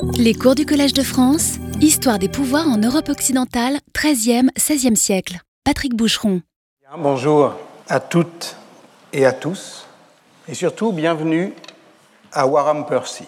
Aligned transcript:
Les 0.00 0.34
cours 0.34 0.54
du 0.54 0.66
Collège 0.66 0.92
de 0.92 1.02
France, 1.02 1.54
Histoire 1.80 2.18
des 2.18 2.28
pouvoirs 2.28 2.68
en 2.68 2.76
Europe 2.76 3.08
occidentale, 3.08 3.78
13e, 3.94 4.48
16e 4.56 4.94
siècle. 4.94 5.40
Patrick 5.64 5.94
Boucheron. 5.94 6.42
Bonjour 6.96 7.54
à 7.88 8.00
toutes 8.00 8.56
et 9.12 9.26
à 9.26 9.32
tous, 9.32 9.86
et 10.48 10.54
surtout 10.54 10.92
bienvenue 10.92 11.52
à 12.32 12.46
Warham 12.46 12.86
Percy. 12.86 13.24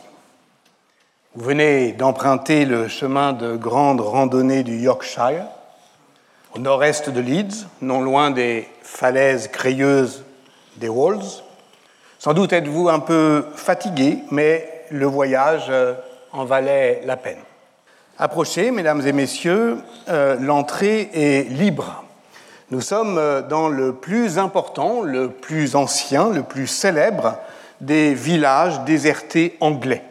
Vous 1.35 1.45
venez 1.45 1.93
d'emprunter 1.93 2.65
le 2.65 2.89
chemin 2.89 3.33
de 3.33 3.57
grande 3.57 4.01
randonnée 4.01 4.63
du 4.63 4.77
Yorkshire, 4.79 5.47
au 6.55 6.59
nord-est 6.59 7.11
de 7.11 7.21
Leeds, 7.21 7.67
non 7.81 8.01
loin 8.01 8.31
des 8.31 8.69
falaises 8.83 9.49
crayeuses 9.49 10.25
des 10.77 10.89
Walls. 10.89 11.43
Sans 12.19 12.35
doute 12.35 12.53
êtes-vous 12.53 12.89
un 12.89 13.01
peu 13.01 13.47
fatigué, 13.55 14.19
mais 14.31 14.85
le 14.91 15.07
voyage 15.07 15.67
euh, 15.69 15.95
en 16.33 16.45
valait 16.45 17.03
la 17.05 17.17
peine. 17.17 17.39
Approchez, 18.19 18.71
mesdames 18.71 19.07
et 19.07 19.13
messieurs, 19.13 19.79
euh, 20.09 20.37
l'entrée 20.39 21.11
est 21.15 21.49
libre. 21.49 22.05
Nous 22.71 22.81
sommes 22.83 23.19
euh, 23.19 23.43
dans 23.43 23.69
le 23.69 23.95
plus 23.95 24.39
important, 24.39 25.03
le 25.03 25.31
plus 25.31 25.75
ancien, 25.75 26.29
le 26.31 26.43
plus 26.43 26.67
célèbre 26.67 27.39
des 27.81 28.13
villages 28.13 28.81
désertés 28.81 29.57
anglais, 29.61 30.03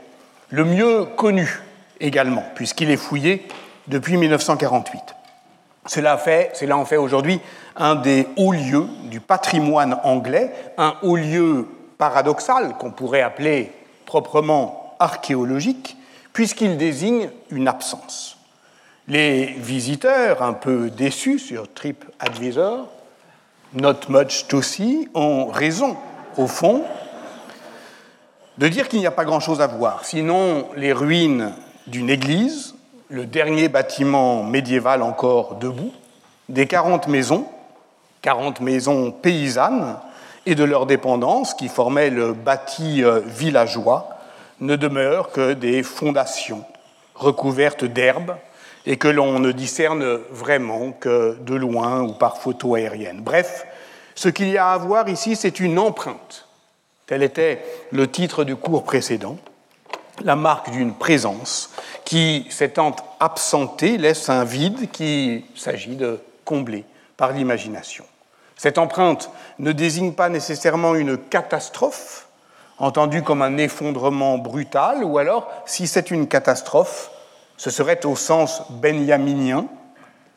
le 0.49 0.65
mieux 0.65 1.05
connu 1.05 1.61
également, 1.99 2.43
puisqu'il 2.55 2.89
est 2.89 2.97
fouillé 2.97 3.47
depuis 3.87 4.17
1948. 4.17 4.99
Cela, 5.85 6.17
fait, 6.17 6.51
cela 6.53 6.77
en 6.77 6.85
fait 6.85 6.97
aujourd'hui 6.97 7.39
un 7.75 7.95
des 7.95 8.27
hauts 8.37 8.51
lieux 8.51 8.87
du 9.03 9.19
patrimoine 9.19 9.97
anglais, 10.03 10.51
un 10.77 10.95
haut 11.01 11.15
lieu 11.15 11.67
paradoxal 11.97 12.75
qu'on 12.77 12.91
pourrait 12.91 13.21
appeler 13.21 13.71
proprement 14.05 14.95
archéologique, 14.99 15.95
puisqu'il 16.39 16.77
désigne 16.77 17.31
une 17.51 17.67
absence. 17.67 18.37
Les 19.09 19.43
visiteurs, 19.45 20.41
un 20.41 20.53
peu 20.53 20.89
déçus 20.89 21.37
sur 21.37 21.69
TripAdvisor, 21.73 22.87
Not 23.73 24.07
Much 24.07 24.47
to 24.47 24.61
See, 24.61 25.09
ont 25.13 25.47
raison, 25.47 25.97
au 26.37 26.47
fond, 26.47 26.85
de 28.57 28.69
dire 28.69 28.87
qu'il 28.87 28.99
n'y 28.99 29.05
a 29.05 29.11
pas 29.11 29.25
grand-chose 29.25 29.59
à 29.59 29.67
voir, 29.67 30.05
sinon 30.05 30.69
les 30.77 30.93
ruines 30.93 31.51
d'une 31.87 32.09
église, 32.09 32.73
le 33.09 33.25
dernier 33.25 33.67
bâtiment 33.67 34.41
médiéval 34.41 35.03
encore 35.03 35.55
debout, 35.55 35.91
des 36.47 36.67
40 36.67 37.09
maisons, 37.09 37.47
40 38.21 38.61
maisons 38.61 39.11
paysannes, 39.11 39.97
et 40.45 40.55
de 40.55 40.63
leurs 40.63 40.85
dépendances 40.85 41.53
qui 41.53 41.67
formaient 41.67 42.09
le 42.09 42.31
bâti 42.31 43.03
euh, 43.03 43.19
villageois, 43.25 44.18
ne 44.59 44.75
demeurent 44.75 45.31
que 45.31 45.53
des 45.53 45.83
fondations 45.83 46.65
recouvertes 47.15 47.85
d'herbes 47.85 48.35
et 48.85 48.97
que 48.97 49.07
l'on 49.07 49.39
ne 49.39 49.51
discerne 49.51 50.19
vraiment 50.31 50.91
que 50.91 51.37
de 51.41 51.55
loin 51.55 52.01
ou 52.01 52.13
par 52.13 52.37
photo 52.37 52.75
aérienne. 52.75 53.21
Bref, 53.21 53.65
ce 54.15 54.29
qu'il 54.29 54.49
y 54.49 54.57
a 54.57 54.71
à 54.71 54.77
voir 54.77 55.09
ici, 55.09 55.35
c'est 55.35 55.59
une 55.59 55.79
empreinte. 55.79 56.47
Tel 57.05 57.23
était 57.23 57.63
le 57.91 58.09
titre 58.09 58.43
du 58.43 58.55
cours 58.55 58.83
précédent, 58.83 59.37
la 60.23 60.35
marque 60.35 60.71
d'une 60.71 60.93
présence 60.93 61.71
qui, 62.05 62.45
s'étant 62.49 62.95
absentée, 63.19 63.97
laisse 63.97 64.29
un 64.29 64.43
vide 64.43 64.91
qu'il 64.91 65.43
s'agit 65.55 65.95
de 65.95 66.19
combler 66.45 66.85
par 67.17 67.31
l'imagination. 67.31 68.05
Cette 68.57 68.77
empreinte 68.77 69.29
ne 69.59 69.71
désigne 69.71 70.13
pas 70.13 70.29
nécessairement 70.29 70.95
une 70.95 71.17
catastrophe, 71.17 72.27
entendue 72.79 73.23
comme 73.23 73.41
un 73.41 73.57
effondrement 73.57 74.37
brutal, 74.37 75.03
ou 75.03 75.17
alors, 75.17 75.47
si 75.65 75.87
c'est 75.87 76.11
une 76.11 76.27
catastrophe, 76.27 77.11
ce 77.57 77.69
serait 77.69 78.05
au 78.05 78.15
sens 78.15 78.63
benjaminien, 78.69 79.65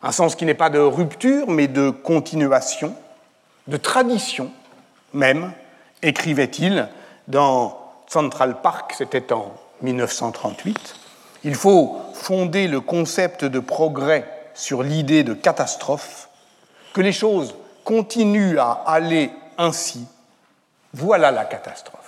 un 0.03 0.13
sens 0.13 0.35
qui 0.35 0.45
n'est 0.45 0.55
pas 0.55 0.71
de 0.71 0.81
rupture, 0.81 1.49
mais 1.49 1.69
de 1.69 1.91
continuation, 1.91 2.95
de 3.69 3.77
tradition 3.77 4.51
même, 5.13 5.53
écrivait-il 6.03 6.89
dans 7.29 7.79
Central 8.09 8.61
Park, 8.61 8.95
c'était 8.97 9.33
en 9.33 9.53
1938. 9.83 10.97
Il 11.45 11.55
faut 11.55 12.01
fonder 12.15 12.69
le 12.69 12.81
concept 12.81 13.45
de 13.45 13.61
progrès 13.61 14.29
sur 14.55 14.83
l'idée 14.83 15.25
de 15.25 15.35
catastrophe, 15.35 16.29
que 16.93 17.01
les 17.01 17.13
choses 17.13 17.55
continue 17.85 18.59
à 18.59 18.83
aller 18.87 19.31
ainsi, 19.59 20.07
voilà 20.93 21.31
la 21.31 21.45
catastrophe, 21.45 22.02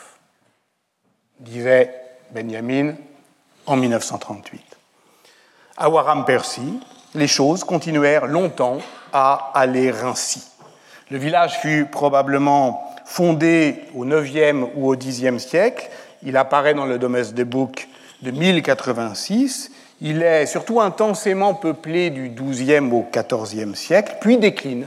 disait 1.40 1.94
Benjamin 2.30 2.94
en 3.66 3.76
1938. 3.76 4.60
À 5.76 5.88
Warham 5.88 6.24
Percy, 6.24 6.80
les 7.14 7.26
choses 7.26 7.64
continuèrent 7.64 8.26
longtemps 8.26 8.78
à 9.12 9.50
aller 9.54 9.90
ainsi. 9.90 10.42
Le 11.10 11.18
village 11.18 11.58
fut 11.60 11.86
probablement 11.86 12.90
fondé 13.04 13.84
au 13.94 14.04
9e 14.04 14.68
ou 14.76 14.88
au 14.88 14.96
10e 14.96 15.38
siècle. 15.38 15.90
Il 16.22 16.36
apparaît 16.36 16.74
dans 16.74 16.86
le 16.86 16.98
Domesday 16.98 17.44
Book 17.44 17.88
de 18.22 18.30
1086. 18.30 19.70
Il 20.00 20.22
est 20.22 20.46
surtout 20.46 20.80
intensément 20.80 21.54
peuplé 21.54 22.10
du 22.10 22.30
12e 22.30 22.90
au 22.92 23.06
14e 23.12 23.74
siècle, 23.74 24.16
puis 24.20 24.38
décline 24.38 24.86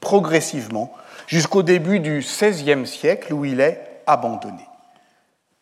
progressivement 0.00 0.92
jusqu'au 1.26 1.62
début 1.62 2.00
du 2.00 2.20
XVIe 2.20 2.86
siècle 2.86 3.32
où 3.34 3.44
il 3.44 3.60
est 3.60 4.00
abandonné. 4.06 4.67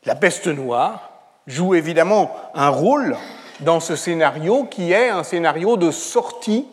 La 0.07 0.15
peste 0.15 0.47
noire 0.47 1.11
joue 1.49 1.75
évidemment 1.75 2.31
un 2.55 2.69
rôle 2.69 3.17
dans 3.59 3.81
ce 3.81 3.97
scénario 3.97 4.63
qui 4.65 4.93
est 4.93 5.09
un 5.09 5.25
scénario 5.25 5.77
de 5.77 5.91
sortie 5.91 6.65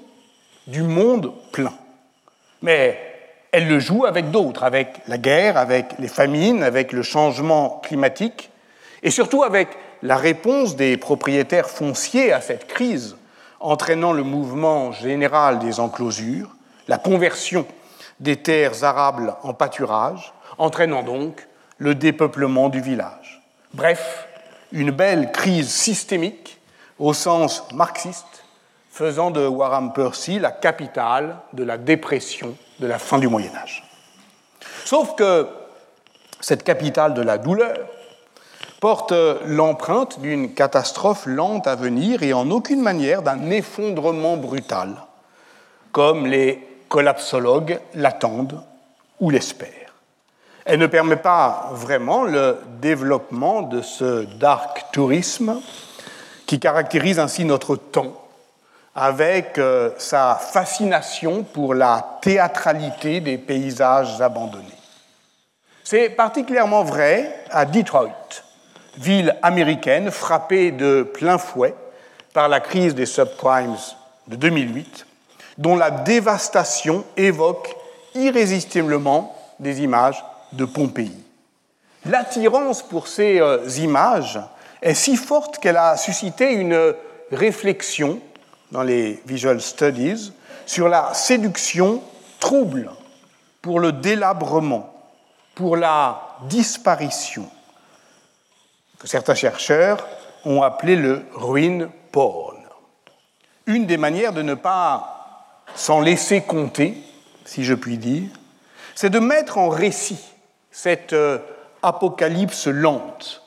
du 0.67 0.83
monde 0.83 1.33
plein. 1.51 1.73
Mais 2.61 2.99
elle 3.51 3.67
le 3.67 3.79
joue 3.79 4.05
avec 4.05 4.29
d'autres, 4.29 4.63
avec 4.63 4.99
la 5.07 5.17
guerre, 5.17 5.57
avec 5.57 5.95
les 5.97 6.07
famines, 6.07 6.61
avec 6.61 6.91
le 6.91 7.01
changement 7.01 7.81
climatique, 7.83 8.51
et 9.01 9.09
surtout 9.09 9.41
avec 9.41 9.69
la 10.03 10.15
réponse 10.15 10.75
des 10.75 10.95
propriétaires 10.97 11.71
fonciers 11.71 12.31
à 12.31 12.39
cette 12.39 12.67
crise, 12.67 13.17
entraînant 13.59 14.13
le 14.13 14.23
mouvement 14.23 14.91
général 14.91 15.57
des 15.57 15.79
enclosures, 15.79 16.55
la 16.87 16.99
conversion 16.99 17.65
des 18.19 18.35
terres 18.35 18.83
arables 18.83 19.35
en 19.41 19.55
pâturage, 19.55 20.33
entraînant 20.59 21.01
donc 21.01 21.47
le 21.77 21.95
dépeuplement 21.95 22.69
du 22.69 22.79
village. 22.79 23.22
Bref, 23.73 24.27
une 24.71 24.91
belle 24.91 25.31
crise 25.31 25.69
systémique 25.69 26.59
au 26.99 27.13
sens 27.13 27.63
marxiste, 27.73 28.43
faisant 28.89 29.31
de 29.31 29.47
Warham 29.47 29.93
Percy 29.93 30.37
la 30.37 30.51
capitale 30.51 31.37
de 31.53 31.63
la 31.63 31.79
dépression 31.79 32.55
de 32.79 32.85
la 32.85 32.99
fin 32.99 33.17
du 33.17 33.27
Moyen 33.27 33.55
Âge. 33.55 33.83
Sauf 34.85 35.15
que 35.15 35.47
cette 36.39 36.63
capitale 36.63 37.15
de 37.15 37.21
la 37.21 37.39
douleur 37.39 37.77
porte 38.79 39.13
l'empreinte 39.45 40.19
d'une 40.19 40.53
catastrophe 40.53 41.25
lente 41.25 41.65
à 41.65 41.75
venir 41.75 42.21
et 42.21 42.33
en 42.33 42.51
aucune 42.51 42.81
manière 42.81 43.23
d'un 43.23 43.49
effondrement 43.49 44.37
brutal, 44.37 44.95
comme 45.91 46.27
les 46.27 46.67
collapsologues 46.89 47.79
l'attendent 47.95 48.61
ou 49.19 49.31
l'espèrent. 49.31 49.82
Elle 50.65 50.79
ne 50.79 50.87
permet 50.87 51.17
pas 51.17 51.69
vraiment 51.73 52.23
le 52.23 52.57
développement 52.79 53.63
de 53.63 53.81
ce 53.81 54.23
dark 54.37 54.85
tourisme 54.93 55.61
qui 56.45 56.59
caractérise 56.59 57.19
ainsi 57.19 57.43
notre 57.43 57.75
temps, 57.75 58.13
avec 58.95 59.57
euh, 59.57 59.91
sa 59.97 60.35
fascination 60.35 61.43
pour 61.43 61.73
la 61.73 62.19
théâtralité 62.21 63.19
des 63.19 63.37
paysages 63.37 64.21
abandonnés. 64.21 64.67
C'est 65.83 66.09
particulièrement 66.09 66.83
vrai 66.83 67.43
à 67.49 67.65
Detroit, 67.65 68.13
ville 68.97 69.35
américaine 69.41 70.11
frappée 70.11 70.71
de 70.71 71.03
plein 71.03 71.37
fouet 71.37 71.75
par 72.33 72.47
la 72.47 72.61
crise 72.61 72.95
des 72.95 73.05
subprimes 73.05 73.75
de 74.27 74.37
2008, 74.37 75.05
dont 75.57 75.75
la 75.75 75.91
dévastation 75.91 77.03
évoque 77.17 77.75
irrésistiblement 78.15 79.35
des 79.59 79.81
images 79.81 80.23
de 80.53 80.65
Pompéi. 80.65 81.11
L'attirance 82.05 82.81
pour 82.81 83.07
ces 83.07 83.39
euh, 83.39 83.67
images 83.77 84.39
est 84.81 84.93
si 84.93 85.15
forte 85.15 85.59
qu'elle 85.59 85.77
a 85.77 85.95
suscité 85.97 86.51
une 86.51 86.93
réflexion 87.31 88.19
dans 88.71 88.83
les 88.83 89.21
Visual 89.25 89.61
Studies 89.61 90.33
sur 90.65 90.89
la 90.89 91.13
séduction 91.13 92.01
trouble, 92.39 92.91
pour 93.61 93.79
le 93.79 93.93
délabrement, 93.93 94.93
pour 95.55 95.77
la 95.77 96.37
disparition, 96.49 97.49
que 98.99 99.07
certains 99.07 99.35
chercheurs 99.35 100.05
ont 100.43 100.61
appelé 100.61 100.95
le 100.95 101.25
ruin 101.33 101.89
porn. 102.11 102.57
Une 103.65 103.85
des 103.85 103.97
manières 103.97 104.33
de 104.33 104.41
ne 104.41 104.55
pas 104.55 105.53
sans 105.75 106.01
laisser 106.01 106.41
compter, 106.41 106.97
si 107.45 107.63
je 107.63 107.73
puis 107.73 107.97
dire, 107.97 108.29
c'est 108.95 109.09
de 109.09 109.19
mettre 109.19 109.57
en 109.57 109.69
récit 109.69 110.32
cette 110.73 111.13
euh, 111.13 111.37
apocalypse 111.83 112.67
lente, 112.67 113.43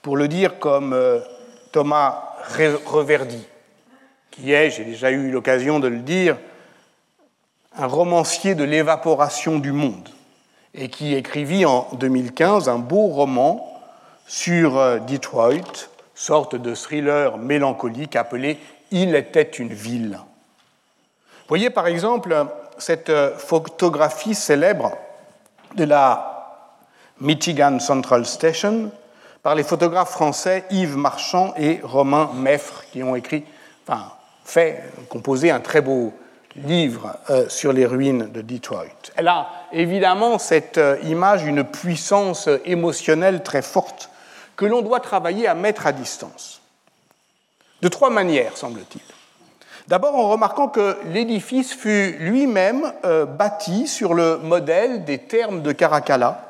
pour 0.00 0.16
le 0.16 0.26
dire 0.28 0.58
comme 0.58 0.94
euh, 0.94 1.20
Thomas 1.72 2.24
Reverdy, 2.86 3.46
qui 4.30 4.52
est, 4.52 4.70
j'ai 4.70 4.84
déjà 4.84 5.10
eu 5.10 5.30
l'occasion 5.30 5.78
de 5.78 5.88
le 5.88 5.98
dire, 5.98 6.38
un 7.76 7.86
romancier 7.86 8.54
de 8.54 8.64
l'évaporation 8.64 9.58
du 9.58 9.72
monde, 9.72 10.08
et 10.72 10.88
qui 10.88 11.14
écrivit 11.14 11.66
en 11.66 11.86
2015 11.92 12.70
un 12.70 12.78
beau 12.78 13.08
roman 13.08 13.78
sur 14.26 14.78
euh, 14.78 14.98
Detroit, 15.00 15.90
sorte 16.14 16.56
de 16.56 16.74
thriller 16.74 17.36
mélancolique 17.36 18.16
appelé 18.16 18.58
Il 18.90 19.14
était 19.14 19.42
une 19.42 19.74
ville. 19.74 20.18
Voyez 21.46 21.68
par 21.68 21.88
exemple 21.88 22.46
cette 22.78 23.12
photographie 23.36 24.34
célèbre 24.34 24.96
de 25.76 25.84
la 25.84 26.29
Michigan 27.20 27.78
Central 27.78 28.26
Station 28.26 28.90
par 29.42 29.54
les 29.54 29.62
photographes 29.62 30.10
français 30.10 30.64
Yves 30.70 30.96
Marchand 30.96 31.54
et 31.56 31.80
Romain 31.82 32.30
Meffre, 32.34 32.84
qui 32.92 33.02
ont 33.02 33.16
écrit, 33.16 33.44
enfin, 33.86 34.12
fait, 34.44 34.84
composé 35.08 35.50
un 35.50 35.60
très 35.60 35.80
beau 35.80 36.12
livre 36.56 37.16
euh, 37.30 37.48
sur 37.48 37.72
les 37.72 37.86
ruines 37.86 38.30
de 38.30 38.42
Detroit. 38.42 39.12
Elle 39.16 39.28
a 39.28 39.48
évidemment 39.72 40.38
cette 40.38 40.78
euh, 40.78 40.98
image 41.04 41.44
une 41.44 41.64
puissance 41.64 42.48
émotionnelle 42.64 43.42
très 43.42 43.62
forte 43.62 44.10
que 44.56 44.66
l'on 44.66 44.82
doit 44.82 45.00
travailler 45.00 45.46
à 45.46 45.54
mettre 45.54 45.86
à 45.86 45.92
distance. 45.92 46.60
De 47.82 47.88
trois 47.88 48.10
manières, 48.10 48.56
semble-t-il. 48.56 49.00
D'abord 49.88 50.14
en 50.14 50.28
remarquant 50.28 50.68
que 50.68 50.98
l'édifice 51.12 51.72
fut 51.72 52.16
lui-même 52.18 52.92
euh, 53.04 53.24
bâti 53.24 53.88
sur 53.88 54.14
le 54.14 54.38
modèle 54.38 55.04
des 55.04 55.18
termes 55.18 55.62
de 55.62 55.72
Caracalla, 55.72 56.49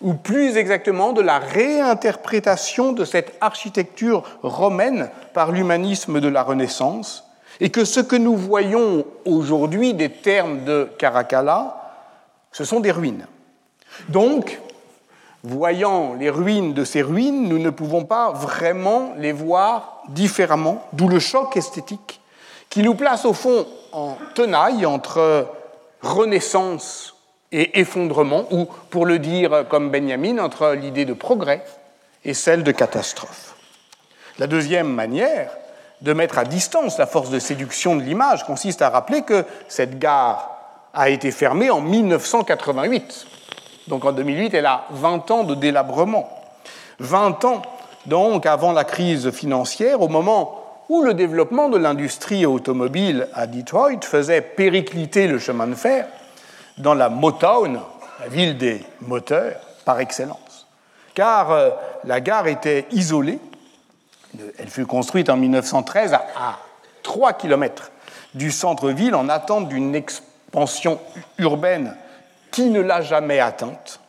ou 0.00 0.14
plus 0.14 0.56
exactement 0.56 1.12
de 1.12 1.22
la 1.22 1.38
réinterprétation 1.38 2.92
de 2.92 3.04
cette 3.04 3.34
architecture 3.40 4.22
romaine 4.42 5.10
par 5.32 5.52
l'humanisme 5.52 6.20
de 6.20 6.28
la 6.28 6.42
Renaissance, 6.42 7.24
et 7.60 7.70
que 7.70 7.84
ce 7.84 8.00
que 8.00 8.16
nous 8.16 8.36
voyons 8.36 9.04
aujourd'hui 9.24 9.94
des 9.94 10.10
termes 10.10 10.64
de 10.64 10.88
Caracalla, 10.98 11.94
ce 12.52 12.64
sont 12.64 12.80
des 12.80 12.90
ruines. 12.90 13.26
Donc, 14.08 14.60
voyant 15.42 16.14
les 16.14 16.28
ruines 16.28 16.74
de 16.74 16.84
ces 16.84 17.02
ruines, 17.02 17.48
nous 17.48 17.58
ne 17.58 17.70
pouvons 17.70 18.04
pas 18.04 18.32
vraiment 18.32 19.14
les 19.16 19.32
voir 19.32 20.02
différemment, 20.08 20.82
d'où 20.92 21.08
le 21.08 21.18
choc 21.18 21.56
esthétique 21.56 22.20
qui 22.68 22.82
nous 22.82 22.94
place 22.94 23.24
au 23.24 23.32
fond 23.32 23.66
en 23.92 24.16
tenaille 24.34 24.84
entre 24.84 25.48
renaissance 26.02 27.15
et 27.56 27.80
effondrement, 27.80 28.44
ou 28.50 28.66
pour 28.90 29.06
le 29.06 29.18
dire 29.18 29.64
comme 29.70 29.90
Benjamin, 29.90 30.38
entre 30.38 30.74
l'idée 30.74 31.06
de 31.06 31.14
progrès 31.14 31.64
et 32.22 32.34
celle 32.34 32.62
de 32.62 32.70
catastrophe. 32.70 33.54
La 34.38 34.46
deuxième 34.46 34.92
manière 34.92 35.50
de 36.02 36.12
mettre 36.12 36.36
à 36.36 36.44
distance 36.44 36.98
la 36.98 37.06
force 37.06 37.30
de 37.30 37.38
séduction 37.38 37.96
de 37.96 38.02
l'image 38.02 38.44
consiste 38.44 38.82
à 38.82 38.90
rappeler 38.90 39.22
que 39.22 39.46
cette 39.68 39.98
gare 39.98 40.50
a 40.92 41.08
été 41.08 41.30
fermée 41.30 41.70
en 41.70 41.80
1988. 41.80 43.26
Donc 43.88 44.04
en 44.04 44.12
2008, 44.12 44.52
elle 44.52 44.66
a 44.66 44.84
20 44.90 45.30
ans 45.30 45.44
de 45.44 45.54
délabrement. 45.54 46.28
20 46.98 47.42
ans 47.46 47.62
donc 48.04 48.44
avant 48.44 48.72
la 48.72 48.84
crise 48.84 49.30
financière, 49.30 50.02
au 50.02 50.08
moment 50.08 50.62
où 50.90 51.02
le 51.02 51.14
développement 51.14 51.70
de 51.70 51.78
l'industrie 51.78 52.44
automobile 52.44 53.28
à 53.32 53.46
Detroit 53.46 54.02
faisait 54.02 54.42
péricliter 54.42 55.26
le 55.26 55.38
chemin 55.38 55.66
de 55.66 55.74
fer 55.74 56.06
dans 56.78 56.94
la 56.94 57.08
Motown, 57.08 57.80
la 58.20 58.28
ville 58.28 58.56
des 58.58 58.84
moteurs 59.00 59.60
par 59.84 60.00
excellence. 60.00 60.66
Car 61.14 61.50
euh, 61.50 61.70
la 62.04 62.20
gare 62.20 62.46
était 62.46 62.86
isolée 62.90 63.38
elle 64.58 64.68
fut 64.68 64.86
construite 64.86 65.28
en 65.28 65.36
1913 65.36 66.14
à, 66.14 66.58
3 67.02 67.34
km 67.34 67.92
du 68.34 68.50
centre-ville 68.50 69.14
en 69.14 69.28
attente 69.28 69.68
d'une 69.68 69.94
expansion 69.94 70.98
urbaine 71.38 71.96
qui 72.50 72.66
ne 72.66 72.80
l'a 72.80 73.00
jamais 73.00 73.38
atteinte. 73.38 74.00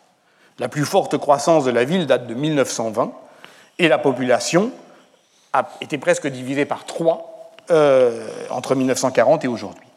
La 0.60 0.68
plus 0.68 0.86
forte 0.86 1.18
croissance 1.18 1.66
de 1.66 1.72
la 1.72 1.84
ville 1.84 2.08
date 2.08 2.26
de 2.26 2.34
1920 2.34 3.12
et 3.78 3.88
la 3.88 4.00
population 4.00 4.72
a 5.54 5.70
été 5.82 5.98
presque 5.98 6.28
divisée 6.28 6.66
par 6.66 6.86
trois 6.86 7.54
euh, 7.70 8.28
entre 8.50 8.74
1940 8.74 9.46
et 9.46 9.48
aujourd'hui. 9.48 9.88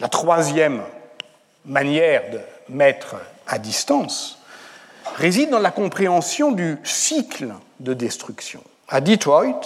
La 0.00 0.08
troisième 0.08 0.82
manière 1.64 2.30
de 2.30 2.40
mettre 2.68 3.16
à 3.46 3.58
distance 3.58 4.38
réside 5.16 5.50
dans 5.50 5.58
la 5.58 5.70
compréhension 5.70 6.52
du 6.52 6.78
cycle 6.84 7.52
de 7.80 7.94
destruction. 7.94 8.62
À 8.88 9.00
Detroit, 9.00 9.60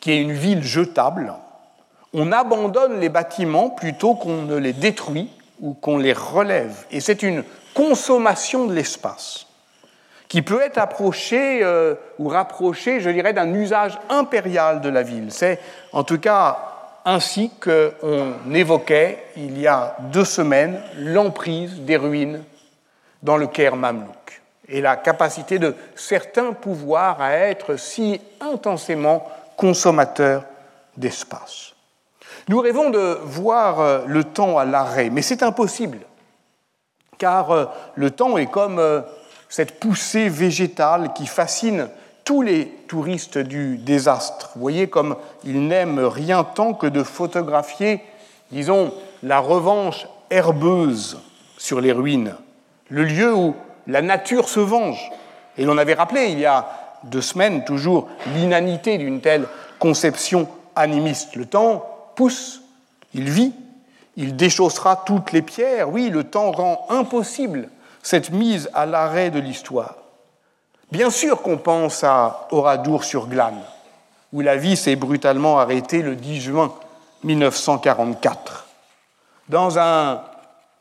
qui 0.00 0.12
est 0.12 0.20
une 0.20 0.32
ville 0.32 0.62
jetable, 0.62 1.32
on 2.12 2.32
abandonne 2.32 2.98
les 3.00 3.08
bâtiments 3.08 3.70
plutôt 3.70 4.14
qu'on 4.14 4.42
ne 4.42 4.56
les 4.56 4.72
détruit 4.72 5.30
ou 5.60 5.74
qu'on 5.74 5.98
les 5.98 6.12
relève. 6.12 6.86
Et 6.90 7.00
c'est 7.00 7.22
une 7.22 7.44
consommation 7.74 8.66
de 8.66 8.74
l'espace 8.74 9.46
qui 10.28 10.42
peut 10.42 10.60
être 10.62 10.78
approchée 10.78 11.60
euh, 11.62 11.94
ou 12.18 12.28
rapprochée, 12.28 13.00
je 13.00 13.10
dirais, 13.10 13.32
d'un 13.32 13.52
usage 13.52 13.98
impérial 14.08 14.80
de 14.80 14.88
la 14.88 15.02
ville. 15.02 15.32
C'est 15.32 15.58
en 15.92 16.04
tout 16.04 16.18
cas 16.18 16.69
ainsi 17.04 17.50
qu'on 17.60 18.52
évoquait 18.52 19.24
il 19.36 19.58
y 19.58 19.66
a 19.66 19.96
deux 20.12 20.24
semaines 20.24 20.80
l'emprise 20.96 21.80
des 21.80 21.96
ruines 21.96 22.42
dans 23.22 23.36
le 23.36 23.46
Caire 23.46 23.76
mamelouk 23.76 24.42
et 24.68 24.80
la 24.80 24.96
capacité 24.96 25.58
de 25.58 25.74
certains 25.96 26.52
pouvoirs 26.52 27.20
à 27.20 27.32
être 27.32 27.76
si 27.76 28.20
intensément 28.40 29.28
consommateurs 29.56 30.44
d'espace. 30.96 31.74
Nous 32.48 32.60
rêvons 32.60 32.90
de 32.90 33.18
voir 33.22 33.80
euh, 33.80 34.04
le 34.06 34.24
temps 34.24 34.58
à 34.58 34.64
l'arrêt, 34.64 35.10
mais 35.10 35.22
c'est 35.22 35.42
impossible, 35.42 35.98
car 37.18 37.50
euh, 37.50 37.66
le 37.94 38.10
temps 38.10 38.38
est 38.38 38.50
comme 38.50 38.78
euh, 38.78 39.02
cette 39.48 39.78
poussée 39.78 40.28
végétale 40.28 41.12
qui 41.12 41.26
fascine 41.26 41.88
tous 42.24 42.42
les 42.42 42.66
touristes 42.88 43.38
du 43.38 43.76
désastre. 43.78 44.50
Vous 44.54 44.60
voyez 44.60 44.88
comme 44.88 45.16
ils 45.44 45.66
n'aiment 45.66 46.04
rien 46.04 46.44
tant 46.44 46.74
que 46.74 46.86
de 46.86 47.02
photographier, 47.02 48.00
disons, 48.50 48.92
la 49.22 49.38
revanche 49.38 50.06
herbeuse 50.30 51.20
sur 51.58 51.80
les 51.80 51.92
ruines, 51.92 52.34
le 52.88 53.04
lieu 53.04 53.34
où 53.34 53.54
la 53.86 54.02
nature 54.02 54.48
se 54.48 54.60
venge. 54.60 55.10
Et 55.58 55.64
l'on 55.64 55.78
avait 55.78 55.94
rappelé 55.94 56.26
il 56.26 56.38
y 56.38 56.46
a 56.46 56.68
deux 57.04 57.20
semaines 57.20 57.64
toujours 57.64 58.08
l'inanité 58.34 58.98
d'une 58.98 59.20
telle 59.20 59.46
conception 59.78 60.48
animiste. 60.76 61.36
Le 61.36 61.46
temps 61.46 61.84
pousse, 62.14 62.62
il 63.14 63.28
vit, 63.28 63.52
il 64.16 64.36
déchaussera 64.36 65.02
toutes 65.06 65.32
les 65.32 65.42
pierres. 65.42 65.90
Oui, 65.90 66.10
le 66.10 66.24
temps 66.24 66.52
rend 66.52 66.86
impossible 66.90 67.68
cette 68.02 68.30
mise 68.30 68.70
à 68.74 68.86
l'arrêt 68.86 69.30
de 69.30 69.40
l'histoire. 69.40 69.96
Bien 70.90 71.10
sûr 71.10 71.40
qu'on 71.42 71.56
pense 71.56 72.02
à 72.02 72.48
Oradour-sur-Glane, 72.50 73.62
où 74.32 74.40
la 74.40 74.56
vie 74.56 74.76
s'est 74.76 74.96
brutalement 74.96 75.60
arrêtée 75.60 76.02
le 76.02 76.16
10 76.16 76.40
juin 76.40 76.74
1944. 77.22 78.66
Dans 79.48 79.78
un 79.78 80.22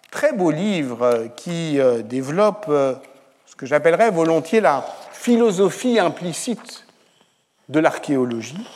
très 0.10 0.34
beau 0.34 0.50
livre 0.50 1.28
qui 1.36 1.80
euh, 1.80 2.02
développe 2.02 2.66
euh, 2.70 2.96
ce 3.46 3.56
que 3.56 3.68
j'appellerais 3.68 4.10
volontiers 4.10 4.62
la 4.62 4.84
philosophie 5.12 6.00
implicite 6.00 6.86
de 7.68 7.80
l'archéologie. 7.80 8.68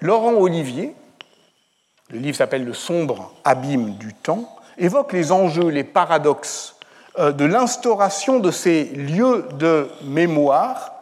Laurent 0.00 0.32
Olivier, 0.32 0.94
le 2.08 2.18
livre 2.18 2.36
s'appelle 2.36 2.64
Le 2.64 2.72
sombre 2.72 3.34
abîme 3.44 3.96
du 3.96 4.14
temps, 4.14 4.56
évoque 4.78 5.12
les 5.12 5.32
enjeux, 5.32 5.68
les 5.68 5.84
paradoxes 5.84 6.76
de 7.18 7.44
l'instauration 7.44 8.38
de 8.38 8.50
ces 8.50 8.84
lieux 8.84 9.46
de 9.54 9.88
mémoire 10.04 10.92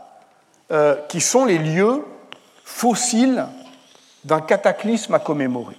qui 1.08 1.20
sont 1.20 1.44
les 1.44 1.58
lieux 1.58 2.04
fossiles 2.64 3.46
d'un 4.24 4.40
cataclysme 4.40 5.14
à 5.14 5.18
commémorer. 5.18 5.76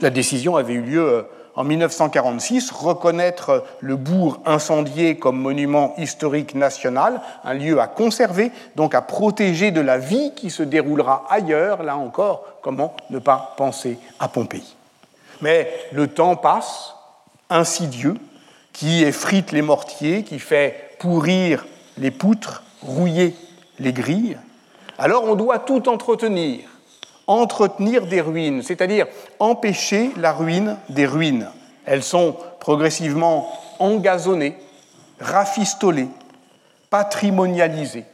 La 0.00 0.10
décision 0.10 0.56
avait 0.56 0.74
eu 0.74 0.82
lieu 0.82 1.26
en 1.56 1.62
1946 1.62 2.72
reconnaître 2.72 3.64
le 3.80 3.94
bourg 3.96 4.40
incendié 4.44 5.18
comme 5.18 5.40
monument 5.40 5.94
historique 5.98 6.54
national, 6.54 7.20
un 7.44 7.54
lieu 7.54 7.80
à 7.80 7.86
conserver, 7.86 8.50
donc 8.74 8.94
à 8.94 9.02
protéger 9.02 9.70
de 9.70 9.80
la 9.80 9.98
vie 9.98 10.32
qui 10.34 10.50
se 10.50 10.64
déroulera 10.64 11.24
ailleurs, 11.30 11.84
là 11.84 11.96
encore, 11.96 12.44
comment 12.60 12.96
ne 13.10 13.20
pas 13.20 13.54
penser 13.56 13.98
à 14.18 14.26
Pompéi. 14.26 14.74
Mais 15.42 15.70
le 15.92 16.08
temps 16.08 16.34
passe, 16.34 16.94
insidieux, 17.50 18.16
qui 18.74 19.04
effrite 19.04 19.52
les 19.52 19.62
mortiers, 19.62 20.24
qui 20.24 20.38
fait 20.38 20.90
pourrir 20.98 21.64
les 21.96 22.10
poutres, 22.10 22.62
rouiller 22.82 23.34
les 23.78 23.94
grilles. 23.94 24.36
Alors 24.98 25.24
on 25.24 25.36
doit 25.36 25.60
tout 25.60 25.88
entretenir, 25.88 26.60
entretenir 27.26 28.06
des 28.06 28.20
ruines, 28.20 28.62
c'est-à-dire 28.62 29.06
empêcher 29.38 30.10
la 30.18 30.32
ruine 30.32 30.76
des 30.90 31.06
ruines. 31.06 31.48
Elles 31.86 32.02
sont 32.02 32.36
progressivement 32.60 33.48
engazonnées, 33.78 34.56
rafistolées, 35.20 36.08
patrimonialisées. 36.90 38.04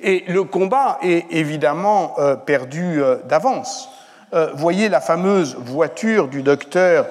Et 0.00 0.24
le 0.28 0.44
combat 0.44 0.98
est 1.02 1.26
évidemment 1.30 2.14
euh, 2.18 2.34
perdu 2.36 3.02
euh, 3.02 3.16
d'avance. 3.24 3.88
Euh, 4.34 4.50
voyez 4.54 4.88
la 4.88 5.00
fameuse 5.00 5.56
voiture 5.56 6.28
du 6.28 6.42
docteur 6.42 7.06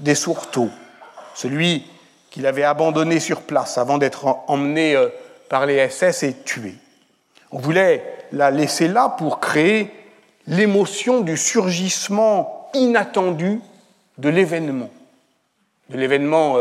Desourteaux, 0.00 0.68
celui 1.34 1.86
qu'il 2.36 2.46
avait 2.46 2.64
abandonné 2.64 3.18
sur 3.18 3.40
place 3.40 3.78
avant 3.78 3.96
d'être 3.96 4.26
emmené 4.46 4.94
par 5.48 5.64
les 5.64 5.88
SS 5.88 6.22
et 6.22 6.34
tué. 6.34 6.74
On 7.50 7.58
voulait 7.58 8.26
la 8.30 8.50
laisser 8.50 8.88
là 8.88 9.08
pour 9.08 9.40
créer 9.40 9.90
l'émotion 10.46 11.22
du 11.22 11.38
surgissement 11.38 12.68
inattendu 12.74 13.62
de 14.18 14.28
l'événement, 14.28 14.90
de 15.88 15.96
l'événement 15.96 16.58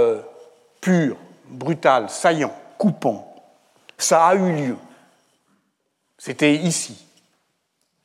pur, 0.79 1.17
brutal, 1.49 2.09
saillant, 2.09 2.53
coupant. 2.77 3.35
Ça 3.97 4.27
a 4.27 4.35
eu 4.35 4.53
lieu. 4.53 4.77
C'était 6.17 6.55
ici. 6.55 7.05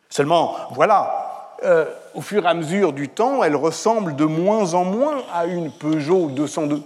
Seulement, 0.08 0.56
voilà, 0.72 1.54
euh, 1.62 1.84
au 2.14 2.20
fur 2.20 2.44
et 2.44 2.48
à 2.48 2.54
mesure 2.54 2.92
du 2.92 3.08
temps, 3.08 3.44
elle 3.44 3.54
ressemble 3.54 4.16
de 4.16 4.24
moins 4.24 4.74
en 4.74 4.82
moins 4.82 5.22
à 5.32 5.46
une 5.46 5.70
Peugeot 5.70 6.30
202. 6.30 6.82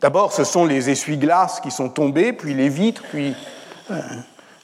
D'abord, 0.00 0.32
ce 0.32 0.44
sont 0.44 0.64
les 0.64 0.90
essuie-glaces 0.90 1.60
qui 1.60 1.70
sont 1.70 1.88
tombés, 1.88 2.32
puis 2.32 2.54
les 2.54 2.68
vitres, 2.68 3.02
puis 3.10 3.34
euh, 3.90 4.00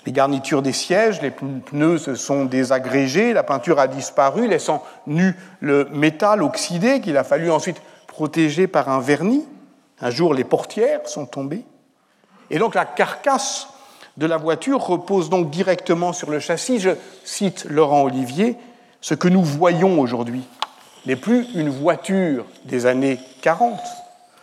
les 0.05 0.13
garnitures 0.13 0.63
des 0.63 0.73
sièges, 0.73 1.23
les 1.23 1.31
pneus 1.31 1.99
se 1.99 2.15
sont 2.15 2.45
désagrégés, 2.45 3.33
la 3.33 3.43
peinture 3.43 3.79
a 3.79 3.87
disparu, 3.87 4.47
laissant 4.47 4.83
nu 5.07 5.35
le 5.61 5.89
métal 5.93 6.43
oxydé 6.43 7.01
qu'il 7.01 7.17
a 7.17 7.25
fallu 7.25 7.51
ensuite 7.51 7.81
protéger 8.07 8.67
par 8.67 8.89
un 8.89 9.01
vernis. 9.01 9.47
Un 10.01 10.11
jour, 10.11 10.35
les 10.35 10.45
portières 10.45 11.07
sont 11.07 11.27
tombées. 11.27 11.65
Et 12.51 12.59
donc 12.59 12.75
la 12.75 12.85
carcasse 12.85 13.69
de 14.17 14.27
la 14.27 14.37
voiture 14.37 14.81
repose 14.81 15.31
donc 15.31 15.51
directement 15.51 16.13
sur 16.13 16.31
le 16.31 16.41
châssis. 16.41 16.81
Je 16.81 16.91
cite 17.25 17.65
Laurent 17.71 18.03
Olivier, 18.03 18.57
ce 19.01 19.15
que 19.15 19.29
nous 19.29 19.43
voyons 19.43 19.99
aujourd'hui 19.99 20.43
n'est 21.07 21.17
plus 21.17 21.47
une 21.55 21.71
voiture 21.71 22.45
des 22.65 22.87
années 22.87 23.19
40, 23.41 23.81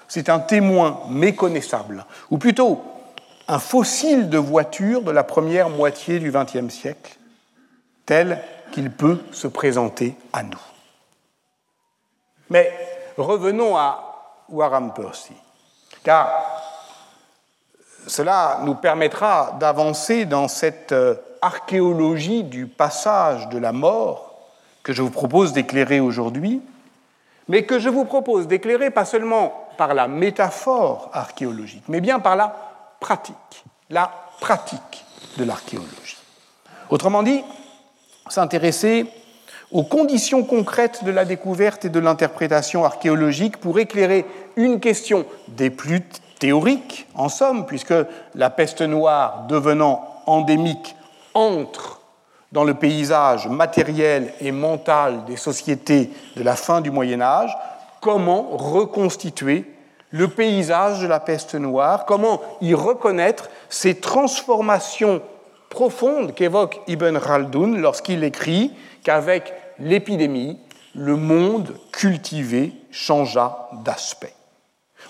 c'est 0.09 0.27
un 0.27 0.39
témoin 0.39 1.01
méconnaissable, 1.07 2.03
ou 2.29 2.37
plutôt 2.37 2.83
un 3.47 3.59
fossile 3.59 4.29
de 4.29 4.37
voiture 4.37 5.03
de 5.03 5.11
la 5.11 5.23
première 5.23 5.69
moitié 5.69 6.19
du 6.19 6.31
XXe 6.31 6.73
siècle, 6.73 7.17
tel 8.05 8.43
qu'il 8.71 8.91
peut 8.91 9.19
se 9.31 9.47
présenter 9.47 10.15
à 10.33 10.43
nous. 10.43 10.59
Mais 12.49 12.73
revenons 13.17 13.77
à 13.77 14.43
Warham 14.49 14.93
Percy, 14.93 15.33
car 16.03 16.31
cela 18.07 18.61
nous 18.63 18.75
permettra 18.75 19.57
d'avancer 19.59 20.25
dans 20.25 20.47
cette 20.47 20.91
euh, 20.91 21.15
archéologie 21.41 22.43
du 22.43 22.65
passage 22.65 23.47
de 23.49 23.59
la 23.59 23.71
mort 23.71 24.49
que 24.81 24.93
je 24.93 25.03
vous 25.03 25.11
propose 25.11 25.53
d'éclairer 25.53 25.99
aujourd'hui, 25.99 26.61
mais 27.47 27.63
que 27.63 27.77
je 27.77 27.89
vous 27.89 28.05
propose 28.05 28.47
d'éclairer 28.47 28.89
pas 28.89 29.05
seulement 29.05 29.68
par 29.79 29.93
la 29.93 30.09
métaphore 30.09 31.09
archéologique, 31.13 31.85
mais 31.87 32.01
bien 32.01 32.19
par 32.19 32.35
la 32.35 32.53
pratique, 32.99 33.63
la 33.89 34.11
pratique 34.41 35.05
de 35.37 35.45
l'archéologie. 35.45 36.17
Autrement 36.89 37.23
dit, 37.23 37.41
s'intéresser 38.27 39.05
aux 39.71 39.83
conditions 39.83 40.43
concrètes 40.43 41.05
de 41.05 41.11
la 41.11 41.23
découverte 41.23 41.85
et 41.85 41.89
de 41.89 41.99
l'interprétation 42.01 42.83
archéologique 42.83 43.55
pour 43.55 43.79
éclairer 43.79 44.25
une 44.57 44.81
question 44.81 45.25
des 45.47 45.69
plus 45.69 46.01
théorique, 46.39 47.07
en 47.15 47.29
somme, 47.29 47.65
puisque 47.65 47.93
la 48.35 48.49
peste 48.49 48.81
noire 48.81 49.45
devenant 49.47 50.05
endémique 50.25 50.97
entre 51.33 52.01
dans 52.51 52.65
le 52.65 52.73
paysage 52.73 53.47
matériel 53.47 54.33
et 54.41 54.51
mental 54.51 55.23
des 55.23 55.37
sociétés 55.37 56.11
de 56.35 56.43
la 56.43 56.57
fin 56.57 56.81
du 56.81 56.91
Moyen 56.91 57.21
Âge, 57.21 57.55
comment 58.01 58.57
reconstituer 58.57 59.65
le 60.11 60.27
paysage 60.27 61.01
de 61.01 61.07
la 61.07 61.19
peste 61.19 61.55
noire, 61.55 62.05
comment 62.05 62.41
y 62.61 62.73
reconnaître 62.73 63.49
ces 63.69 63.95
transformations 63.95 65.21
profondes 65.69 66.33
qu'évoque 66.33 66.81
Ibn 66.87 67.19
Khaldun 67.19 67.77
lorsqu'il 67.77 68.23
écrit 68.23 68.73
qu'avec 69.03 69.53
l'épidémie, 69.77 70.59
le 70.95 71.15
monde 71.15 71.75
cultivé 71.91 72.73
changea 72.91 73.69
d'aspect. 73.85 74.33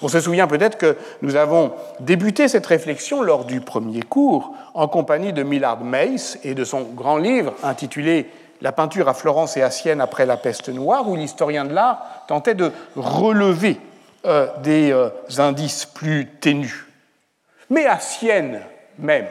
On 0.02 0.08
se 0.08 0.20
souvient 0.20 0.48
peut-être 0.48 0.78
que 0.78 0.98
nous 1.22 1.36
avons 1.36 1.74
débuté 2.00 2.48
cette 2.48 2.66
réflexion 2.66 3.22
lors 3.22 3.46
du 3.46 3.60
premier 3.60 4.02
cours 4.02 4.54
en 4.74 4.88
compagnie 4.88 5.34
de 5.34 5.44
Millard 5.44 5.84
Mace 5.84 6.38
et 6.44 6.54
de 6.54 6.64
son 6.64 6.84
grand 6.84 7.18
livre 7.18 7.54
intitulé 7.64 8.30
La 8.62 8.72
peinture 8.72 9.08
à 9.08 9.14
Florence 9.14 9.58
et 9.58 9.62
à 9.62 9.72
Sienne 9.72 10.02
après 10.02 10.26
la 10.26 10.38
peste 10.38 10.70
noire, 10.70 11.08
où 11.08 11.16
l'historien 11.16 11.66
de 11.66 11.74
l'art 11.74 12.26
tentait 12.28 12.56
de 12.56 12.72
relever 12.96 13.80
euh, 14.26 14.48
des 14.64 14.92
euh, 14.92 15.10
indices 15.38 15.86
plus 15.86 16.28
ténus. 16.42 16.86
Mais 17.70 17.86
à 17.86 18.00
Sienne 18.00 18.62
même, 18.98 19.28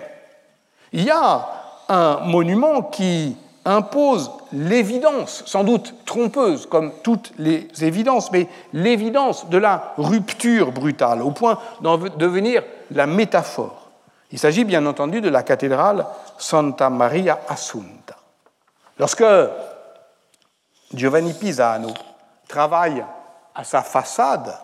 il 0.92 1.04
y 1.04 1.10
a 1.10 1.46
un 1.88 2.20
monument 2.20 2.82
qui 2.82 3.36
impose 3.64 4.30
l'évidence, 4.52 5.42
sans 5.46 5.64
doute 5.64 5.94
trompeuse 6.06 6.66
comme 6.66 6.92
toutes 7.02 7.32
les 7.38 7.68
évidences, 7.82 8.32
mais 8.32 8.48
l'évidence 8.72 9.48
de 9.50 9.58
la 9.58 9.92
rupture 9.98 10.72
brutale, 10.72 11.22
au 11.22 11.30
point 11.30 11.58
d'en 11.82 11.98
devenir 11.98 12.62
la 12.90 13.06
métaphore. 13.06 13.90
Il 14.30 14.38
s'agit 14.38 14.64
bien 14.64 14.84
entendu 14.86 15.20
de 15.20 15.28
la 15.28 15.42
cathédrale 15.42 16.06
Santa 16.38 16.90
Maria 16.90 17.40
Assunta. 17.48 18.17
Lorsque 18.98 19.24
Giovanni 20.92 21.32
Pisano 21.32 21.94
travaille 22.48 23.04
à 23.54 23.64
sa 23.64 23.82
façade 23.82 24.54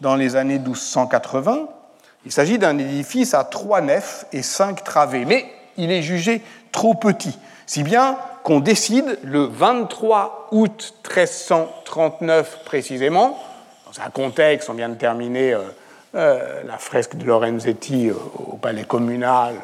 dans 0.00 0.16
les 0.16 0.36
années 0.36 0.58
1280, 0.58 1.68
il 2.24 2.32
s'agit 2.32 2.58
d'un 2.58 2.76
édifice 2.78 3.34
à 3.34 3.44
trois 3.44 3.80
nefs 3.80 4.26
et 4.32 4.42
cinq 4.42 4.82
travées, 4.82 5.24
mais 5.24 5.46
il 5.76 5.92
est 5.92 6.02
jugé 6.02 6.42
trop 6.72 6.94
petit, 6.94 7.38
si 7.66 7.82
bien 7.82 8.18
qu'on 8.42 8.60
décide 8.60 9.18
le 9.22 9.44
23 9.44 10.48
août 10.52 10.94
1339 11.04 12.64
précisément, 12.64 13.38
dans 13.86 14.02
un 14.02 14.10
contexte, 14.10 14.68
on 14.70 14.74
vient 14.74 14.88
de 14.88 14.94
terminer 14.94 15.54
euh, 15.54 15.62
euh, 16.14 16.62
la 16.64 16.78
fresque 16.78 17.16
de 17.16 17.24
Lorenzetti 17.24 18.08
euh, 18.08 18.14
au 18.48 18.56
palais 18.56 18.84
communal, 18.84 19.54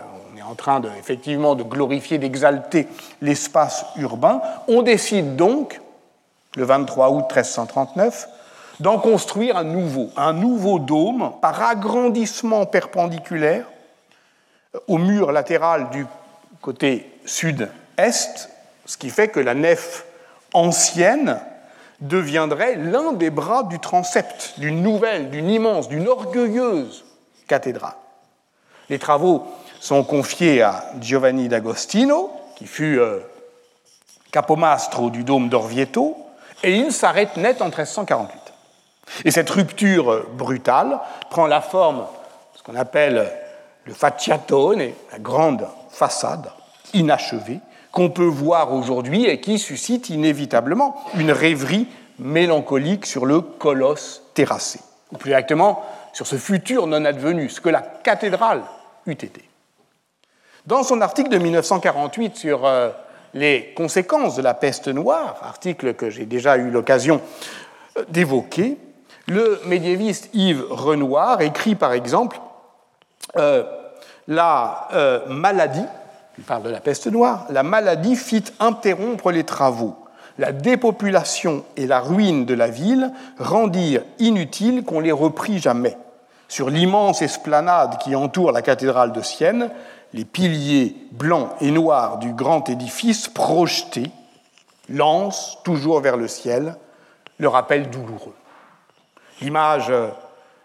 en 0.42 0.54
train 0.54 0.80
de, 0.80 0.88
effectivement 0.98 1.54
de 1.54 1.62
glorifier, 1.62 2.18
d'exalter 2.18 2.88
l'espace 3.20 3.84
urbain, 3.96 4.40
on 4.68 4.82
décide 4.82 5.36
donc, 5.36 5.80
le 6.56 6.64
23 6.64 7.10
août 7.10 7.24
1339, 7.28 8.28
d'en 8.80 8.98
construire 8.98 9.56
un 9.56 9.64
nouveau, 9.64 10.10
un 10.16 10.32
nouveau 10.32 10.78
dôme 10.78 11.32
par 11.40 11.62
agrandissement 11.62 12.66
perpendiculaire 12.66 13.66
au 14.88 14.98
mur 14.98 15.32
latéral 15.32 15.90
du 15.90 16.06
côté 16.60 17.10
sud-est 17.24 18.50
ce 18.86 18.96
qui 18.96 19.10
fait 19.10 19.28
que 19.28 19.40
la 19.40 19.54
nef 19.54 20.04
ancienne 20.52 21.38
deviendrait 22.00 22.76
l'un 22.76 23.12
des 23.12 23.30
bras 23.30 23.62
du 23.62 23.78
transept, 23.78 24.54
d'une 24.58 24.82
nouvelle, 24.82 25.30
d'une 25.30 25.48
immense, 25.48 25.88
d'une 25.88 26.08
orgueilleuse 26.08 27.04
cathédrale. 27.46 27.94
Les 28.90 28.98
travaux 28.98 29.46
sont 29.82 30.04
confiés 30.04 30.62
à 30.62 30.84
Giovanni 31.00 31.48
d'Agostino, 31.48 32.30
qui 32.54 32.66
fut 32.66 33.00
euh, 33.00 33.18
capomastro 34.30 35.10
du 35.10 35.24
dôme 35.24 35.48
d'Orvieto, 35.48 36.16
et 36.62 36.76
il 36.76 36.92
s'arrête 36.92 37.36
net 37.36 37.60
en 37.60 37.64
1348. 37.64 38.38
Et 39.24 39.32
cette 39.32 39.50
rupture 39.50 40.24
brutale 40.34 41.00
prend 41.30 41.48
la 41.48 41.60
forme 41.60 41.98
de 41.98 42.58
ce 42.58 42.62
qu'on 42.62 42.76
appelle 42.76 43.28
le 43.84 43.92
facciatone, 43.92 44.92
la 45.10 45.18
grande 45.18 45.66
façade 45.90 46.52
inachevée, 46.94 47.58
qu'on 47.90 48.08
peut 48.08 48.22
voir 48.22 48.72
aujourd'hui 48.72 49.26
et 49.26 49.40
qui 49.40 49.58
suscite 49.58 50.10
inévitablement 50.10 51.02
une 51.16 51.32
rêverie 51.32 51.88
mélancolique 52.20 53.04
sur 53.04 53.26
le 53.26 53.40
colosse 53.40 54.22
terrassé, 54.34 54.78
ou 55.10 55.16
plus 55.16 55.32
exactement 55.32 55.82
sur 56.12 56.28
ce 56.28 56.36
futur 56.36 56.86
non 56.86 57.04
advenu, 57.04 57.48
ce 57.48 57.60
que 57.60 57.68
la 57.68 57.80
cathédrale 57.80 58.62
eût 59.06 59.10
été. 59.10 59.42
Dans 60.66 60.82
son 60.82 61.00
article 61.00 61.30
de 61.30 61.38
1948 61.38 62.36
sur 62.36 62.64
euh, 62.64 62.90
les 63.34 63.72
conséquences 63.76 64.36
de 64.36 64.42
la 64.42 64.54
peste 64.54 64.88
noire, 64.88 65.36
article 65.42 65.94
que 65.94 66.08
j'ai 66.08 66.24
déjà 66.24 66.56
eu 66.56 66.70
l'occasion 66.70 67.20
euh, 67.98 68.04
d'évoquer, 68.08 68.78
le 69.26 69.60
médiéviste 69.66 70.30
Yves 70.34 70.64
Renoir 70.70 71.40
écrit 71.40 71.74
par 71.74 71.92
exemple 71.92 72.40
euh, 73.36 73.64
La 74.28 74.88
maladie 75.28 75.84
il 76.38 76.44
parle 76.44 76.62
de 76.62 76.70
la 76.70 76.80
peste 76.80 77.08
noire, 77.08 77.46
la 77.50 77.62
maladie 77.62 78.16
fit 78.16 78.44
interrompre 78.58 79.30
les 79.30 79.44
travaux. 79.44 79.96
La 80.38 80.52
dépopulation 80.52 81.64
et 81.76 81.86
la 81.86 82.00
ruine 82.00 82.46
de 82.46 82.54
la 82.54 82.68
ville 82.68 83.12
rendirent 83.38 84.02
inutile 84.18 84.84
qu'on 84.84 85.00
les 85.00 85.12
reprit 85.12 85.58
jamais. 85.58 85.96
Sur 86.48 86.70
l'immense 86.70 87.20
esplanade 87.20 87.98
qui 87.98 88.14
entoure 88.14 88.52
la 88.52 88.62
cathédrale 88.62 89.12
de 89.12 89.20
Sienne, 89.20 89.70
les 90.14 90.24
piliers 90.24 90.96
blancs 91.12 91.50
et 91.60 91.70
noirs 91.70 92.18
du 92.18 92.32
grand 92.32 92.68
édifice 92.68 93.28
projetés 93.28 94.10
lancent 94.88 95.58
toujours 95.64 96.00
vers 96.00 96.16
le 96.16 96.28
ciel 96.28 96.76
le 97.38 97.48
rappel 97.48 97.90
douloureux. 97.90 98.34
L'image 99.40 99.90
euh, 99.90 100.08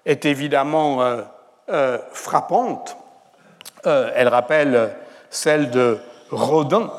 est 0.05 0.25
évidemment 0.25 1.01
euh, 1.01 1.21
euh, 1.69 1.97
frappante. 2.11 2.97
elle 3.83 4.27
rappelle 4.27 4.95
celle 5.29 5.69
de 5.71 5.97
Rodin 6.29 6.89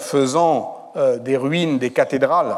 faisant 0.00 0.92
des 1.20 1.36
ruines 1.36 1.78
des 1.78 1.92
cathédrales 1.92 2.56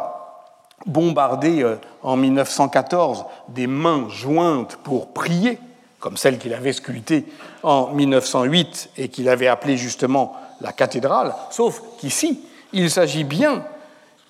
bombardées 0.87 1.67
en 2.03 2.17
1914 2.17 3.27
des 3.49 3.67
mains 3.67 4.09
jointes 4.09 4.77
pour 4.77 5.13
prier, 5.13 5.59
comme 6.01 6.17
celle 6.17 6.39
qu'il 6.39 6.55
avait 6.55 6.73
sculptée 6.73 7.25
en 7.63 7.89
1908 7.89 8.91
et 8.97 9.09
qu'il 9.09 9.29
avait 9.29 9.49
appelée 9.49 9.77
justement 9.77 10.37
la 10.61 10.73
cathédrale, 10.73 11.35
sauf 11.51 11.83
qu'ici, 11.99 12.41
il 12.73 12.91
s'agit 12.91 13.25
bien 13.25 13.65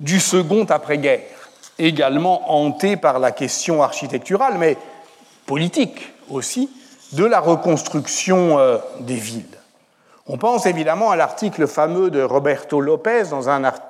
du 0.00 0.20
second 0.20 0.64
après-guerre, 0.64 1.50
également 1.78 2.52
hanté 2.52 2.96
par 2.96 3.18
la 3.18 3.32
question 3.32 3.82
architecturale, 3.82 4.54
mais 4.58 4.76
politique 5.46 6.12
aussi, 6.30 6.70
de 7.12 7.24
la 7.24 7.40
reconstruction 7.40 8.58
euh, 8.58 8.78
des 9.00 9.14
villes. 9.14 9.44
On 10.26 10.36
pense 10.36 10.66
évidemment 10.66 11.10
à 11.10 11.16
l'article 11.16 11.66
fameux 11.66 12.10
de 12.10 12.22
Roberto 12.22 12.80
Lopez 12.80 13.24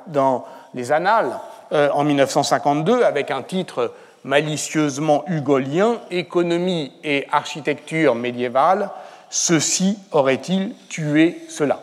dans, 0.06 0.44
les 0.74 0.92
Annales 0.92 1.38
euh, 1.72 1.90
en 1.92 2.04
1952 2.04 3.02
avec 3.02 3.32
un 3.32 3.42
titre 3.42 3.92
malicieusement 4.24 5.24
hugolien, 5.28 6.00
Économie 6.10 6.92
et 7.04 7.26
architecture 7.30 8.14
médiévale, 8.14 8.90
ceci 9.30 9.98
aurait-il 10.12 10.74
tué 10.88 11.38
cela? 11.48 11.80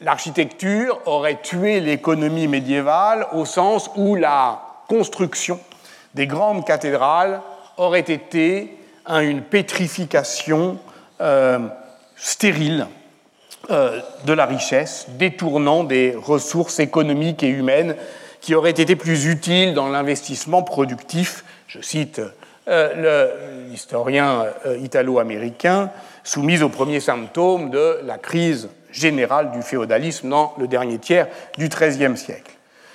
L'architecture 0.00 1.00
aurait 1.06 1.40
tué 1.42 1.80
l'économie 1.80 2.48
médiévale 2.48 3.26
au 3.32 3.44
sens 3.44 3.88
où 3.96 4.16
la 4.16 4.60
construction 4.88 5.60
des 6.14 6.26
grandes 6.26 6.66
cathédrales 6.66 7.40
aurait 7.76 8.00
été 8.00 8.76
une 9.08 9.42
pétrification 9.42 10.78
euh, 11.20 11.60
stérile 12.16 12.86
euh, 13.70 14.00
de 14.24 14.32
la 14.32 14.46
richesse, 14.46 15.06
détournant 15.10 15.84
des 15.84 16.16
ressources 16.16 16.80
économiques 16.80 17.42
et 17.42 17.48
humaines 17.48 17.94
qui 18.42 18.54
auraient 18.54 18.70
été 18.70 18.94
plus 18.94 19.24
utiles 19.24 19.72
dans 19.72 19.88
l'investissement 19.88 20.62
productif. 20.62 21.44
Je 21.68 21.80
cite 21.80 22.20
euh, 22.68 23.66
l'historien 23.70 24.44
italo-américain, 24.80 25.90
soumis 26.24 26.60
aux 26.62 26.68
premiers 26.68 27.00
symptômes 27.00 27.70
de 27.70 28.00
la 28.04 28.18
crise 28.18 28.68
générale 28.90 29.52
du 29.52 29.62
féodalisme 29.62 30.28
dans 30.28 30.52
le 30.58 30.68
dernier 30.68 30.98
tiers 30.98 31.28
du 31.56 31.68
XIIIe 31.68 32.16
siècle. 32.16 32.52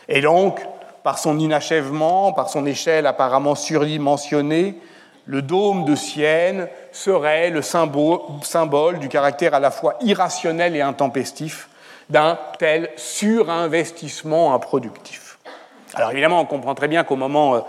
Et 0.08 0.22
donc, 0.22 0.62
par 1.04 1.18
son 1.18 1.40
inachèvement, 1.40 2.34
par 2.34 2.50
son 2.50 2.66
échelle 2.66 3.08
apparemment 3.08 3.56
surdimensionnée, 3.56 4.78
le 5.26 5.42
dôme 5.42 5.84
de 5.86 5.96
Sienne 5.96 6.70
serait 6.94 7.50
le 7.50 7.62
symbole, 7.62 9.00
du 9.00 9.10
caractère 9.10 9.54
à 9.54 9.60
la 9.60 9.72
fois 9.72 9.98
irrationnel 10.02 10.76
et 10.76 10.82
intempestif 10.82 11.70
d'un 12.10 12.40
tel 12.58 12.90
surinvestissement 12.96 14.54
improductif. 14.54 15.27
Alors 15.98 16.12
évidemment, 16.12 16.42
on 16.42 16.46
comprend 16.46 16.76
très 16.76 16.88
bien 16.88 17.04
qu'au 17.04 17.16
moment 17.16 17.56
euh, 17.56 17.60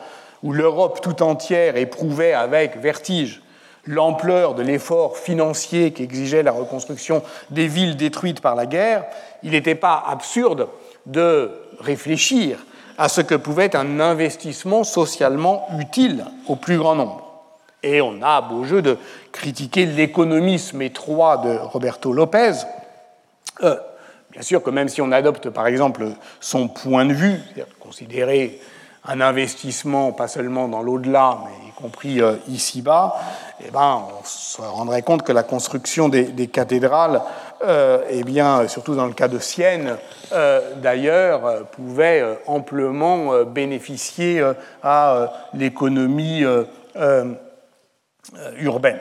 où 0.42 0.52
l'Europe 0.52 1.00
tout 1.00 1.23
entière 1.23 1.76
éprouvait 1.76 2.35
avec 2.35 2.76
vertige 2.76 3.42
l'ampleur 3.87 4.54
de 4.54 4.62
l'effort 4.62 5.16
financier 5.16 5.92
qu'exigeait 5.92 6.42
la 6.42 6.52
reconstruction 6.52 7.23
des 7.49 7.66
villes 7.66 7.97
détruites 7.97 8.42
par 8.42 8.54
la 8.54 8.66
guerre, 8.66 9.06
il 9.42 9.52
n'était 9.52 9.75
pas 9.75 10.04
absurde 10.06 10.68
de 11.06 11.50
réfléchir 11.80 12.58
à 12.99 13.08
ce 13.08 13.23
que 13.23 13.34
pouvait 13.34 13.64
être 13.64 13.76
un 13.76 13.99
investissement 13.99 14.84
socialement 14.84 15.67
utile 15.78 16.26
au 16.49 16.56
plus 16.56 16.76
grand 16.76 16.97
nombre. 16.97 17.25
Et 17.82 18.02
on 18.02 18.21
a 18.21 18.43
beau 18.43 18.64
jeu 18.64 18.82
de 18.82 18.99
critiquer 19.32 19.86
l'économisme 19.86 20.82
étroit 20.82 21.38
de 21.38 21.56
Roberto 21.56 22.12
Lopez. 22.12 22.52
Euh, 23.62 23.76
bien 24.38 24.44
sûr 24.44 24.62
que 24.62 24.70
même 24.70 24.88
si 24.88 25.02
on 25.02 25.10
adopte 25.10 25.50
par 25.50 25.66
exemple 25.66 26.06
son 26.38 26.68
point 26.68 27.04
de 27.04 27.12
vue, 27.12 27.40
considérer 27.80 28.60
un 29.04 29.20
investissement 29.20 30.12
pas 30.12 30.28
seulement 30.28 30.68
dans 30.68 30.80
l'au-delà, 30.80 31.38
mais 31.44 31.68
y 31.68 31.72
compris 31.72 32.20
euh, 32.20 32.36
ici-bas, 32.46 33.16
eh 33.66 33.72
ben, 33.72 34.04
on 34.08 34.24
se 34.24 34.62
rendrait 34.62 35.02
compte 35.02 35.24
que 35.24 35.32
la 35.32 35.42
construction 35.42 36.08
des, 36.08 36.46
cathédrales, 36.46 37.20
euh, 37.66 38.04
eh 38.10 38.22
bien, 38.22 38.68
surtout 38.68 38.94
dans 38.94 39.06
le 39.06 39.12
cas 39.12 39.26
de 39.26 39.40
Sienne, 39.40 39.96
d'ailleurs, 40.76 41.66
pouvait 41.72 42.24
amplement 42.46 43.42
bénéficier 43.42 44.40
à 44.84 45.32
l'économie 45.52 46.44
euh, 48.36 48.52
urbaine. 48.58 48.98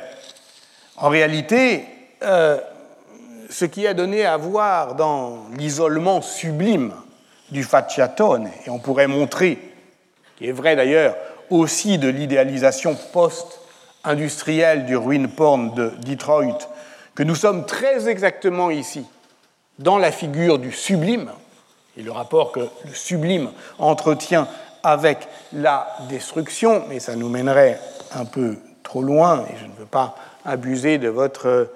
En 0.95 1.09
réalité, 1.09 1.83
euh, 2.23 2.57
ce 3.49 3.65
qui 3.65 3.87
a 3.87 3.93
donné 3.93 4.25
à 4.25 4.37
voir 4.37 4.95
dans 4.95 5.45
l'isolement 5.57 6.21
sublime 6.21 6.93
du 7.51 7.63
Facciatone, 7.63 8.49
et 8.65 8.69
on 8.69 8.79
pourrait 8.79 9.07
montrer, 9.07 9.57
qui 10.37 10.47
est 10.47 10.51
vrai 10.51 10.75
d'ailleurs 10.75 11.15
aussi 11.49 11.97
de 11.97 12.09
l'idéalisation 12.09 12.95
post-industrielle 13.13 14.85
du 14.85 14.97
ruin 14.97 15.27
porn 15.27 15.73
de 15.73 15.93
Detroit, 16.05 16.57
que 17.15 17.23
nous 17.23 17.35
sommes 17.35 17.65
très 17.65 18.09
exactement 18.09 18.69
ici 18.69 19.05
dans 19.79 19.97
la 19.97 20.11
figure 20.11 20.59
du 20.59 20.71
sublime, 20.71 21.31
et 21.95 22.03
le 22.03 22.11
rapport 22.11 22.51
que 22.51 22.59
le 22.59 22.93
sublime 22.93 23.49
entretient 23.79 24.47
avec 24.83 25.27
la 25.53 25.87
destruction, 26.09 26.83
mais 26.89 26.99
ça 26.99 27.15
nous 27.15 27.29
mènerait 27.29 27.79
un 28.13 28.25
peu 28.25 28.57
trop 28.83 29.01
loin, 29.01 29.45
et 29.49 29.57
je 29.57 29.65
ne 29.65 29.73
veux 29.73 29.85
pas 29.85 30.15
abuser 30.45 30.97
de 30.97 31.09
votre 31.09 31.71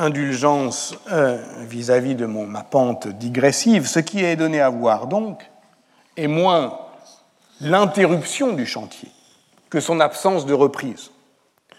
indulgence 0.00 0.94
euh, 1.12 1.38
vis-à-vis 1.60 2.14
de 2.14 2.26
ma 2.26 2.62
pente 2.62 3.06
digressive, 3.06 3.86
ce 3.86 4.00
qui 4.00 4.24
est 4.24 4.36
donné 4.36 4.60
à 4.60 4.70
voir 4.70 5.06
donc 5.06 5.42
est 6.16 6.26
moins 6.26 6.78
l'interruption 7.60 8.54
du 8.54 8.66
chantier 8.66 9.10
que 9.68 9.78
son 9.78 10.00
absence 10.00 10.46
de 10.46 10.54
reprise. 10.54 11.10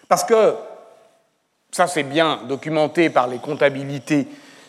Parce 0.07 0.23
que, 0.23 0.55
ça 1.71 1.87
c'est 1.87 2.03
bien 2.03 2.41
documenté 2.47 3.09
par 3.09 3.27
les 3.27 3.39
comptabilités 3.39 4.27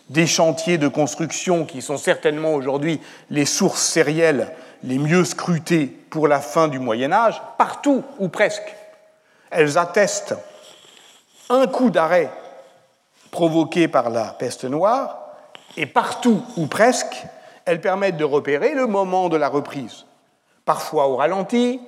des 0.09 0.27
chantiers 0.27 0.79
de 0.79 0.89
construction 0.89 1.65
qui 1.65 1.83
sont 1.83 1.99
certainement 1.99 2.55
aujourd'hui 2.55 3.01
les 3.31 3.47
sources 3.47 3.83
sérielles 3.83 4.51
les 4.83 4.99
mieux 4.99 5.25
scrutées 5.25 5.87
pour 5.87 6.27
la 6.27 6.41
fin 6.41 6.67
du 6.67 6.81
Moyen 6.81 7.13
Âge, 7.13 7.41
partout 7.59 8.03
ou 8.19 8.29
presque 8.29 8.75
elles 9.51 9.77
attestent 9.77 10.35
un 11.51 11.67
coup 11.67 11.91
d'arrêt 11.91 12.31
provoqué 13.33 13.89
par 13.89 14.11
la 14.11 14.27
peste 14.27 14.65
noire, 14.65 15.19
et 15.77 15.87
partout 15.87 16.43
ou 16.57 16.67
presque, 16.67 17.25
elles 17.65 17.81
permettent 17.81 18.19
de 18.19 18.25
repérer 18.25 18.75
le 18.75 18.87
moment 18.87 19.29
de 19.29 19.37
la 19.37 19.49
reprise, 19.49 20.05
parfois 20.65 21.09
au 21.09 21.17
ralenti, 21.17 21.81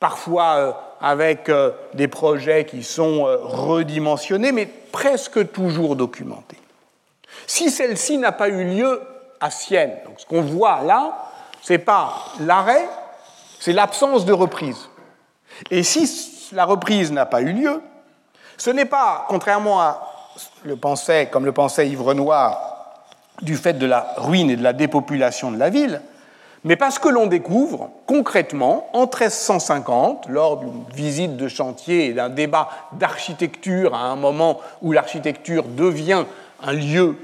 parfois 0.00 0.54
euh, 0.56 0.72
avec 1.00 1.48
euh, 1.48 1.72
des 1.94 2.06
projets 2.06 2.64
qui 2.64 2.84
sont 2.84 3.26
euh, 3.26 3.38
redimensionnés, 3.42 4.52
mais 4.52 4.66
presque 4.66 5.50
toujours 5.52 5.96
documentés. 5.96 6.60
Si 7.46 7.70
celle-ci 7.70 8.16
n'a 8.18 8.32
pas 8.32 8.48
eu 8.48 8.64
lieu 8.64 9.02
à 9.40 9.50
Sienne, 9.50 9.96
donc 10.06 10.20
ce 10.20 10.26
qu'on 10.26 10.42
voit 10.42 10.82
là, 10.82 11.30
ce 11.60 11.72
n'est 11.72 11.78
pas 11.78 12.14
l'arrêt, 12.40 12.88
c'est 13.58 13.72
l'absence 13.72 14.24
de 14.24 14.32
reprise. 14.32 14.88
Et 15.72 15.82
si 15.82 16.52
la 16.52 16.64
reprise 16.64 17.10
n'a 17.10 17.26
pas 17.26 17.40
eu 17.40 17.52
lieu, 17.52 17.82
ce 18.56 18.70
n'est 18.70 18.84
pas, 18.84 19.26
contrairement 19.28 19.80
à 19.80 20.08
le 20.64 20.76
pensait, 20.76 21.26
comme 21.26 21.44
le 21.44 21.52
pensait 21.52 21.88
Yves 21.88 22.02
Renoir, 22.02 23.04
du 23.42 23.56
fait 23.56 23.74
de 23.74 23.86
la 23.86 24.14
ruine 24.16 24.50
et 24.50 24.56
de 24.56 24.62
la 24.62 24.72
dépopulation 24.72 25.50
de 25.50 25.58
la 25.58 25.70
ville, 25.70 26.00
mais 26.64 26.76
parce 26.76 26.98
que 26.98 27.08
l'on 27.08 27.26
découvre 27.26 27.90
concrètement, 28.06 28.88
en 28.92 29.02
1350, 29.02 30.26
lors 30.28 30.58
d'une 30.58 30.82
visite 30.92 31.36
de 31.36 31.46
chantier 31.46 32.06
et 32.06 32.12
d'un 32.12 32.28
débat 32.28 32.68
d'architecture, 32.92 33.94
à 33.94 34.06
un 34.06 34.16
moment 34.16 34.60
où 34.82 34.92
l'architecture 34.92 35.64
devient 35.64 36.24
un 36.62 36.72
lieu 36.72 37.16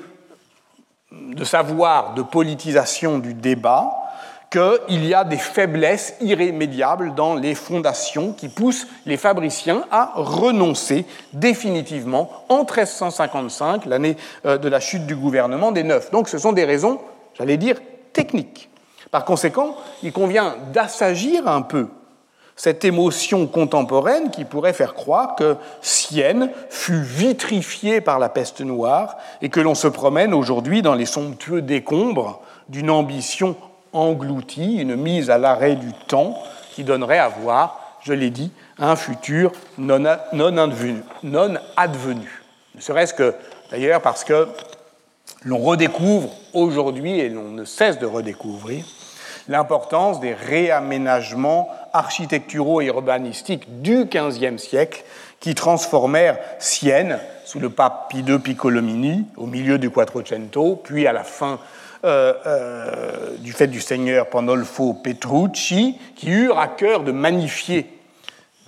de 1.13 1.45
savoir, 1.45 2.15
de 2.15 2.23
politisation 2.23 3.19
du 3.19 3.35
débat, 3.35 4.04
qu'il 4.55 5.05
y 5.05 5.15
a 5.15 5.25
des 5.25 5.37
faiblesses 5.37 6.15
irrémédiables 6.21 7.15
dans 7.17 7.35
les 7.35 7.57
fondations 7.57 8.33
qui 8.33 8.49
poussent 8.49 8.87
les 9.05 9.17
fabriciens 9.17 9.85
à 9.91 10.13
renoncer 10.15 11.07
définitivement 11.33 12.31
en 12.49 12.59
1355, 12.59 13.87
l'année 13.87 14.17
euh, 14.47 14.57
de 14.57 14.69
la 14.69 14.79
chute 14.79 15.07
du 15.07 15.17
gouvernement 15.17 15.73
des 15.73 15.83
Neufs. 15.83 16.13
Donc 16.13 16.29
ce 16.29 16.39
sont 16.39 16.53
des 16.53 16.65
raisons, 16.65 17.01
j'allais 17.37 17.57
dire, 17.57 17.79
techniques. 18.13 18.71
Par 19.11 19.25
conséquent, 19.25 19.77
il 20.05 20.13
convient 20.13 20.55
d'assagir 20.73 21.49
un 21.49 21.63
peu 21.63 21.89
cette 22.55 22.85
émotion 22.85 23.49
contemporaine 23.49 24.31
qui 24.31 24.45
pourrait 24.45 24.73
faire 24.73 24.95
croire 24.95 25.35
que 25.35 25.57
Sienne 25.83 26.51
fut 26.71 27.03
vitrifiée 27.03 28.01
par 28.01 28.21
la 28.21 28.29
peste 28.29 28.61
noire 28.61 29.17
et 29.43 29.49
que 29.49 29.59
l'on 29.59 29.75
se 29.75 29.89
promène 29.89 30.33
aujourd'hui 30.33 30.81
dans 30.81 30.95
les 30.95 31.07
somptueux 31.07 31.63
décombres 31.63 32.41
d'une 32.69 32.91
ambition 32.91 33.57
engloutie, 33.95 34.77
une 34.77 34.97
mise 34.97 35.31
à 35.31 35.39
l'arrêt 35.39 35.77
du 35.77 35.93
temps 36.09 36.37
qui 36.75 36.85
donnerait 36.85 37.19
à 37.19 37.29
voir, 37.29 37.99
je 38.03 38.13
l'ai 38.13 38.31
dit, 38.31 38.53
un 38.79 38.97
futur 38.97 39.53
non, 39.79 40.05
advenu, 40.05 41.03
non 41.23 41.55
advenu. 41.77 42.43
Ne 42.75 42.81
serait-ce 42.81 43.15
que 43.15 43.35
d'ailleurs 43.71 44.03
parce 44.03 44.25
que 44.25 44.49
l'on 45.45 45.59
redécouvre 45.59 46.31
aujourd'hui, 46.53 47.19
et 47.19 47.29
l'on 47.29 47.51
ne 47.51 47.65
cesse 47.65 47.99
de 47.99 48.07
redécouvrir, 48.07 48.85
l'importance 49.49 50.21
des 50.21 50.35
réaménagements 50.35 51.69
architecturaux 51.93 52.81
et 52.81 52.87
urbanistiques 52.87 53.83
du 53.83 54.07
XVe 54.07 54.59
siècle 54.59 55.05
qui 55.41 55.55
transformèrent 55.55 56.39
Sienne 56.59 57.19
sous 57.45 57.61
le 57.61 57.69
pape 57.69 58.09
Pie 58.09 58.25
II 58.27 58.39
Piccolomini 58.39 59.27
au 59.37 59.47
milieu 59.47 59.79
du 59.79 59.91
Quattrocento, 59.91 60.81
puis 60.83 61.07
à 61.07 61.13
la 61.13 61.25
fin 61.25 61.59
euh, 62.05 62.35
euh, 62.47 63.37
du 63.39 63.53
fait 63.53 63.67
du 63.67 63.81
seigneur 63.81 64.29
Pandolfo 64.29 64.93
Petrucci, 64.93 65.99
qui 66.17 66.31
eurent 66.31 66.59
à 66.59 66.69
cœur 66.69 67.03
de 67.03 67.13
magnifier 67.13 67.87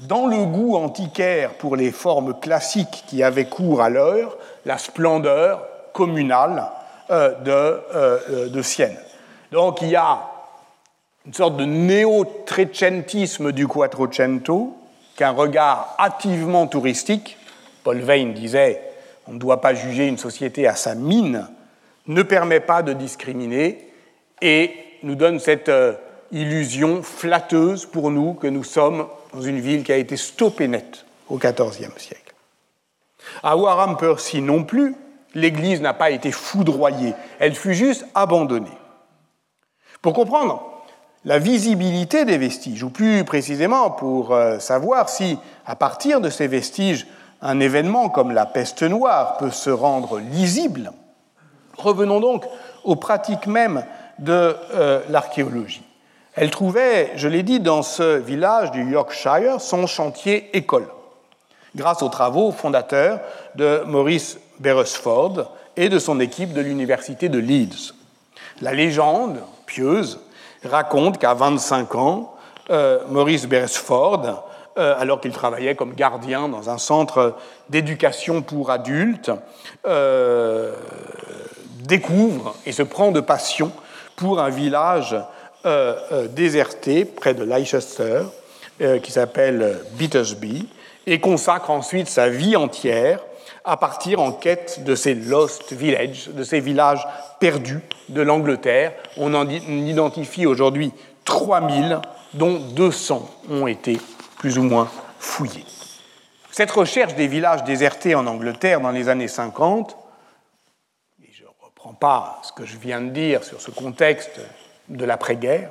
dans 0.00 0.26
le 0.26 0.44
goût 0.44 0.76
antiquaire 0.76 1.54
pour 1.54 1.76
les 1.76 1.90
formes 1.92 2.38
classiques 2.38 3.04
qui 3.06 3.22
avaient 3.22 3.44
cours 3.44 3.82
à 3.82 3.90
l'heure, 3.90 4.38
la 4.64 4.78
splendeur 4.78 5.62
communale 5.92 6.64
euh, 7.10 8.48
de 8.48 8.62
Sienne. 8.62 8.96
Donc 9.52 9.82
il 9.82 9.88
y 9.88 9.96
a 9.96 10.20
une 11.26 11.34
sorte 11.34 11.56
de 11.56 11.64
néo-trecentisme 11.64 13.52
du 13.52 13.66
Quattrocento, 13.66 14.76
qu'un 15.16 15.30
regard 15.30 15.94
hâtivement 15.98 16.66
touristique, 16.66 17.36
Paul 17.84 17.98
Veyne 17.98 18.32
disait 18.32 18.82
on 19.28 19.32
ne 19.32 19.38
doit 19.38 19.60
pas 19.60 19.74
juger 19.74 20.06
une 20.06 20.18
société 20.18 20.66
à 20.66 20.76
sa 20.76 20.94
mine, 20.94 21.48
ne 22.08 22.22
permet 22.22 22.60
pas 22.60 22.82
de 22.82 22.92
discriminer 22.92 23.90
et 24.42 24.72
nous 25.02 25.14
donne 25.14 25.40
cette 25.40 25.68
euh, 25.68 25.94
illusion 26.32 27.02
flatteuse 27.02 27.86
pour 27.86 28.10
nous 28.10 28.34
que 28.34 28.46
nous 28.46 28.64
sommes 28.64 29.06
dans 29.32 29.40
une 29.40 29.60
ville 29.60 29.82
qui 29.84 29.92
a 29.92 29.96
été 29.96 30.16
stoppée 30.16 30.68
nette 30.68 31.04
au 31.28 31.36
XIVe 31.38 31.98
siècle. 31.98 32.34
À 33.42 33.56
Warham 33.56 33.96
Percy 33.96 34.40
non 34.40 34.64
plus, 34.64 34.94
l'Église 35.34 35.80
n'a 35.80 35.94
pas 35.94 36.10
été 36.10 36.32
foudroyée, 36.32 37.14
elle 37.38 37.54
fut 37.54 37.74
juste 37.74 38.06
abandonnée. 38.14 38.70
Pour 40.00 40.14
comprendre 40.14 40.76
la 41.24 41.38
visibilité 41.38 42.24
des 42.24 42.38
vestiges, 42.38 42.84
ou 42.84 42.90
plus 42.90 43.24
précisément 43.24 43.90
pour 43.90 44.32
euh, 44.32 44.60
savoir 44.60 45.08
si, 45.08 45.38
à 45.66 45.74
partir 45.74 46.20
de 46.20 46.30
ces 46.30 46.46
vestiges, 46.46 47.06
un 47.42 47.58
événement 47.58 48.08
comme 48.08 48.30
la 48.30 48.46
peste 48.46 48.84
noire 48.84 49.36
peut 49.38 49.50
se 49.50 49.70
rendre 49.70 50.20
lisible. 50.20 50.92
Revenons 51.78 52.20
donc 52.20 52.44
aux 52.84 52.96
pratiques 52.96 53.46
mêmes 53.46 53.84
de 54.18 54.56
euh, 54.74 55.02
l'archéologie. 55.08 55.82
Elle 56.34 56.50
trouvait, 56.50 57.12
je 57.16 57.28
l'ai 57.28 57.42
dit, 57.42 57.60
dans 57.60 57.82
ce 57.82 58.18
village 58.18 58.70
du 58.70 58.84
Yorkshire, 58.90 59.60
son 59.60 59.86
chantier 59.86 60.54
école, 60.56 60.86
grâce 61.74 62.02
aux 62.02 62.08
travaux 62.08 62.52
fondateurs 62.52 63.20
de 63.54 63.82
Maurice 63.86 64.38
Beresford 64.58 65.50
et 65.76 65.88
de 65.88 65.98
son 65.98 66.20
équipe 66.20 66.52
de 66.52 66.60
l'université 66.60 67.28
de 67.28 67.38
Leeds. 67.38 67.94
La 68.60 68.72
légende 68.72 69.38
pieuse 69.66 70.20
raconte 70.64 71.18
qu'à 71.18 71.34
25 71.34 71.94
ans, 71.94 72.34
euh, 72.70 72.98
Maurice 73.08 73.46
Beresford, 73.46 74.44
euh, 74.78 74.94
alors 74.98 75.20
qu'il 75.20 75.32
travaillait 75.32 75.74
comme 75.74 75.94
gardien 75.94 76.48
dans 76.48 76.68
un 76.68 76.78
centre 76.78 77.34
d'éducation 77.70 78.42
pour 78.42 78.70
adultes, 78.70 79.30
découvre 81.86 82.54
et 82.66 82.72
se 82.72 82.82
prend 82.82 83.12
de 83.12 83.20
passion 83.20 83.72
pour 84.16 84.40
un 84.40 84.50
village 84.50 85.16
déserté 86.30 87.04
près 87.04 87.34
de 87.34 87.44
Leicester 87.44 88.22
qui 89.02 89.12
s'appelle 89.12 89.80
Bittersby 89.92 90.68
et 91.06 91.20
consacre 91.20 91.70
ensuite 91.70 92.08
sa 92.08 92.28
vie 92.28 92.56
entière 92.56 93.20
à 93.64 93.76
partir 93.76 94.20
en 94.20 94.32
quête 94.32 94.84
de 94.84 94.94
ces 94.94 95.14
lost 95.14 95.72
villages, 95.72 96.28
de 96.28 96.44
ces 96.44 96.60
villages 96.60 97.06
perdus 97.40 97.80
de 98.08 98.22
l'Angleterre. 98.22 98.92
On 99.16 99.34
en 99.34 99.48
identifie 99.48 100.46
aujourd'hui 100.46 100.92
3000, 101.24 102.00
dont 102.34 102.58
200 102.58 103.28
ont 103.50 103.66
été 103.66 103.98
plus 104.38 104.58
ou 104.58 104.62
moins 104.62 104.88
fouillés. 105.18 105.64
Cette 106.52 106.70
recherche 106.70 107.14
des 107.16 107.26
villages 107.26 107.64
désertés 107.64 108.14
en 108.14 108.26
Angleterre 108.26 108.80
dans 108.80 108.92
les 108.92 109.08
années 109.08 109.28
50, 109.28 109.90
et 109.90 109.94
pas 111.92 112.40
ce 112.42 112.52
que 112.52 112.64
je 112.64 112.76
viens 112.76 113.00
de 113.00 113.10
dire 113.10 113.44
sur 113.44 113.60
ce 113.60 113.70
contexte 113.70 114.40
de 114.88 115.04
l'après-guerre, 115.04 115.70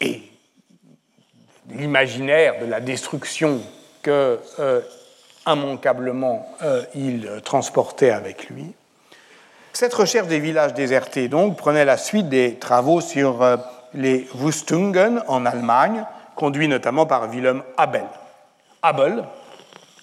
et 0.00 0.22
l'imaginaire 1.70 2.60
de 2.60 2.66
la 2.66 2.80
destruction 2.80 3.60
que 4.02 4.40
euh, 4.58 4.80
immanquablement 5.46 6.48
euh, 6.62 6.82
il 6.94 7.30
transportait 7.44 8.10
avec 8.10 8.48
lui. 8.48 8.72
Cette 9.72 9.94
recherche 9.94 10.28
des 10.28 10.40
villages 10.40 10.74
désertés 10.74 11.28
donc 11.28 11.56
prenait 11.56 11.84
la 11.84 11.96
suite 11.96 12.28
des 12.28 12.56
travaux 12.56 13.00
sur 13.00 13.42
euh, 13.42 13.56
les 13.94 14.28
Wustungen 14.34 15.22
en 15.28 15.46
Allemagne, 15.46 16.04
conduits 16.34 16.68
notamment 16.68 17.06
par 17.06 17.30
Wilhelm 17.30 17.62
Abel. 17.76 18.04
Abel 18.82 19.24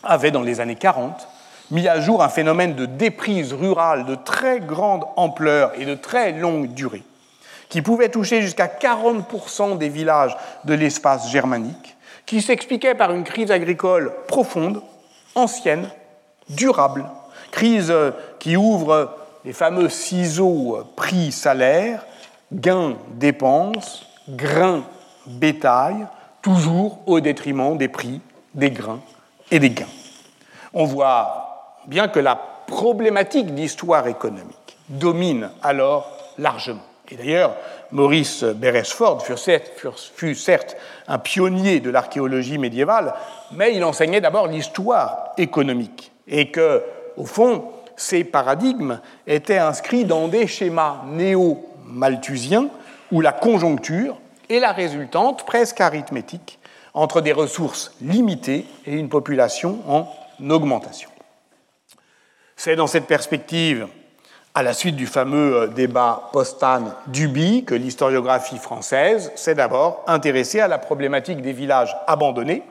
avait 0.04 0.32
dans 0.32 0.42
les 0.42 0.60
années 0.62 0.76
40 0.76 1.28
mis 1.72 1.88
à 1.88 2.00
jour 2.00 2.24
un 2.24 2.30
phénomène 2.30 2.76
de 2.76 2.86
déprise 2.86 3.54
rurale 3.54 4.06
de 4.06 4.16
très 4.16 4.60
grande 4.60 5.06
ampleur 5.16 5.72
et 5.78 5.86
de 5.86 5.96
très 5.96 6.32
longue 6.32 6.74
durée, 6.74 7.04
qui 7.70 7.82
pouvait 7.82 8.10
toucher 8.10 8.42
jusqu'à 8.42 8.68
40% 8.68 9.78
des 9.78 9.90
villages 9.90 10.36
de 10.66 10.74
l'espace 10.74 11.30
germanique, 11.30 11.96
qui 12.26 12.42
s'expliquait 12.42 12.96
par 12.96 13.12
une 13.12 13.24
crise 13.24 13.52
agricole 13.52 14.14
profonde 14.28 14.82
ancienne, 15.36 15.90
durable, 16.50 17.06
crise 17.52 17.94
qui 18.40 18.56
ouvre 18.56 19.16
les 19.46 19.54
fameux 19.54 19.90
ciseaux 19.90 20.80
prix-salaire, 20.96 22.06
gains-dépenses, 22.52 24.06
grains-bétail, 24.28 26.08
toujours 26.42 27.00
au 27.06 27.20
détriment 27.20 27.78
des 27.78 27.88
prix, 27.88 28.22
des 28.54 28.72
grains 28.72 29.00
et 29.52 29.60
des 29.60 29.70
gains. 29.70 29.86
On 30.74 30.86
voit 30.86 31.49
bien 31.90 32.08
que 32.08 32.20
la 32.20 32.40
problématique 32.68 33.54
d'histoire 33.56 34.08
économique 34.08 34.78
domine 34.90 35.50
alors 35.64 36.12
largement. 36.38 36.84
Et 37.12 37.16
d'ailleurs, 37.16 37.56
Maurice 37.92 38.44
Beresford 38.44 39.26
fut 40.16 40.36
certes 40.36 40.78
un 41.08 41.18
pionnier 41.18 41.80
de 41.80 41.90
l'archéologie 41.90 42.60
médiévale, 42.60 43.16
mais 43.52 43.76
il 43.76 43.84
enseignait 43.84 44.22
d'abord 44.22 44.48
l'histoire 44.48 45.32
économique. 45.38 46.12
Et 46.28 46.52
que, 46.52 46.84
au 47.18 47.26
fond, 47.26 47.66
ces 47.96 48.24
paradigmes 48.24 49.00
étaient 49.26 49.58
inscrits 49.58 50.06
dans 50.06 50.28
des 50.28 50.46
schémas 50.46 51.02
néo-malthusiens 51.08 52.70
où 53.12 53.22
la 53.22 53.32
conjoncture 53.32 54.18
est 54.48 54.60
la 54.60 54.72
résultante 54.72 55.46
presque 55.46 55.82
arithmétique 55.82 56.60
entre 56.94 57.22
des 57.22 57.34
ressources 57.34 57.92
limitées 58.02 58.68
et 58.86 58.94
une 58.94 59.10
population 59.10 59.80
en 59.88 60.08
augmentation. 60.50 61.10
C'est 62.60 62.76
dans 62.76 62.88
cette 62.88 63.08
perspective 63.08 63.88
à 64.54 64.64
la 64.64 64.74
suite 64.74 64.98
du 64.98 65.08
fameux 65.08 65.56
euh, 65.56 65.68
débat 65.68 66.30
Postan-Duby 66.34 67.64
que 67.64 67.74
l'historiographie 67.74 68.58
française 68.58 69.32
s'est 69.36 69.56
d'abord 69.56 70.04
intéressée 70.08 70.60
à 70.60 70.68
la 70.68 70.78
problématique 70.78 71.42
des 71.42 71.54
villages 71.54 71.96
abandonnés, 72.06 72.64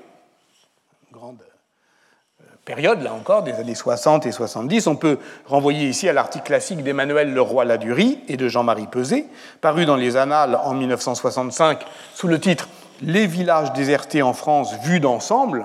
grande 1.10 1.38
euh, 2.42 2.44
période, 2.66 3.00
là 3.00 3.14
encore, 3.14 3.44
des 3.44 3.54
années 3.54 3.74
60 3.74 4.26
et 4.26 4.30
70. 4.30 4.88
On 4.88 4.96
peut 4.96 5.18
renvoyer 5.46 5.88
ici 5.88 6.06
à 6.06 6.12
l'article 6.12 6.44
classique 6.44 6.82
d'Emmanuel 6.82 7.32
Leroy-Ladurie 7.32 8.20
et 8.28 8.36
de 8.36 8.46
Jean-Marie 8.46 8.88
Peset, 8.88 9.24
paru 9.62 9.86
dans 9.86 9.96
les 9.96 10.18
Annales 10.18 10.60
en 10.62 10.74
1965 10.74 11.80
sous 12.12 12.28
le 12.28 12.38
titre 12.38 12.68
Les 13.00 13.26
villages 13.26 13.72
désertés 13.72 14.20
en 14.20 14.34
France 14.34 14.74
vus 14.82 15.00
d'ensemble. 15.00 15.64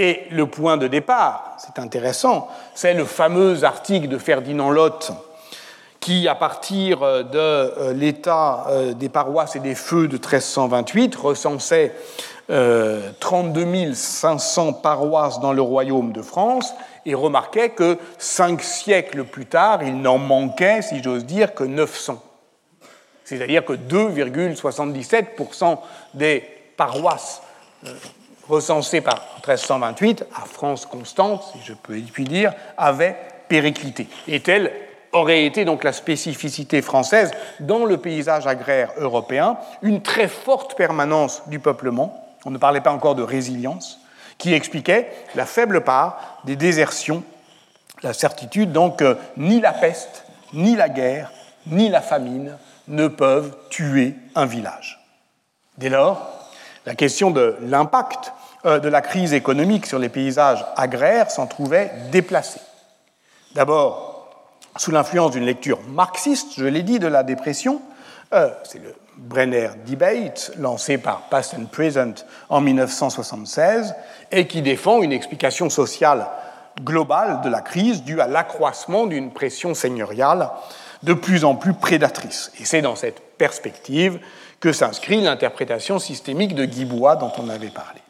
Et 0.00 0.28
le 0.30 0.46
point 0.46 0.76
de 0.76 0.86
départ, 0.86 1.56
c'est 1.58 1.80
intéressant, 1.80 2.48
c'est 2.76 2.94
le 2.94 3.04
fameux 3.04 3.64
article 3.64 4.06
de 4.06 4.16
Ferdinand 4.16 4.70
Lotte 4.70 5.10
qui, 5.98 6.28
à 6.28 6.36
partir 6.36 7.02
euh, 7.02 7.24
de 7.24 7.38
euh, 7.38 7.92
l'état 7.94 8.66
euh, 8.68 8.92
des 8.92 9.08
paroisses 9.08 9.56
et 9.56 9.58
des 9.58 9.74
feux 9.74 10.06
de 10.06 10.16
1328, 10.16 11.16
recensait 11.16 11.96
32 12.48 13.92
500 13.92 14.74
paroisses 14.74 15.40
dans 15.40 15.52
le 15.52 15.62
royaume 15.62 16.12
de 16.12 16.22
France 16.22 16.72
et 17.04 17.14
remarquait 17.14 17.70
que 17.70 17.98
cinq 18.18 18.62
siècles 18.62 19.24
plus 19.24 19.46
tard, 19.46 19.82
il 19.82 20.00
n'en 20.00 20.18
manquait, 20.18 20.80
si 20.80 21.02
j'ose 21.02 21.26
dire, 21.26 21.54
que 21.54 21.64
900. 21.64 22.22
C'est-à-dire 23.24 23.64
que 23.64 23.72
2,77% 23.72 25.78
des 26.14 26.44
paroisses 26.76 27.42
recensé 28.48 29.00
par 29.00 29.16
1328 29.36 30.24
à 30.34 30.46
France 30.46 30.86
constante, 30.86 31.44
si 31.52 31.58
je 31.64 31.74
peux 31.74 31.98
puis 32.12 32.24
dire, 32.24 32.52
avait 32.76 33.16
périclité. 33.48 34.08
Et 34.26 34.40
telle 34.40 34.72
aurait 35.12 35.44
été 35.44 35.64
donc 35.64 35.84
la 35.84 35.92
spécificité 35.92 36.82
française 36.82 37.30
dans 37.60 37.84
le 37.84 37.96
paysage 37.96 38.46
agraire 38.46 38.90
européen, 38.98 39.56
une 39.82 40.02
très 40.02 40.28
forte 40.28 40.76
permanence 40.76 41.42
du 41.46 41.58
peuplement, 41.58 42.24
on 42.44 42.50
ne 42.50 42.58
parlait 42.58 42.80
pas 42.80 42.92
encore 42.92 43.14
de 43.14 43.22
résilience, 43.22 44.00
qui 44.36 44.54
expliquait 44.54 45.10
la 45.34 45.46
faible 45.46 45.82
part 45.82 46.40
des 46.44 46.56
désertions, 46.56 47.24
la 48.02 48.12
certitude 48.12 48.70
donc 48.70 49.02
ni 49.36 49.60
la 49.60 49.72
peste, 49.72 50.24
ni 50.52 50.76
la 50.76 50.88
guerre, 50.88 51.32
ni 51.66 51.88
la 51.88 52.00
famine 52.00 52.56
ne 52.86 53.08
peuvent 53.08 53.56
tuer 53.70 54.14
un 54.34 54.46
village. 54.46 55.00
Dès 55.76 55.88
lors, 55.88 56.30
la 56.86 56.94
question 56.94 57.30
de 57.30 57.56
l'impact 57.62 58.32
de 58.64 58.88
la 58.88 59.00
crise 59.00 59.34
économique 59.34 59.86
sur 59.86 59.98
les 59.98 60.08
paysages 60.08 60.64
agraires 60.76 61.30
s'en 61.30 61.46
trouvait 61.46 61.92
déplacée. 62.10 62.60
D'abord, 63.54 64.08
sous 64.76 64.90
l'influence 64.90 65.32
d'une 65.32 65.44
lecture 65.44 65.80
marxiste, 65.88 66.52
je 66.56 66.64
l'ai 66.64 66.82
dit, 66.82 66.98
de 66.98 67.06
la 67.06 67.22
dépression, 67.22 67.82
euh, 68.32 68.50
c'est 68.64 68.82
le 68.82 68.94
Brenner 69.16 69.70
Debate, 69.84 70.52
lancé 70.58 70.98
par 70.98 71.22
Past 71.22 71.54
and 71.54 71.66
Present 71.66 72.24
en 72.48 72.60
1976, 72.60 73.94
et 74.30 74.46
qui 74.46 74.62
défend 74.62 75.02
une 75.02 75.12
explication 75.12 75.70
sociale 75.70 76.26
globale 76.84 77.40
de 77.40 77.48
la 77.48 77.60
crise 77.60 78.04
due 78.04 78.20
à 78.20 78.28
l'accroissement 78.28 79.06
d'une 79.06 79.32
pression 79.32 79.74
seigneuriale 79.74 80.50
de 81.02 81.14
plus 81.14 81.44
en 81.44 81.56
plus 81.56 81.74
prédatrice. 81.74 82.52
Et 82.60 82.64
c'est 82.64 82.82
dans 82.82 82.94
cette 82.94 83.20
perspective 83.36 84.20
que 84.60 84.72
s'inscrit 84.72 85.20
l'interprétation 85.20 85.98
systémique 85.98 86.54
de 86.54 86.64
Guibois 86.64 87.16
dont 87.16 87.32
on 87.38 87.48
avait 87.48 87.68
parlé. 87.68 88.00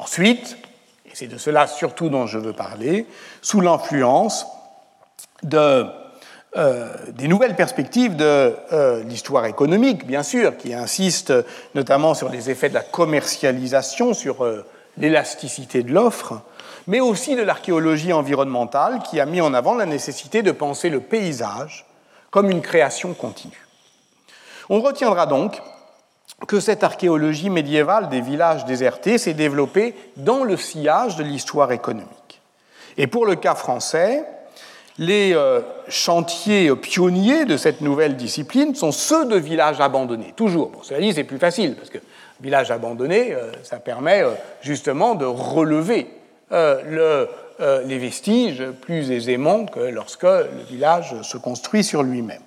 Ensuite, 0.00 0.56
et 1.04 1.10
c'est 1.12 1.26
de 1.26 1.36
cela 1.36 1.66
surtout 1.66 2.08
dont 2.08 2.26
je 2.26 2.38
veux 2.38 2.54
parler, 2.54 3.06
sous 3.42 3.60
l'influence 3.60 4.46
de, 5.42 5.84
euh, 6.56 6.88
des 7.08 7.28
nouvelles 7.28 7.54
perspectives 7.54 8.16
de 8.16 8.56
euh, 8.72 9.04
l'histoire 9.04 9.44
économique, 9.44 10.06
bien 10.06 10.22
sûr, 10.22 10.56
qui 10.56 10.72
insiste 10.72 11.34
notamment 11.74 12.14
sur 12.14 12.30
les 12.30 12.48
effets 12.48 12.70
de 12.70 12.74
la 12.74 12.80
commercialisation, 12.80 14.14
sur 14.14 14.42
euh, 14.42 14.64
l'élasticité 14.96 15.82
de 15.82 15.92
l'offre, 15.92 16.40
mais 16.86 17.00
aussi 17.00 17.36
de 17.36 17.42
l'archéologie 17.42 18.14
environnementale 18.14 19.00
qui 19.02 19.20
a 19.20 19.26
mis 19.26 19.42
en 19.42 19.52
avant 19.52 19.74
la 19.74 19.84
nécessité 19.84 20.42
de 20.42 20.50
penser 20.50 20.88
le 20.88 21.00
paysage 21.00 21.84
comme 22.30 22.50
une 22.50 22.62
création 22.62 23.12
continue. 23.12 23.66
On 24.70 24.80
retiendra 24.80 25.26
donc 25.26 25.60
que 26.46 26.60
cette 26.60 26.84
archéologie 26.84 27.50
médiévale 27.50 28.08
des 28.08 28.20
villages 28.20 28.64
désertés 28.64 29.18
s'est 29.18 29.34
développée 29.34 29.94
dans 30.16 30.44
le 30.44 30.56
sillage 30.56 31.16
de 31.16 31.22
l'histoire 31.22 31.72
économique. 31.72 32.40
Et 32.96 33.06
pour 33.06 33.26
le 33.26 33.36
cas 33.36 33.54
français, 33.54 34.24
les 34.98 35.32
euh, 35.34 35.60
chantiers 35.88 36.74
pionniers 36.76 37.46
de 37.46 37.56
cette 37.56 37.80
nouvelle 37.80 38.16
discipline 38.16 38.74
sont 38.74 38.92
ceux 38.92 39.26
de 39.26 39.36
villages 39.36 39.80
abandonnés, 39.80 40.34
toujours. 40.36 40.70
Pour 40.70 40.84
cela 40.84 41.00
dit, 41.00 41.12
c'est 41.12 41.24
plus 41.24 41.38
facile, 41.38 41.74
parce 41.74 41.88
que 41.88 41.98
village 42.40 42.70
abandonné, 42.70 43.32
euh, 43.32 43.50
ça 43.62 43.78
permet 43.78 44.22
euh, 44.22 44.30
justement 44.60 45.14
de 45.14 45.24
relever 45.24 46.08
les 46.50 47.98
vestiges 47.98 48.64
plus 48.82 49.12
aisément 49.12 49.66
que 49.66 49.78
lorsque 49.78 50.24
le 50.24 50.64
village 50.68 51.14
se 51.22 51.36
construit 51.36 51.84
sur 51.84 52.02
lui-même. 52.02 52.42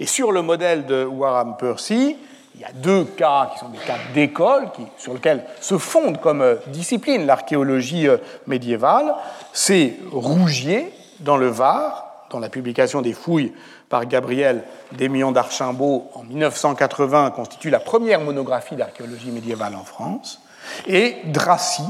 Et 0.00 0.06
sur 0.06 0.32
le 0.32 0.42
modèle 0.42 0.84
de 0.84 1.04
Warham 1.04 1.56
Percy, 1.56 2.18
il 2.58 2.62
y 2.62 2.64
a 2.64 2.72
deux 2.72 3.04
cas 3.04 3.50
qui 3.52 3.60
sont 3.60 3.68
des 3.68 3.78
cas 3.78 3.98
d'école 4.14 4.66
sur 4.96 5.14
lesquels 5.14 5.44
se 5.60 5.78
fonde 5.78 6.20
comme 6.20 6.42
euh, 6.42 6.56
discipline 6.66 7.24
l'archéologie 7.24 8.08
euh, 8.08 8.16
médiévale. 8.48 9.14
C'est 9.52 9.94
Rougier, 10.10 10.92
dans 11.20 11.36
le 11.36 11.46
Var, 11.46 12.26
dans 12.30 12.40
la 12.40 12.48
publication 12.48 13.00
des 13.00 13.12
fouilles 13.12 13.52
par 13.88 14.06
Gabriel 14.06 14.64
Desmions 14.90 15.30
d'Archimbault 15.30 16.10
en 16.14 16.24
1980 16.24 17.30
constitue 17.30 17.70
la 17.70 17.78
première 17.78 18.20
monographie 18.20 18.74
d'archéologie 18.74 19.30
médiévale 19.30 19.76
en 19.76 19.84
France, 19.84 20.40
et 20.88 21.16
Dracy, 21.26 21.84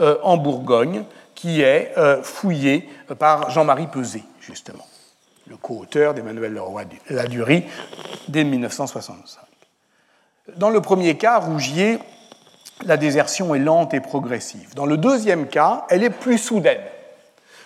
euh, 0.00 0.16
en 0.22 0.38
Bourgogne, 0.38 1.04
qui 1.34 1.60
est 1.60 1.92
fouillé 2.22 2.88
par 3.18 3.50
Jean-Marie 3.50 3.88
Peset, 3.88 4.22
justement, 4.40 4.86
le 5.48 5.56
co-auteur 5.56 6.14
d'Emmanuel 6.14 6.54
Leroy-Ladurie 6.54 7.64
dès 8.28 8.44
1965. 8.44 9.43
Dans 10.56 10.68
le 10.68 10.82
premier 10.82 11.16
cas, 11.16 11.38
Rougier, 11.38 11.98
la 12.84 12.98
désertion 12.98 13.54
est 13.54 13.60
lente 13.60 13.94
et 13.94 14.00
progressive. 14.00 14.74
Dans 14.74 14.84
le 14.84 14.98
deuxième 14.98 15.46
cas, 15.46 15.86
elle 15.88 16.04
est 16.04 16.10
plus 16.10 16.36
soudaine. 16.36 16.82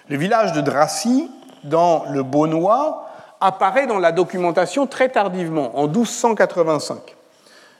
Le 0.09 0.17
village 0.17 0.53
de 0.53 0.61
Dracy, 0.61 1.29
dans 1.65 2.05
le 2.09 2.23
Beaunois, 2.23 3.09
apparaît 3.41 3.89
dans 3.89 3.99
la 3.99 4.13
documentation 4.13 4.87
très 4.87 5.09
tardivement, 5.09 5.77
en 5.77 5.89
1285. 5.89 7.17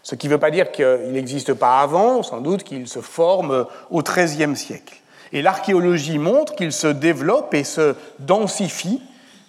Ce 0.03 0.17
qui 0.17 0.27
ne 0.27 0.33
veut 0.33 0.39
pas 0.39 0.51
dire 0.51 0.73
qu'il 0.73 1.13
n'existe 1.13 1.55
pas 1.55 1.79
avant, 1.81 2.25
sans 2.25 2.41
doute 2.41 2.65
qu'il 2.65 2.89
se 2.89 3.01
forme 3.01 3.67
au 3.91 4.03
XIIIe 4.03 4.57
siècle. 4.57 4.97
Et 5.33 5.43
l'archéologie 5.43 6.19
montre 6.19 6.57
qu'il 6.57 6.73
se 6.73 6.89
développe 6.89 7.55
et 7.55 7.63
se 7.63 7.95
densifie 8.19 9.01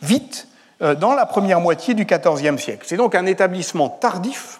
vite 0.03 0.47
euh, 0.83 0.93
dans 0.93 1.15
la 1.15 1.25
première 1.25 1.59
moitié 1.59 1.95
du 1.95 2.05
XIVe 2.05 2.59
siècle. 2.59 2.83
C'est 2.85 2.97
donc 2.97 3.15
un 3.15 3.25
établissement 3.25 3.89
tardif 3.89 4.59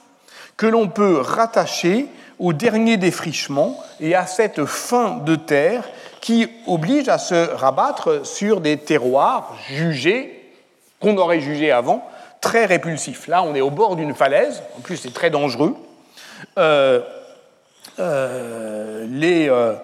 que 0.59 0.67
l'on 0.67 0.89
peut 0.89 1.21
rattacher 1.21 2.07
au 2.37 2.51
dernier 2.51 2.97
défrichement 2.97 3.81
et 4.01 4.13
à 4.13 4.27
cette 4.27 4.65
fin 4.65 5.15
de 5.15 5.37
terre 5.37 5.85
qui 6.19 6.49
oblige 6.67 7.07
à 7.07 7.17
se 7.17 7.55
rabattre 7.55 8.27
sur 8.27 8.59
des 8.59 8.75
terroirs 8.75 9.55
jugés, 9.69 10.51
qu'on 10.99 11.15
aurait 11.15 11.39
jugés 11.39 11.71
avant, 11.71 12.05
très 12.41 12.65
répulsifs. 12.65 13.27
Là, 13.29 13.41
on 13.41 13.55
est 13.55 13.61
au 13.61 13.69
bord 13.69 13.95
d'une 13.95 14.13
falaise, 14.13 14.61
en 14.77 14.81
plus 14.81 14.97
c'est 14.97 15.13
très 15.13 15.29
dangereux. 15.29 15.77
Euh, 16.57 16.99
euh, 17.99 19.05
les, 19.09 19.47
euh, 19.49 19.75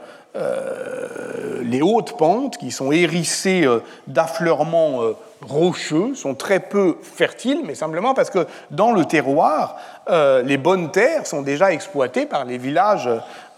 les 1.64 1.82
hautes 1.82 2.18
pentes, 2.18 2.58
qui 2.58 2.72
sont 2.72 2.92
hérissées 2.92 3.66
d'affleurements 4.08 5.04
rocheux, 5.42 6.16
sont 6.16 6.36
très 6.36 6.60
peu 6.60 6.98
fertiles, 7.02 7.62
mais 7.64 7.76
simplement 7.76 8.14
parce 8.14 8.30
que 8.30 8.48
dans 8.72 8.92
le 8.92 9.06
terroir, 9.06 9.78
euh, 10.10 10.42
les 10.42 10.58
bonnes 10.58 10.92
terres 10.92 11.28
sont 11.28 11.42
déjà 11.42 11.72
exploitées 11.72 12.26
par 12.26 12.46
les 12.46 12.58
villages 12.58 13.10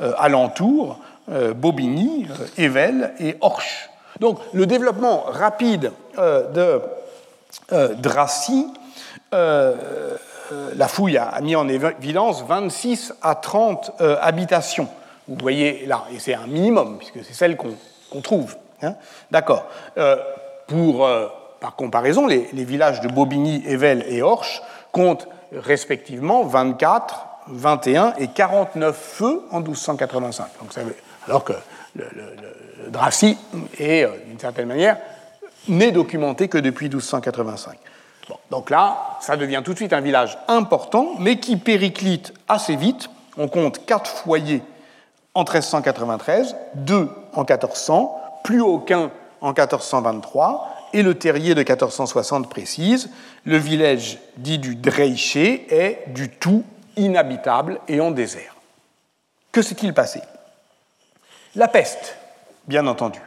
euh, 0.02 0.14
alentours, 0.18 1.00
euh, 1.30 1.54
Bobigny, 1.54 2.28
Evel 2.58 3.14
et 3.20 3.38
Orche. 3.42 3.90
Donc 4.20 4.40
le 4.54 4.66
développement 4.66 5.26
rapide 5.28 5.92
de 6.18 6.82
Dracy, 7.72 8.66
la 9.32 10.88
fouille 10.88 11.18
a, 11.20 11.40
mis 11.42 11.56
en 11.56 11.68
évidence 11.68 12.44
26 12.48 13.14
à 13.22 13.36
30 13.36 13.92
habitations. 14.20 14.88
Vous 15.28 15.36
voyez 15.40 15.86
là, 15.86 16.06
et 16.12 16.18
c'est 16.18 16.34
un 16.34 16.48
minimum, 16.48 16.98
puisque 16.98 17.24
c'est 17.24 17.36
celle 17.36 17.58
qu'on 17.58 18.22
trouve. 18.22 18.56
Hein. 18.82 18.96
D'accord. 19.30 19.68
pour 20.66 21.08
par 21.60 21.76
comparaison, 21.76 22.28
les, 22.28 22.48
villages 22.54 23.02
de 23.02 23.08
Bobigny, 23.08 23.64
Evel 23.66 24.06
et 24.08 24.22
Orche 24.22 24.62
comptent 24.92 25.28
respectivement 25.52 26.44
24, 26.44 27.26
21 27.48 28.14
et 28.18 28.28
49 28.28 28.96
feux 28.96 29.44
en 29.52 29.60
1285. 29.60 30.48
alors 31.28 31.44
que 31.44 31.54
le, 31.96 32.06
Dracy 32.90 33.38
est, 33.78 34.04
euh, 34.04 34.12
d'une 34.28 34.40
certaine 34.40 34.68
manière, 34.68 34.98
n'est 35.68 35.92
documenté 35.92 36.48
que 36.48 36.58
depuis 36.58 36.86
1285. 36.86 37.78
donc 38.52 38.70
là, 38.70 39.18
ça 39.20 39.36
devient 39.36 39.62
tout 39.64 39.74
de 39.74 39.78
suite 39.78 39.94
un 39.94 40.02
village 40.02 40.38
important, 40.48 41.14
mais 41.20 41.40
qui 41.40 41.58
périclite 41.58 42.34
assez 42.48 42.76
vite. 42.76 43.10
On 43.38 43.48
compte 43.48 43.86
quatre 43.86 44.10
foyers 44.10 44.64
en 45.34 45.42
1393, 45.42 46.56
deux 46.76 47.10
en 47.34 47.42
1400, 47.42 48.20
plus 48.44 48.62
aucun 48.62 49.12
en 49.42 49.48
1423, 49.48 50.77
et 50.94 51.04
le 51.04 51.16
terrier 51.16 51.54
de 51.54 51.60
1460 51.60 52.50
précise, 52.50 53.10
le 53.46 53.58
village 53.58 54.20
dit 54.38 54.60
du 54.60 54.76
Dreiché 54.76 55.68
est 55.70 56.14
du 56.14 56.30
tout 56.30 56.64
inhabitable 56.96 57.80
et 57.88 58.02
en 58.02 58.12
désert. 58.12 58.56
Que 59.52 59.62
s'est-il 59.62 59.94
passé? 59.94 60.22
La 61.56 61.68
peste, 61.68 62.18
bien 62.68 62.86
entendu. 62.88 63.20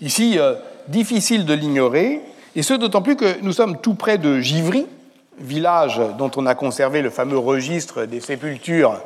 Ici, 0.00 0.38
euh, 0.38 0.54
difficile 0.88 1.44
de 1.44 1.54
l'ignorer, 1.54 2.20
et 2.56 2.62
ce 2.62 2.74
d'autant 2.74 3.02
plus 3.02 3.16
que 3.16 3.40
nous 3.42 3.52
sommes 3.52 3.80
tout 3.80 3.94
près 3.94 4.18
de 4.18 4.40
Givry, 4.40 4.86
village 5.38 6.00
dont 6.18 6.30
on 6.36 6.46
a 6.46 6.54
conservé 6.54 7.02
le 7.02 7.10
fameux 7.10 7.38
registre 7.38 8.04
des 8.04 8.20
sépultures 8.20 9.00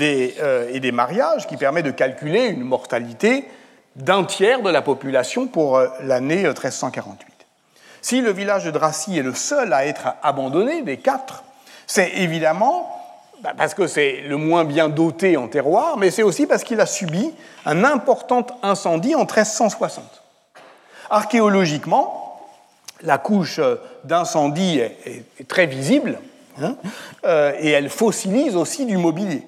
euh, 0.00 0.70
et 0.72 0.80
des 0.80 0.92
mariages, 0.92 1.46
qui 1.46 1.56
permet 1.56 1.82
de 1.82 1.90
calculer 1.90 2.46
une 2.46 2.62
mortalité 2.62 3.44
d'un 3.96 4.24
tiers 4.24 4.62
de 4.62 4.70
la 4.70 4.82
population 4.82 5.46
pour 5.46 5.76
euh, 5.76 5.88
l'année 6.02 6.42
1348. 6.42 7.26
Euh, 7.26 7.44
si 8.02 8.20
le 8.20 8.30
village 8.30 8.64
de 8.64 8.70
Dracy 8.70 9.18
est 9.18 9.22
le 9.22 9.34
seul 9.34 9.72
à 9.72 9.86
être 9.86 10.08
abandonné 10.22 10.82
des 10.82 10.98
quatre, 10.98 11.42
c'est 11.86 12.12
évidemment 12.16 12.92
bah, 13.42 13.52
parce 13.56 13.74
que 13.74 13.86
c'est 13.86 14.22
le 14.28 14.36
moins 14.36 14.64
bien 14.64 14.88
doté 14.88 15.36
en 15.36 15.48
terroir, 15.48 15.96
mais 15.96 16.10
c'est 16.10 16.22
aussi 16.22 16.46
parce 16.46 16.62
qu'il 16.62 16.80
a 16.80 16.86
subi 16.86 17.32
un 17.64 17.84
important 17.84 18.46
incendie 18.62 19.14
en 19.14 19.20
1360. 19.20 20.04
Archéologiquement, 21.10 22.40
la 23.02 23.18
couche 23.18 23.60
d'incendie 24.04 24.78
est, 24.78 25.48
très 25.48 25.66
visible 25.66 26.18
hein, 26.60 26.76
euh, 27.24 27.52
et 27.58 27.70
elle 27.70 27.90
fossilise 27.90 28.56
aussi 28.56 28.86
du 28.86 28.96
mobilier 28.96 29.46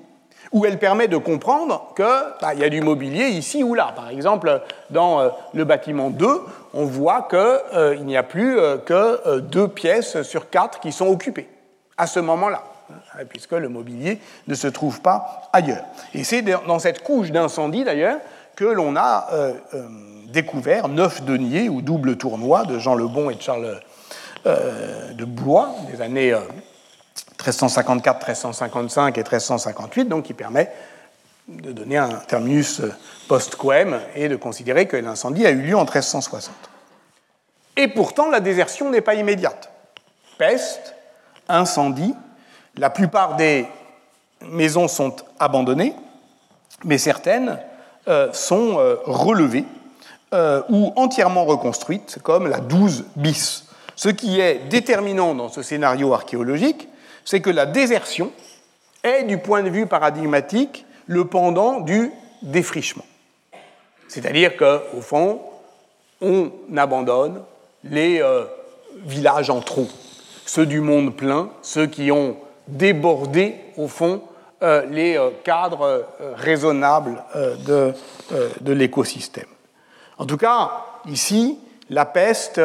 où 0.53 0.65
elle 0.65 0.79
permet 0.79 1.09
de 1.09 1.17
comprendre 1.17 1.93
qu'il 1.95 2.05
bah, 2.41 2.55
y 2.55 2.65
a 2.65 2.69
du 2.69 2.81
mobilier 2.81 3.27
ici 3.29 3.63
ou 3.63 3.75
là. 3.75 3.93
Par 3.95 4.09
exemple, 4.09 4.63
dans 4.91 5.21
euh, 5.21 5.29
le 5.53 5.65
bâtiment 5.65 6.11
2, 6.11 6.27
on 6.75 6.85
voit 6.85 7.27
qu'il 7.29 7.39
euh, 7.39 7.97
n'y 7.97 8.17
a 8.17 8.23
plus 8.23 8.59
euh, 8.59 8.79
que 8.79 9.41
deux 9.41 9.69
pièces 9.69 10.23
sur 10.23 10.51
quatre 10.51 10.81
qui 10.81 10.93
sont 10.93 11.09
occupées 11.09 11.49
à 11.97 12.07
ce 12.07 12.21
moment-là, 12.21 12.63
hein, 12.91 13.25
puisque 13.29 13.53
le 13.53 13.69
mobilier 13.69 14.21
ne 14.47 14.55
se 14.55 14.69
trouve 14.69 15.01
pas 15.01 15.43
ailleurs. 15.53 15.85
Et 16.15 16.25
c'est 16.25 16.43
dans 16.43 16.79
cette 16.79 17.03
couche 17.03 17.31
d'incendie, 17.31 17.85
d'ailleurs, 17.85 18.19
que 18.57 18.65
l'on 18.65 18.97
a 18.97 19.29
découvert 20.33 20.89
neuf 20.89 21.23
deniers 21.23 21.69
ou 21.69 21.81
double 21.81 22.17
tournoi 22.17 22.65
de 22.65 22.81
Jean 22.81 22.97
Lebon 22.97 23.31
et 23.31 23.37
de 23.37 23.41
Charles 23.41 23.81
de 24.45 25.25
Blois, 25.25 25.77
des 25.93 26.01
années 26.01 26.37
1354, 27.39 28.17
1355 28.17 29.19
et 29.19 29.21
1358, 29.21 30.05
donc 30.07 30.25
qui 30.25 30.35
permet 30.35 30.73
de 31.49 31.73
donner 31.73 31.97
un 31.97 32.09
terminus 32.09 32.83
post-quem 33.27 34.01
et 34.15 34.29
de 34.29 34.37
considérer 34.37 34.87
que 34.87 34.97
l'incendie 34.97 35.47
a 35.47 35.51
eu 35.51 35.63
lieu 35.63 35.77
en 35.77 35.85
1360. 35.85 36.55
Et 37.77 37.89
pourtant, 37.89 38.29
la 38.31 38.41
désertion 38.41 38.91
n'est 38.91 39.01
pas 39.01 39.15
immédiate. 39.15 39.71
Peste, 40.37 40.95
incendie, 41.49 42.15
la 42.77 42.91
plupart 42.91 43.37
des 43.37 43.67
maisons 44.43 44.89
sont 44.89 45.17
abandonnées, 45.39 45.95
mais 46.85 46.99
certaines 46.99 47.59
euh, 48.09 48.33
sont 48.33 48.79
euh, 48.79 48.97
relevées 49.05 49.65
euh, 50.35 50.63
ou 50.69 50.93
entièrement 50.97 51.45
reconstruites, 51.45 52.19
comme 52.23 52.49
la 52.49 52.61
12 52.61 53.07
bis. 53.17 53.65
Ce 53.97 54.09
qui 54.09 54.41
est 54.41 54.69
déterminant 54.69 55.35
dans 55.35 55.49
ce 55.49 55.63
scénario 55.63 56.13
archéologique, 56.13 56.89
c'est 57.29 57.41
que 57.41 57.51
la 57.51 57.67
désertion 57.67 58.33
est, 59.03 59.25
du 59.25 59.37
point 59.37 59.63
de 59.63 59.69
vue 59.69 59.87
paradigmatique, 59.87 60.87
le 61.07 61.27
pendant 61.27 61.81
du 61.81 62.11
défrichement. 62.41 63.05
C'est-à-dire 64.09 64.57
qu'au 64.57 65.03
fond, 65.03 65.43
on 66.23 66.51
abandonne 66.75 67.43
les 67.85 68.23
euh, 68.23 68.45
villages 69.05 69.51
en 69.51 69.61
trop, 69.61 69.89
ceux 70.47 70.65
du 70.65 70.81
monde 70.81 71.15
plein, 71.15 71.51
ceux 71.61 71.87
qui 71.87 72.11
ont 72.11 72.39
débordé, 72.67 73.57
au 73.77 73.89
fond, 73.89 74.23
euh, 74.63 74.87
les 74.87 75.19
euh, 75.19 75.29
cadres 75.45 76.07
raisonnables 76.35 77.23
de, 77.67 77.93
de 78.63 78.73
l'écosystème. 78.73 79.45
En 80.17 80.25
tout 80.25 80.39
cas, 80.39 80.71
ici, 81.07 81.59
la 81.91 82.07
peste 82.07 82.59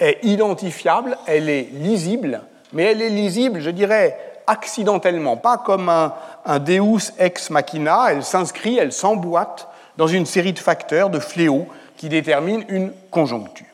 est 0.00 0.18
identifiable, 0.24 1.16
elle 1.28 1.48
est 1.48 1.68
lisible, 1.70 2.42
mais 2.72 2.84
elle 2.84 3.02
est 3.02 3.10
lisible, 3.10 3.60
je 3.60 3.70
dirais, 3.70 4.18
accidentellement, 4.46 5.36
pas 5.36 5.58
comme 5.58 5.88
un, 5.88 6.58
Deus 6.58 7.12
ex 7.18 7.50
machina, 7.50 8.08
elle 8.10 8.24
s'inscrit, 8.24 8.78
elle 8.78 8.92
s'emboîte 8.92 9.68
dans 9.96 10.06
une 10.06 10.26
série 10.26 10.52
de 10.52 10.58
facteurs, 10.58 11.10
de 11.10 11.18
fléaux 11.18 11.66
qui 11.96 12.08
déterminent 12.08 12.64
une 12.68 12.92
conjoncture. 13.10 13.66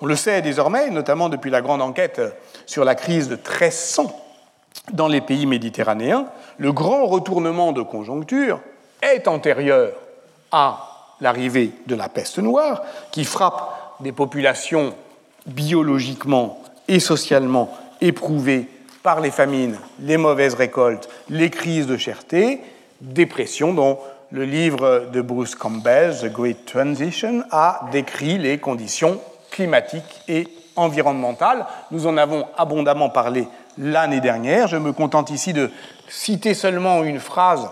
On 0.00 0.06
le 0.06 0.16
sait 0.16 0.42
désormais, 0.42 0.90
notamment 0.90 1.28
depuis 1.28 1.50
la 1.50 1.62
grande 1.62 1.82
enquête 1.82 2.20
sur 2.66 2.84
la 2.84 2.94
crise 2.94 3.28
de 3.28 3.36
1300 3.36 4.18
dans 4.92 5.08
les 5.08 5.20
pays 5.20 5.46
méditerranéens, 5.46 6.26
le 6.58 6.72
grand 6.72 7.06
retournement 7.06 7.72
de 7.72 7.82
conjoncture 7.82 8.60
est 9.00 9.28
antérieur 9.28 9.92
à 10.50 10.88
l'arrivée 11.20 11.72
de 11.86 11.94
la 11.94 12.08
peste 12.08 12.38
noire, 12.38 12.82
qui 13.10 13.24
frappe 13.24 13.96
des 14.00 14.12
populations 14.12 14.94
biologiquement 15.46 16.60
et 16.88 17.00
socialement 17.00 17.72
éprouvés 18.02 18.68
par 19.02 19.20
les 19.20 19.30
famines, 19.30 19.78
les 20.00 20.18
mauvaises 20.18 20.54
récoltes, 20.54 21.08
les 21.30 21.50
crises 21.50 21.86
de 21.86 21.96
cherté, 21.96 22.60
dépression 23.00 23.72
dont 23.72 23.98
le 24.30 24.44
livre 24.44 25.08
de 25.12 25.20
Bruce 25.20 25.54
Campbell, 25.54 26.14
The 26.16 26.32
Great 26.32 26.64
Transition, 26.66 27.44
a 27.50 27.88
décrit 27.90 28.38
les 28.38 28.58
conditions 28.58 29.20
climatiques 29.50 30.22
et 30.28 30.48
environnementales. 30.76 31.66
Nous 31.90 32.06
en 32.06 32.16
avons 32.16 32.46
abondamment 32.56 33.10
parlé 33.10 33.46
l'année 33.76 34.20
dernière. 34.20 34.68
Je 34.68 34.76
me 34.76 34.92
contente 34.92 35.30
ici 35.30 35.52
de 35.52 35.70
citer 36.08 36.54
seulement 36.54 37.02
une 37.02 37.20
phrase 37.20 37.68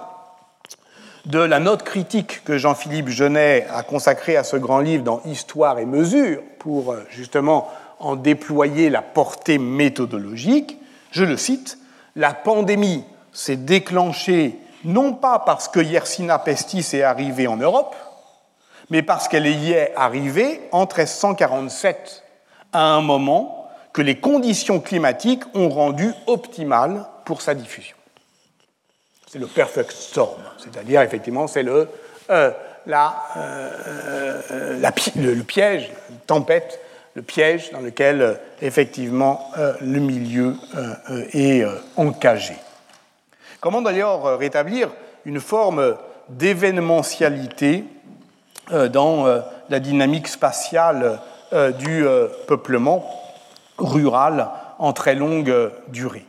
de 1.27 1.39
la 1.39 1.61
note 1.61 1.83
critique 1.83 2.43
que 2.45 2.59
Jean-Philippe 2.59 3.09
Genet 3.09 3.67
a 3.73 3.83
consacrée 3.83 4.37
à 4.37 4.45
ce 4.45 4.57
grand 4.57 4.81
livre 4.81 5.05
dans 5.05 5.21
Histoire 5.27 5.79
et 5.79 5.87
mesure 5.87 6.41
pour 6.59 6.93
euh, 6.93 7.07
justement 7.11 7.69
en 8.01 8.17
déployer 8.17 8.91
la 8.91 9.03
portée 9.03 9.59
méthodologique. 9.59 10.79
Je 11.13 11.25
le 11.25 11.37
cite, 11.37 11.79
la 12.17 12.35
pandémie 12.35 13.05
s'est 13.33 13.57
déclenchée 13.57 14.59
non 14.85 15.13
pas 15.13 15.39
parce 15.39 15.69
que 15.69 15.81
Yersina 15.81 16.39
pestis 16.39 16.87
est 16.95 17.03
arrivée 17.03 17.47
en 17.47 17.57
Europe, 17.57 17.95
mais 18.89 19.03
parce 19.03 19.29
qu'elle 19.29 19.47
y 19.47 19.73
est 19.73 19.93
arrivée 19.95 20.61
en 20.73 20.81
1347, 20.81 22.25
à 22.73 22.83
un 22.83 23.01
moment 23.01 23.69
que 23.93 24.03
les 24.03 24.19
conditions 24.19 24.81
climatiques 24.81 25.43
ont 25.55 25.69
rendu 25.69 26.13
optimales 26.27 27.07
pour 27.25 27.43
sa 27.43 27.55
diffusion. 27.55 27.97
C'est 29.27 29.39
le 29.39 29.47
perfect 29.47 29.93
storm, 29.93 30.41
c'est-à-dire 30.59 31.03
effectivement 31.03 31.47
c'est 31.47 31.63
le, 31.63 31.89
euh, 32.31 32.51
euh, 32.89 33.11
euh, 34.51 34.81
le, 35.17 35.35
le, 35.35 35.43
piège, 35.45 35.91
la 36.11 36.17
tempête 36.27 36.81
le 37.15 37.23
piège 37.23 37.71
dans 37.73 37.81
lequel 37.81 38.23
euh, 38.23 38.35
effectivement 38.63 39.51
euh, 39.59 39.75
le 39.81 39.99
milieu 39.99 40.57
euh, 40.77 41.25
est 41.33 41.65
encagé. 41.97 42.57
Comment 43.61 43.83
d'ailleurs 43.83 44.39
rétablir 44.39 44.89
une 45.25 45.41
forme 45.41 45.97
d'événementialité 46.31 47.85
dans 48.71 49.27
la 49.69 49.81
dynamique 49.81 50.29
spatiale 50.29 51.21
du 51.79 52.07
peuplement 52.47 53.05
rural 53.77 54.49
en 54.79 54.95
très 54.95 55.15
longue 55.15 55.53
durée? 55.89 56.25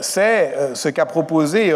C'est 0.00 0.74
ce 0.74 0.88
qu'a 0.88 1.06
proposé 1.06 1.72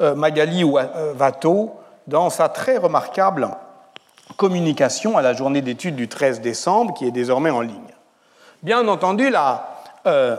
Magali 0.00 0.64
Watteau 0.64 1.80
dans 2.06 2.28
sa 2.28 2.50
très 2.50 2.76
remarquable 2.76 3.48
communication 4.40 5.18
à 5.18 5.22
la 5.22 5.34
journée 5.34 5.60
d'études 5.60 5.96
du 5.96 6.08
13 6.08 6.40
décembre, 6.40 6.94
qui 6.94 7.06
est 7.06 7.10
désormais 7.10 7.50
en 7.50 7.60
ligne. 7.60 7.92
Bien 8.62 8.88
entendu, 8.88 9.28
la 9.28 9.68
euh, 10.06 10.34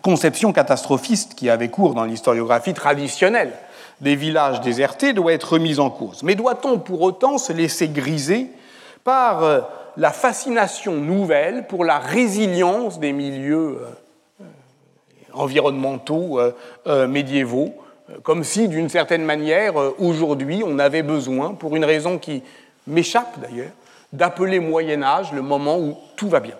conception 0.00 0.54
catastrophiste 0.54 1.34
qui 1.34 1.50
avait 1.50 1.68
cours 1.68 1.92
dans 1.92 2.04
l'historiographie 2.04 2.72
traditionnelle 2.72 3.52
des 4.00 4.16
villages 4.16 4.62
désertés 4.62 5.12
doit 5.12 5.34
être 5.34 5.52
remise 5.52 5.78
en 5.78 5.90
cause. 5.90 6.22
Mais 6.22 6.36
doit-on 6.36 6.78
pour 6.78 7.02
autant 7.02 7.36
se 7.36 7.52
laisser 7.52 7.88
griser 7.88 8.46
par 9.04 9.44
euh, 9.44 9.60
la 9.98 10.10
fascination 10.10 10.94
nouvelle 10.94 11.66
pour 11.66 11.84
la 11.84 11.98
résilience 11.98 12.98
des 12.98 13.12
milieux 13.12 13.78
euh, 14.40 14.44
environnementaux 15.34 16.40
médiévaux, 16.86 17.74
comme 18.22 18.42
si, 18.42 18.68
d'une 18.68 18.88
certaine 18.88 19.22
manière, 19.22 19.74
aujourd'hui, 19.98 20.62
on 20.64 20.78
avait 20.78 21.02
besoin, 21.02 21.52
pour 21.52 21.76
une 21.76 21.84
raison 21.84 22.16
qui 22.16 22.42
m'échappe 22.86 23.38
d'ailleurs, 23.40 23.72
d'appeler 24.12 24.60
Moyen 24.60 25.02
Âge 25.02 25.32
le 25.32 25.42
moment 25.42 25.78
où 25.78 25.96
tout 26.16 26.28
va 26.28 26.40
bien, 26.40 26.56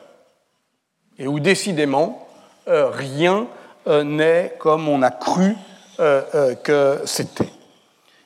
et 1.18 1.26
où 1.26 1.40
décidément 1.40 2.26
euh, 2.68 2.90
rien 2.90 3.46
euh, 3.86 4.02
n'est 4.02 4.56
comme 4.58 4.88
on 4.88 5.02
a 5.02 5.10
cru 5.10 5.54
euh, 6.00 6.54
que 6.56 7.00
c'était. 7.04 7.50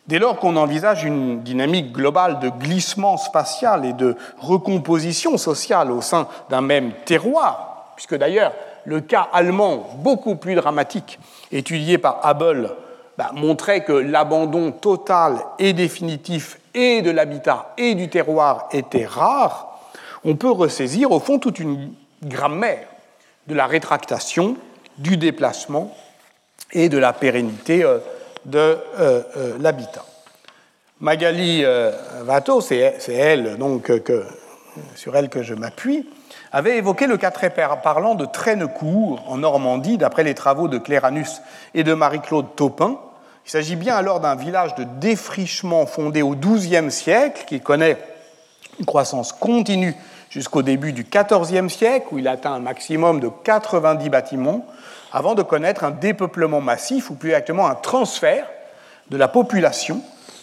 Dès 0.07 0.19
lors 0.19 0.39
qu'on 0.39 0.57
envisage 0.57 1.05
une 1.05 1.43
dynamique 1.43 1.93
globale 1.93 2.41
de 2.41 2.49
glissement 2.49 3.17
spatial 3.17 3.85
et 3.85 3.93
de 3.93 4.17
recomposition 4.39 5.37
sociale 5.37 5.93
au 5.93 6.01
sein 6.01 6.27
d'un 6.49 6.63
même 6.63 6.93
terroir, 7.05 7.93
puisque 7.95 8.17
d'ailleurs 8.17 8.53
le 8.87 9.01
cas 9.01 9.29
allemand, 9.33 9.91
beaucoup 9.99 10.35
plus 10.35 10.55
dramatique, 10.55 11.21
étudié 11.53 11.99
par 11.99 12.21
Abel, 12.25 12.71
bah, 13.21 13.33
montrait 13.35 13.85
que 13.85 13.93
l'abandon 13.93 14.73
total 14.73 15.45
et 15.59 15.75
définitif 15.75 16.59
et 16.73 17.03
de 17.03 17.11
l'habitat 17.11 17.75
et 17.77 17.95
du 17.95 18.09
terroir 18.09 18.71
était 18.73 19.05
rare, 19.05 19.79
on 20.25 20.37
peut 20.37 20.51
ressaisir 20.51 21.11
au 21.11 21.21
fond 21.21 21.39
toute 21.39 21.59
une 21.59 21.93
grammaire 22.25 22.87
de 23.47 23.55
la 23.55 23.67
rétractation, 23.67 24.57
du 24.97 25.19
déplacement 25.19 25.95
et 26.73 26.89
de 26.89 26.97
la 26.97 27.13
pérennité 27.13 27.85
euh, 27.85 27.99
de 28.47 28.59
euh, 28.59 29.23
euh, 29.37 29.59
l'habitat. 29.61 30.07
Magali 31.01 31.63
Watteau, 32.27 32.63
c'est 32.63 32.97
elle 33.07 33.59
donc 33.59 33.93
sur 34.95 35.15
elle 35.15 35.29
que 35.29 35.43
je 35.43 35.53
m'appuie, 35.53 36.09
avait 36.53 36.79
évoqué 36.79 37.07
le 37.07 37.19
cas 37.19 37.31
très 37.31 37.51
parlant 37.51 38.15
de 38.15 38.25
Traînecourt 38.25 39.23
en 39.27 39.37
Normandie, 39.37 39.99
d'après 39.99 40.25
les 40.25 40.35
travaux 40.35 40.69
de 40.69 40.79
Cléranus 40.79 41.43
et 41.75 41.85
de 41.85 41.93
Marie-Claude 41.93 42.57
Taupin. 42.57 42.99
Il 43.51 43.59
s'agit 43.59 43.75
bien 43.75 43.97
alors 43.97 44.21
d'un 44.21 44.37
village 44.37 44.77
de 44.77 44.85
défrichement 44.85 45.85
fondé 45.85 46.23
au 46.23 46.37
XIIe 46.37 46.89
siècle, 46.89 47.47
qui 47.49 47.59
connaît 47.59 47.99
une 48.79 48.87
croissance 48.87 49.33
continue 49.33 49.97
jusqu'au 50.29 50.63
début 50.63 50.93
du 50.93 51.03
XIVe 51.03 51.69
siècle, 51.69 52.07
où 52.13 52.19
il 52.19 52.29
atteint 52.29 52.53
un 52.53 52.61
maximum 52.61 53.19
de 53.19 53.29
90 53.43 54.09
bâtiments, 54.09 54.65
avant 55.13 55.35
de 55.35 55.43
connaître 55.43 55.83
un 55.83 55.91
dépeuplement 55.91 56.61
massif, 56.61 57.11
ou 57.11 57.17
plus 57.17 57.31
exactement 57.31 57.67
un 57.67 57.75
transfert 57.75 58.47
de 59.11 59.17
la 59.17 59.27
population 59.27 60.01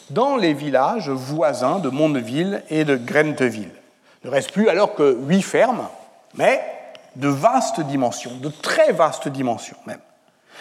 dans 0.09 0.35
les 0.35 0.53
villages 0.53 1.09
voisins 1.09 1.79
de 1.79 1.87
Mondeville 1.87 2.61
et 2.69 2.83
de 2.83 2.97
Grenteville. 2.97 3.71
Il 4.25 4.27
ne 4.27 4.31
reste 4.31 4.51
plus 4.51 4.67
alors 4.67 4.95
que 4.95 5.17
huit 5.25 5.43
fermes, 5.43 5.87
mais 6.35 6.61
de 7.15 7.29
vastes 7.29 7.79
dimensions, 7.79 8.35
de 8.41 8.49
très 8.49 8.91
vastes 8.91 9.29
dimensions 9.29 9.77
même. 9.85 10.01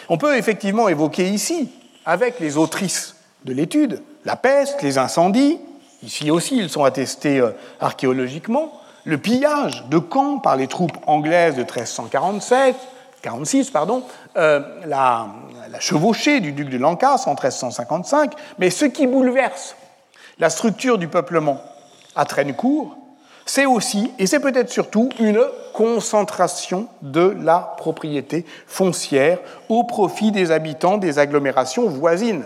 On 0.07 0.17
peut 0.17 0.37
effectivement 0.37 0.87
évoquer 0.87 1.27
ici, 1.27 1.69
avec 2.07 2.39
les 2.39 2.57
autrices 2.57 3.17
de 3.43 3.53
l'étude, 3.53 4.01
la 4.23 4.37
peste, 4.37 4.81
les 4.81 4.97
incendies, 4.97 5.59
ici 6.01 6.31
aussi 6.31 6.57
ils 6.57 6.69
sont 6.69 6.85
attestés 6.85 7.39
euh, 7.39 7.51
archéologiquement, 7.81 8.71
le 9.03 9.17
pillage 9.17 9.85
de 9.89 9.97
camps 9.99 10.39
par 10.39 10.55
les 10.55 10.67
troupes 10.67 10.97
anglaises 11.05 11.55
de 11.55 11.61
1347, 11.61 12.75
46, 13.21 13.71
pardon, 13.71 14.03
euh, 14.37 14.61
la, 14.85 15.27
chevauchée 15.79 16.39
du 16.39 16.53
duc 16.53 16.69
de 16.69 16.77
Lancastre 16.77 17.27
en 17.27 17.33
1355, 17.33 18.33
mais 18.57 18.69
ce 18.69 18.85
qui 18.85 19.05
bouleverse 19.05 19.75
la 20.39 20.49
structure 20.49 20.97
du 20.97 21.09
peuplement 21.09 21.61
à 22.15 22.23
Traînecourt, 22.23 22.97
c'est 23.47 23.65
aussi, 23.65 24.11
et 24.19 24.27
c'est 24.27 24.41
peut-être 24.41 24.69
surtout, 24.69 25.09
une 25.19 25.41
concentration 25.73 26.87
de 27.01 27.35
la 27.41 27.75
propriété 27.77 28.45
foncière 28.67 29.39
au 29.69 29.85
profit 29.85 30.31
des 30.31 30.51
habitants 30.51 30.97
des 30.97 31.17
agglomérations 31.17 31.87
voisines, 31.87 32.45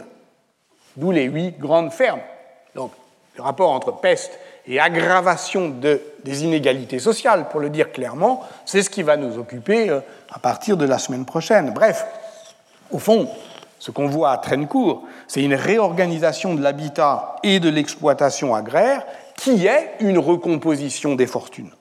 d'où 0.95 1.11
les 1.11 1.23
huit 1.23 1.57
grandes 1.57 1.91
fermes. 1.91 2.21
Donc, 2.75 2.91
le 3.35 3.41
rapport 3.41 3.71
entre 3.71 3.93
peste 3.93 4.37
et 4.67 4.79
aggravation 4.79 5.69
de, 5.69 5.99
des 6.23 6.43
inégalités 6.43 6.99
sociales, 6.99 7.49
pour 7.49 7.59
le 7.59 7.71
dire 7.71 7.91
clairement, 7.91 8.43
c'est 8.65 8.83
ce 8.83 8.89
qui 8.91 9.01
va 9.01 9.17
nous 9.17 9.39
occuper 9.39 9.89
euh, 9.89 10.01
à 10.31 10.37
partir 10.37 10.77
de 10.77 10.85
la 10.85 10.99
semaine 10.99 11.25
prochaine. 11.25 11.71
Bref, 11.73 12.05
au 12.91 12.99
fond, 12.99 13.27
ce 13.79 13.89
qu'on 13.89 14.07
voit 14.07 14.29
à 14.29 14.37
Traînecourt, 14.37 15.03
c'est 15.27 15.41
une 15.41 15.55
réorganisation 15.55 16.53
de 16.53 16.61
l'habitat 16.61 17.37
et 17.41 17.59
de 17.59 17.69
l'exploitation 17.69 18.53
agraire 18.53 19.03
qui 19.41 19.65
est 19.65 19.95
une 20.01 20.19
recomposition 20.19 21.15
des 21.15 21.25
fortunes. 21.25 21.71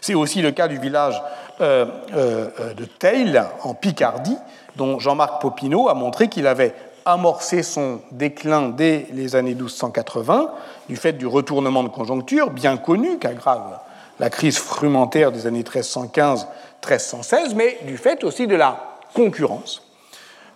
C'est 0.00 0.14
aussi 0.14 0.42
le 0.42 0.50
cas 0.50 0.66
du 0.66 0.76
village 0.76 1.22
euh, 1.60 1.86
euh, 2.12 2.74
de 2.74 2.84
Teil, 2.84 3.40
en 3.62 3.74
Picardie, 3.74 4.36
dont 4.74 4.98
Jean-Marc 4.98 5.40
Popinot 5.40 5.88
a 5.88 5.94
montré 5.94 6.26
qu'il 6.26 6.48
avait 6.48 6.74
amorcé 7.04 7.62
son 7.62 8.00
déclin 8.10 8.70
dès 8.70 9.06
les 9.12 9.36
années 9.36 9.54
1280, 9.54 10.50
du 10.88 10.96
fait 10.96 11.12
du 11.12 11.28
retournement 11.28 11.84
de 11.84 11.90
conjoncture, 11.90 12.50
bien 12.50 12.76
connu, 12.76 13.18
qu'aggrave 13.18 13.78
la 14.18 14.28
crise 14.28 14.58
frumentaire 14.58 15.30
des 15.30 15.46
années 15.46 15.62
1315-1316, 15.62 17.54
mais 17.54 17.78
du 17.86 17.96
fait 17.96 18.24
aussi 18.24 18.48
de 18.48 18.56
la 18.56 18.98
concurrence 19.14 19.82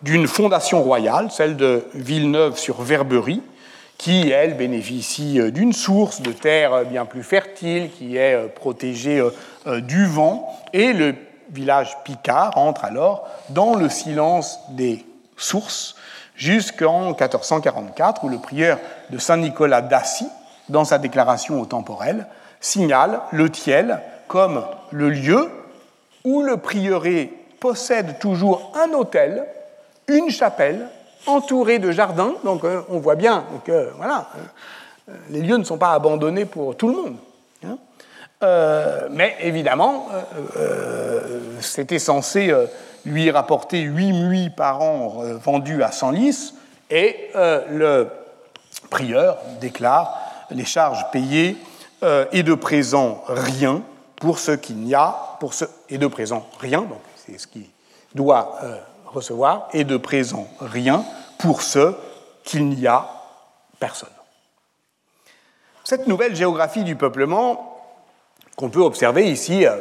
d'une 0.02 0.26
fondation 0.26 0.82
royale, 0.82 1.30
celle 1.30 1.56
de 1.56 1.84
Villeneuve-sur-Verberie, 1.94 3.40
qui, 4.02 4.32
elle, 4.32 4.56
bénéficie 4.56 5.38
euh, 5.38 5.52
d'une 5.52 5.72
source 5.72 6.22
de 6.22 6.32
terre 6.32 6.74
euh, 6.74 6.84
bien 6.84 7.04
plus 7.04 7.22
fertile, 7.22 7.88
qui 7.88 8.16
est 8.16 8.34
euh, 8.34 8.48
protégée 8.48 9.22
du 9.64 10.06
vent, 10.06 10.52
et 10.72 10.92
le 10.92 11.14
village 11.50 11.96
Picard 12.02 12.58
entre 12.58 12.84
alors 12.84 13.28
dans 13.50 13.76
le 13.76 13.88
silence 13.88 14.58
des 14.70 15.06
sources 15.36 15.94
jusqu'en 16.34 17.10
1444, 17.10 18.24
où 18.24 18.28
le 18.28 18.38
prieur 18.38 18.80
de 19.10 19.18
Saint-Nicolas 19.18 19.82
d'Assy, 19.82 20.26
dans 20.68 20.84
sa 20.84 20.98
déclaration 20.98 21.60
au 21.60 21.66
temporel, 21.66 22.26
signale 22.60 23.20
le 23.30 23.50
Thiel 23.50 24.00
comme 24.26 24.64
le 24.90 25.10
lieu 25.10 25.48
où 26.24 26.42
le 26.42 26.56
prieuré 26.56 27.32
possède 27.60 28.18
toujours 28.18 28.72
un 28.74 28.92
hôtel, 28.94 29.46
une 30.08 30.30
chapelle 30.30 30.88
entouré 31.26 31.78
de 31.78 31.90
jardins, 31.90 32.34
donc 32.44 32.64
euh, 32.64 32.82
on 32.88 32.98
voit 32.98 33.14
bien 33.14 33.44
que 33.64 33.72
euh, 33.72 33.90
voilà, 33.96 34.28
euh, 35.08 35.12
les 35.30 35.40
lieux 35.40 35.56
ne 35.56 35.64
sont 35.64 35.78
pas 35.78 35.92
abandonnés 35.92 36.44
pour 36.44 36.76
tout 36.76 36.88
le 36.88 36.94
monde. 36.94 37.16
Hein. 37.64 37.78
mais 39.10 39.36
évidemment, 39.40 40.08
c'était 41.60 42.00
censé 42.00 42.52
lui 43.04 43.30
rapporter 43.30 43.82
8 43.82 44.12
muits 44.12 44.50
par 44.50 44.82
an 44.82 45.22
vendus 45.44 45.82
à 45.84 45.92
100 45.92 46.10
lys, 46.10 46.54
et 46.90 47.30
le 47.34 48.08
prieur 48.90 49.38
déclare 49.60 50.18
les 50.50 50.64
charges 50.64 51.08
payées 51.12 51.56
et 52.32 52.42
de 52.42 52.54
présent 52.54 53.22
rien 53.28 53.82
pour 54.16 54.40
ce 54.40 54.52
qu'il 54.52 54.78
n'y 54.78 54.94
a, 54.94 55.36
pour 55.38 55.54
ce, 55.54 55.66
et 55.88 55.98
de 55.98 56.06
présent 56.08 56.46
rien, 56.58 56.80
donc 56.80 57.00
c'est 57.14 57.38
ce 57.38 57.46
qui 57.46 57.70
doit 58.12 58.58
recevoir, 59.12 59.68
et 59.72 59.84
de 59.84 59.96
présent 59.96 60.48
rien 60.60 61.04
pour 61.38 61.62
ce 61.62 61.94
qu'il 62.44 62.68
n'y 62.68 62.86
a 62.86 63.08
personne. 63.78 64.08
Cette 65.84 66.06
nouvelle 66.06 66.36
géographie 66.36 66.84
du 66.84 66.94
peuplement 66.94 67.80
qu'on 68.56 68.70
peut 68.70 68.80
observer 68.80 69.28
ici 69.28 69.66
euh, 69.66 69.76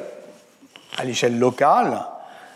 à 0.97 1.03
l'échelle 1.03 1.37
locale, 1.37 2.05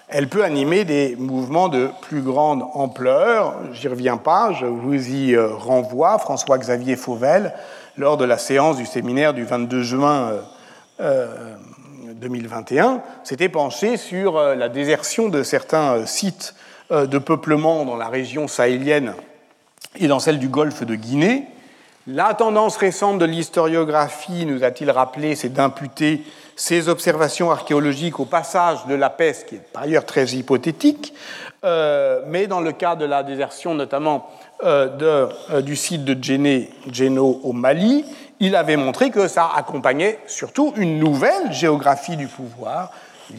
elle 0.08 0.28
peut 0.28 0.44
animer 0.44 0.86
des 0.86 1.16
mouvements 1.16 1.68
de 1.68 1.90
plus 2.02 2.22
grande 2.22 2.64
ampleur. 2.74 3.56
J'y 3.74 3.88
reviens 3.88 4.18
pas, 4.18 4.52
je 4.54 4.66
vous 4.66 5.10
y 5.10 5.36
euh, 5.36 5.54
renvoie. 5.54 6.18
François-Xavier 6.18 6.96
Fauvel, 6.96 7.54
lors 7.98 8.18
de 8.18 8.26
la 8.26 8.38
séance 8.38 8.78
du 8.78 8.86
séminaire 8.86 9.34
du 9.34 9.44
22 9.44 9.82
juin 9.84 10.32
2021, 11.00 12.94
euh, 12.94 12.98
s'était 13.24 13.50
penché 13.50 13.98
sur 13.98 14.40
la 14.40 14.70
désertion 14.70 15.30
de 15.30 15.44
certains 15.44 16.06
sites 16.06 16.56
de 16.92 17.18
peuplement 17.18 17.86
dans 17.86 17.98
la 17.98 18.08
région 18.08 18.48
sahélienne 18.48 19.14
et 19.98 20.08
dans 20.08 20.20
celle 20.20 20.40
du 20.40 20.48
golfe 20.48 20.84
de 20.84 20.96
Guinée. 20.96 21.48
La 22.08 22.36
tendance 22.36 22.78
récente 22.78 23.18
de 23.18 23.26
l'historiographie, 23.26 24.46
nous 24.46 24.64
a-t-il 24.64 24.92
rappelé, 24.92 25.36
c'est 25.36 25.50
d'imputer 25.50 26.22
ces 26.56 26.88
observations 26.88 27.50
archéologiques 27.50 28.20
au 28.20 28.26
passage 28.26 28.86
de 28.86 28.94
la 28.94 29.10
peste, 29.10 29.48
qui 29.48 29.56
est 29.56 29.72
par 29.74 29.84
ailleurs 29.84 30.06
très 30.06 30.28
hypothétique, 30.28 31.16
euh, 31.64 32.22
mais 32.28 32.46
dans 32.46 32.62
le 32.62 32.74
cas 32.74 32.96
de 32.96 33.06
la 33.06 33.24
désertion 33.24 33.74
notamment 33.74 34.30
euh, 34.64 35.62
du 35.62 35.76
site 35.76 36.06
de 36.06 36.16
Djéné, 36.22 36.70
Djéno 36.92 37.42
au 37.44 37.54
Mali, 37.54 38.06
il 38.40 38.56
avait 38.56 38.78
montré 38.78 39.10
que 39.10 39.28
ça 39.28 39.50
accompagnait 39.56 40.20
surtout 40.28 40.74
une 40.78 41.00
nouvelle 41.00 41.52
géographie 41.52 42.18
du 42.18 42.28
pouvoir 42.28 42.92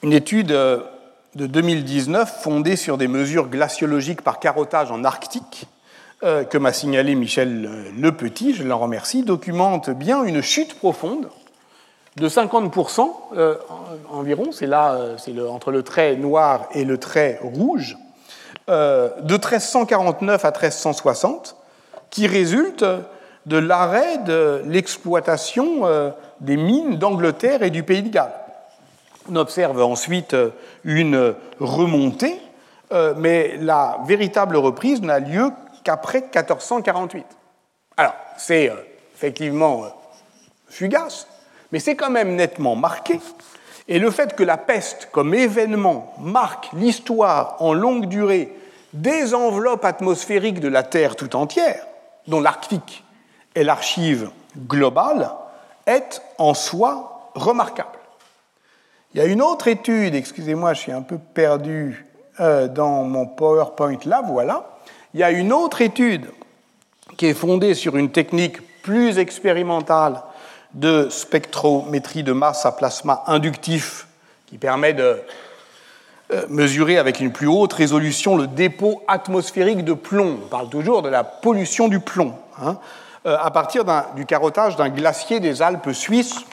Une 0.02 0.12
étude 0.12 0.48
de 0.48 0.86
2019 1.34 2.42
fondée 2.42 2.76
sur 2.76 2.98
des 2.98 3.08
mesures 3.08 3.48
glaciologiques 3.48 4.20
par 4.20 4.38
carottage 4.38 4.90
en 4.90 5.02
Arctique 5.04 5.66
que 6.24 6.56
m'a 6.56 6.72
signalé 6.72 7.14
Michel 7.14 7.68
Le 7.98 8.12
Petit, 8.12 8.54
je 8.54 8.64
l'en 8.64 8.78
remercie, 8.78 9.22
documente 9.22 9.90
bien 9.90 10.24
une 10.24 10.40
chute 10.40 10.74
profonde 10.78 11.28
de 12.16 12.28
50% 12.28 13.08
environ, 14.10 14.50
c'est 14.52 14.66
là, 14.66 14.96
c'est 15.18 15.38
entre 15.40 15.70
le 15.70 15.82
trait 15.82 16.16
noir 16.16 16.68
et 16.72 16.84
le 16.84 16.96
trait 16.96 17.38
rouge, 17.42 17.98
de 18.68 19.32
1349 19.32 20.44
à 20.44 20.50
1360, 20.50 21.56
qui 22.08 22.26
résulte 22.26 22.84
de 23.46 23.56
l'arrêt 23.56 24.18
de 24.18 24.62
l'exploitation 24.66 25.86
euh, 25.86 26.10
des 26.40 26.56
mines 26.56 26.96
d'Angleterre 26.96 27.62
et 27.62 27.70
du 27.70 27.82
Pays 27.82 28.02
de 28.02 28.08
Galles. 28.08 28.32
On 29.30 29.36
observe 29.36 29.82
ensuite 29.82 30.34
euh, 30.34 30.50
une 30.84 31.34
remontée, 31.60 32.40
euh, 32.92 33.14
mais 33.16 33.56
la 33.60 33.98
véritable 34.06 34.56
reprise 34.56 35.02
n'a 35.02 35.18
lieu 35.18 35.50
qu'après 35.84 36.20
1448. 36.20 37.24
Alors, 37.96 38.14
c'est 38.36 38.72
effectivement 39.14 39.84
fugace, 40.66 41.28
mais 41.70 41.78
c'est 41.78 41.94
quand 41.94 42.10
même 42.10 42.34
nettement 42.34 42.74
marqué. 42.74 43.20
Et 43.86 43.98
le 43.98 44.10
fait 44.10 44.34
que 44.34 44.42
la 44.42 44.56
peste, 44.56 45.08
comme 45.12 45.34
événement, 45.34 46.14
marque 46.18 46.70
l'histoire 46.72 47.56
en 47.60 47.74
longue 47.74 48.06
durée 48.06 48.52
des 48.94 49.34
enveloppes 49.34 49.84
atmosphériques 49.84 50.60
de 50.60 50.68
la 50.68 50.82
Terre 50.82 51.16
tout 51.16 51.36
entière, 51.36 51.86
dont 52.26 52.40
l'Arctique 52.40 53.04
et 53.54 53.62
l'archive 53.62 54.30
globale 54.56 55.30
est 55.86 56.22
en 56.38 56.54
soi 56.54 57.30
remarquable. 57.34 57.98
Il 59.12 59.18
y 59.18 59.20
a 59.20 59.26
une 59.26 59.42
autre 59.42 59.68
étude, 59.68 60.14
excusez-moi, 60.14 60.74
je 60.74 60.80
suis 60.80 60.92
un 60.92 61.02
peu 61.02 61.18
perdu 61.18 62.06
euh, 62.40 62.66
dans 62.66 63.04
mon 63.04 63.26
PowerPoint 63.26 63.98
là, 64.06 64.22
voilà. 64.26 64.73
Il 65.14 65.20
y 65.20 65.22
a 65.22 65.30
une 65.30 65.52
autre 65.52 65.80
étude 65.80 66.26
qui 67.16 67.26
est 67.26 67.34
fondée 67.34 67.74
sur 67.74 67.96
une 67.96 68.10
technique 68.10 68.82
plus 68.82 69.18
expérimentale 69.18 70.22
de 70.74 71.08
spectrométrie 71.08 72.24
de 72.24 72.32
masse 72.32 72.66
à 72.66 72.72
plasma 72.72 73.22
inductif 73.26 74.08
qui 74.46 74.58
permet 74.58 74.92
de 74.92 75.20
euh, 76.32 76.46
mesurer 76.48 76.98
avec 76.98 77.20
une 77.20 77.32
plus 77.32 77.46
haute 77.46 77.72
résolution 77.72 78.36
le 78.36 78.48
dépôt 78.48 79.02
atmosphérique 79.06 79.84
de 79.84 79.92
plomb. 79.94 80.40
On 80.44 80.48
parle 80.48 80.68
toujours 80.68 81.02
de 81.02 81.08
la 81.08 81.22
pollution 81.24 81.88
du 81.88 82.00
plomb. 82.00 82.34
Hein. 82.60 82.78
Euh, 83.26 83.38
à 83.40 83.50
partir 83.50 83.84
du 84.16 84.26
carottage 84.26 84.76
d'un 84.76 84.90
glacier 84.90 85.40
des 85.40 85.62
Alpes 85.62 85.92
suisses, 85.92 86.44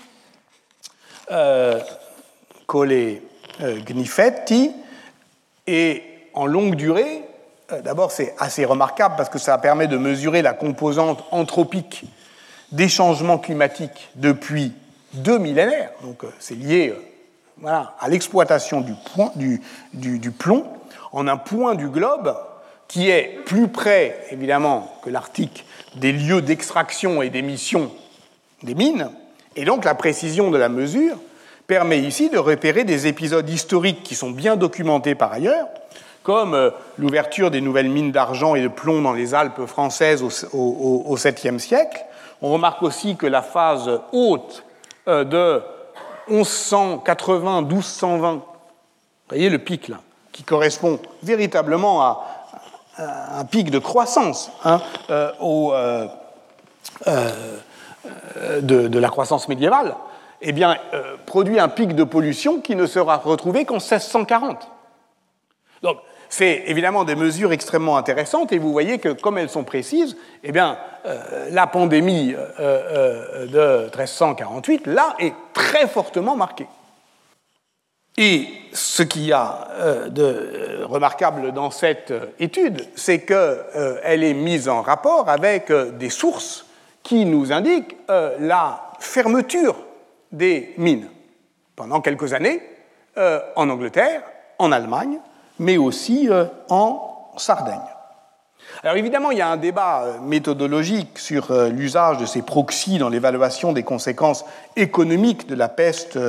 euh, 1.29 1.79
euh, 2.73 3.19
Gnifetti, 3.85 4.71
et 5.67 6.03
en 6.33 6.45
longue 6.45 6.75
durée, 6.75 7.23
d'abord 7.83 8.11
c'est 8.11 8.35
assez 8.39 8.65
remarquable 8.65 9.15
parce 9.17 9.29
que 9.29 9.39
ça 9.39 9.57
permet 9.57 9.87
de 9.87 9.97
mesurer 9.97 10.41
la 10.41 10.53
composante 10.53 11.23
anthropique 11.31 12.03
des 12.71 12.89
changements 12.89 13.37
climatiques 13.37 14.09
depuis 14.15 14.73
deux 15.13 15.37
millénaires, 15.37 15.91
donc 16.03 16.23
c'est 16.39 16.55
lié 16.55 16.93
voilà, 17.57 17.95
à 17.99 18.09
l'exploitation 18.09 18.81
du 18.81 20.31
plomb 20.31 20.65
en 21.11 21.27
un 21.27 21.37
point 21.37 21.75
du 21.75 21.89
globe 21.89 22.35
qui 22.87 23.09
est 23.09 23.39
plus 23.45 23.67
près, 23.69 24.25
évidemment, 24.31 24.93
que 25.03 25.09
l'Arctique 25.09 25.65
des 25.95 26.11
lieux 26.11 26.41
d'extraction 26.41 27.21
et 27.21 27.29
d'émission 27.29 27.91
des 28.63 28.75
mines, 28.75 29.09
et 29.55 29.65
donc 29.65 29.85
la 29.85 29.95
précision 29.95 30.51
de 30.51 30.57
la 30.57 30.69
mesure 30.69 31.17
permet 31.67 31.99
ici 31.99 32.29
de 32.29 32.37
repérer 32.37 32.83
des 32.83 33.07
épisodes 33.07 33.49
historiques 33.49 34.03
qui 34.03 34.15
sont 34.15 34.31
bien 34.31 34.55
documentés 34.55 35.15
par 35.15 35.31
ailleurs, 35.31 35.67
comme 36.23 36.53
euh, 36.53 36.71
l'ouverture 36.97 37.51
des 37.51 37.61
nouvelles 37.61 37.89
mines 37.89 38.11
d'argent 38.11 38.55
et 38.55 38.61
de 38.61 38.67
plomb 38.67 39.01
dans 39.01 39.13
les 39.13 39.33
Alpes 39.33 39.65
françaises 39.65 40.23
au 40.23 41.17
7e 41.17 41.59
siècle. 41.59 42.03
On 42.41 42.51
remarque 42.51 42.83
aussi 42.83 43.15
que 43.15 43.27
la 43.27 43.41
phase 43.41 43.89
haute 44.11 44.65
euh, 45.07 45.23
de 45.23 45.61
1180-1220, 46.29 48.33
vous 48.33 48.41
voyez 49.29 49.49
le 49.49 49.59
pic 49.59 49.87
là, 49.87 49.99
qui 50.31 50.43
correspond 50.43 50.99
véritablement 51.23 52.03
à, 52.03 52.27
un 52.97 53.45
pic 53.45 53.71
de 53.71 53.79
croissance 53.79 54.51
hein, 54.63 54.79
euh, 55.09 56.07
de, 58.61 58.99
la 58.99 59.09
croissance 59.09 59.47
médiévale, 59.47 59.95
eh 60.41 60.51
bien, 60.51 60.77
produit 61.25 61.59
un 61.59 61.69
pic 61.69 61.95
de 61.95 62.03
pollution 62.03 62.61
qui 62.61 62.75
ne 62.75 62.85
sera 62.85 63.17
retrouvé 63.17 63.65
qu'en 63.65 63.75
1640. 63.75 64.67
Donc, 65.81 65.97
c'est 66.31 66.63
évidemment 66.65 67.03
des 67.03 67.15
mesures 67.15 67.51
extrêmement 67.51 67.97
intéressantes 67.97 68.51
et 68.51 68.57
vous 68.57 68.71
voyez 68.71 68.97
que, 68.97 69.09
comme 69.09 69.37
elles 69.37 69.49
sont 69.49 69.63
précises, 69.63 70.17
eh 70.43 70.51
bien, 70.51 70.77
la 71.51 71.67
pandémie 71.67 72.33
de 72.59 73.83
1348, 73.85 74.87
là, 74.87 75.15
est 75.19 75.33
très 75.53 75.87
fortement 75.87 76.35
marquée. 76.35 76.67
Et 78.17 78.47
ce 78.73 79.03
qu'il 79.03 79.25
y 79.25 79.33
a 79.33 79.67
euh, 79.71 80.09
de 80.09 80.23
euh, 80.23 80.85
remarquable 80.85 81.53
dans 81.53 81.71
cette 81.71 82.11
euh, 82.11 82.25
étude, 82.39 82.87
c'est 82.95 83.21
qu'elle 83.21 84.23
est 84.23 84.33
mise 84.33 84.67
en 84.67 84.81
rapport 84.81 85.29
avec 85.29 85.71
des 85.71 86.09
sources 86.09 86.65
qui 87.03 87.25
nous 87.25 87.51
indiquent 87.51 87.97
la 88.07 88.91
fermeture 88.99 89.75
des 90.31 90.73
mines 90.77 91.07
pendant 91.75 91.99
quelques 91.99 92.33
années 92.33 92.61
en 93.17 93.69
Angleterre, 93.69 94.21
en 94.59 94.71
Allemagne, 94.71 95.19
mais 95.61 95.77
aussi 95.77 96.27
en 96.69 97.31
Sardaigne. 97.37 97.79
Alors 98.83 98.97
évidemment, 98.97 99.31
il 99.31 99.37
y 99.37 99.41
a 99.41 99.47
un 99.47 99.57
débat 99.57 100.05
méthodologique 100.21 101.17
sur 101.17 101.53
l'usage 101.71 102.17
de 102.17 102.25
ces 102.25 102.41
proxys 102.41 102.97
dans 102.97 103.09
l'évaluation 103.09 103.71
des 103.71 103.83
conséquences 103.83 104.43
économiques 104.75 105.47
de 105.47 105.55
la 105.55 105.69
peste, 105.69 106.19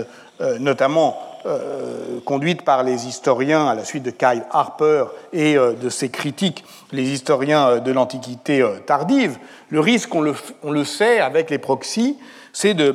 notamment 0.61 1.19
euh, 1.45 2.21
conduite 2.25 2.63
par 2.63 2.85
les 2.85 3.09
historiens 3.09 3.67
à 3.67 3.75
la 3.75 3.85
suite 3.85 4.05
de 4.05 4.13
Kyle 4.13 4.45
Harper 4.53 5.07
et 5.33 5.57
euh, 5.57 5.73
de 5.73 5.89
ses 5.89 6.09
critiques, 6.09 6.65
les 6.93 7.11
historiens 7.11 7.69
euh, 7.69 7.81
de 7.81 7.91
l'Antiquité 7.91 8.65
tardive, 8.87 9.39
le 9.69 9.81
risque, 9.81 10.15
on 10.15 10.21
le, 10.21 10.85
sait 10.85 11.19
avec 11.19 11.51
les 11.51 11.59
proxys, 11.59 12.17
c'est 12.53 12.75
de 12.75 12.95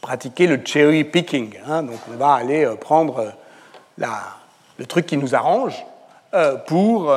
pratiquer 0.00 0.46
le 0.46 0.58
cherry 0.64 1.04
picking. 1.04 1.52
Hein. 1.68 1.82
donc 1.82 1.98
on 2.10 2.16
va 2.16 2.32
aller 2.32 2.66
prendre 2.80 3.34
le 4.78 4.86
truc 4.86 5.06
qui 5.06 5.16
nous 5.16 5.34
arrange 5.34 5.84
pour, 6.66 7.14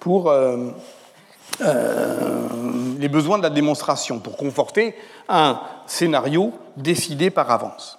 pour 0.00 0.32
les 2.98 3.08
besoins 3.08 3.38
de 3.38 3.42
la 3.42 3.50
démonstration, 3.50 4.18
pour 4.18 4.36
conforter 4.36 4.94
un 5.28 5.60
scénario 5.86 6.52
décidé 6.76 7.30
par 7.30 7.50
avance. 7.50 7.98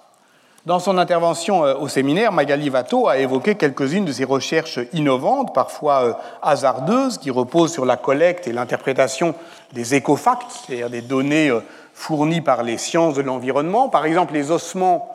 Dans 0.66 0.80
son 0.80 0.98
intervention 0.98 1.64
euh, 1.64 1.76
au 1.76 1.86
séminaire, 1.86 2.32
Magali 2.32 2.68
Vato 2.70 3.06
a 3.06 3.18
évoqué 3.18 3.54
quelques-unes 3.54 4.04
de 4.04 4.10
ses 4.10 4.24
recherches 4.24 4.80
innovantes, 4.92 5.54
parfois 5.54 6.02
euh, 6.02 6.12
hasardeuses, 6.42 7.18
qui 7.18 7.30
reposent 7.30 7.72
sur 7.72 7.86
la 7.86 7.96
collecte 7.96 8.48
et 8.48 8.52
l'interprétation 8.52 9.36
des 9.72 9.94
écofacts, 9.94 10.50
c'est-à-dire 10.50 10.90
des 10.90 11.02
données 11.02 11.50
euh, 11.50 11.60
fournies 11.94 12.40
par 12.40 12.64
les 12.64 12.78
sciences 12.78 13.14
de 13.14 13.22
l'environnement. 13.22 13.88
Par 13.88 14.06
exemple, 14.06 14.34
les 14.34 14.50
ossements, 14.50 15.14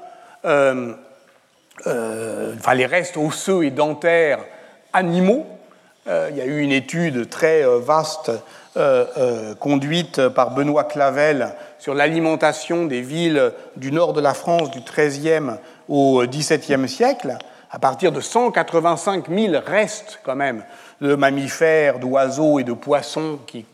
enfin 1.85 2.73
les 2.73 2.85
restes 2.85 3.17
osseux 3.17 3.63
et 3.63 3.71
dentaires 3.71 4.39
animaux. 4.93 5.45
il 6.07 6.35
y 6.35 6.41
a 6.41 6.45
eu 6.45 6.59
une 6.59 6.71
étude 6.71 7.29
très 7.29 7.63
vaste 7.79 8.31
conduite 9.59 10.27
par 10.29 10.51
Benoît 10.51 10.83
Clavel 10.83 11.53
sur 11.79 11.95
l'alimentation 11.95 12.85
des 12.85 13.01
villes 13.01 13.51
du 13.75 13.91
nord 13.91 14.13
de 14.13 14.21
la 14.21 14.33
France 14.33 14.69
du 14.71 14.81
XIIIe 14.81 15.57
au 15.89 16.23
XVIIe 16.25 16.87
siècle, 16.87 17.37
à 17.71 17.79
partir 17.79 18.11
de 18.11 18.21
185 18.21 19.29
000 19.29 19.55
restes 19.65 20.19
quand 20.23 20.35
même 20.35 20.63
de 21.01 21.15
mammifères, 21.15 21.99
d'oiseaux 21.99 22.59
et 22.59 22.63
de 22.63 22.73
poissons 22.73 23.39
qui 23.47 23.65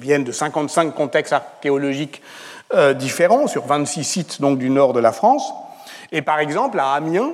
viennent 0.00 0.24
de 0.24 0.32
55 0.32 0.94
contextes 0.94 1.32
archéologiques 1.32 2.22
euh, 2.74 2.94
différents 2.94 3.46
sur 3.46 3.66
26 3.66 4.04
sites 4.04 4.40
donc 4.40 4.58
du 4.58 4.70
nord 4.70 4.92
de 4.92 5.00
la 5.00 5.12
France. 5.12 5.52
Et 6.12 6.22
par 6.22 6.38
exemple, 6.38 6.78
à 6.80 6.92
Amiens, 6.92 7.32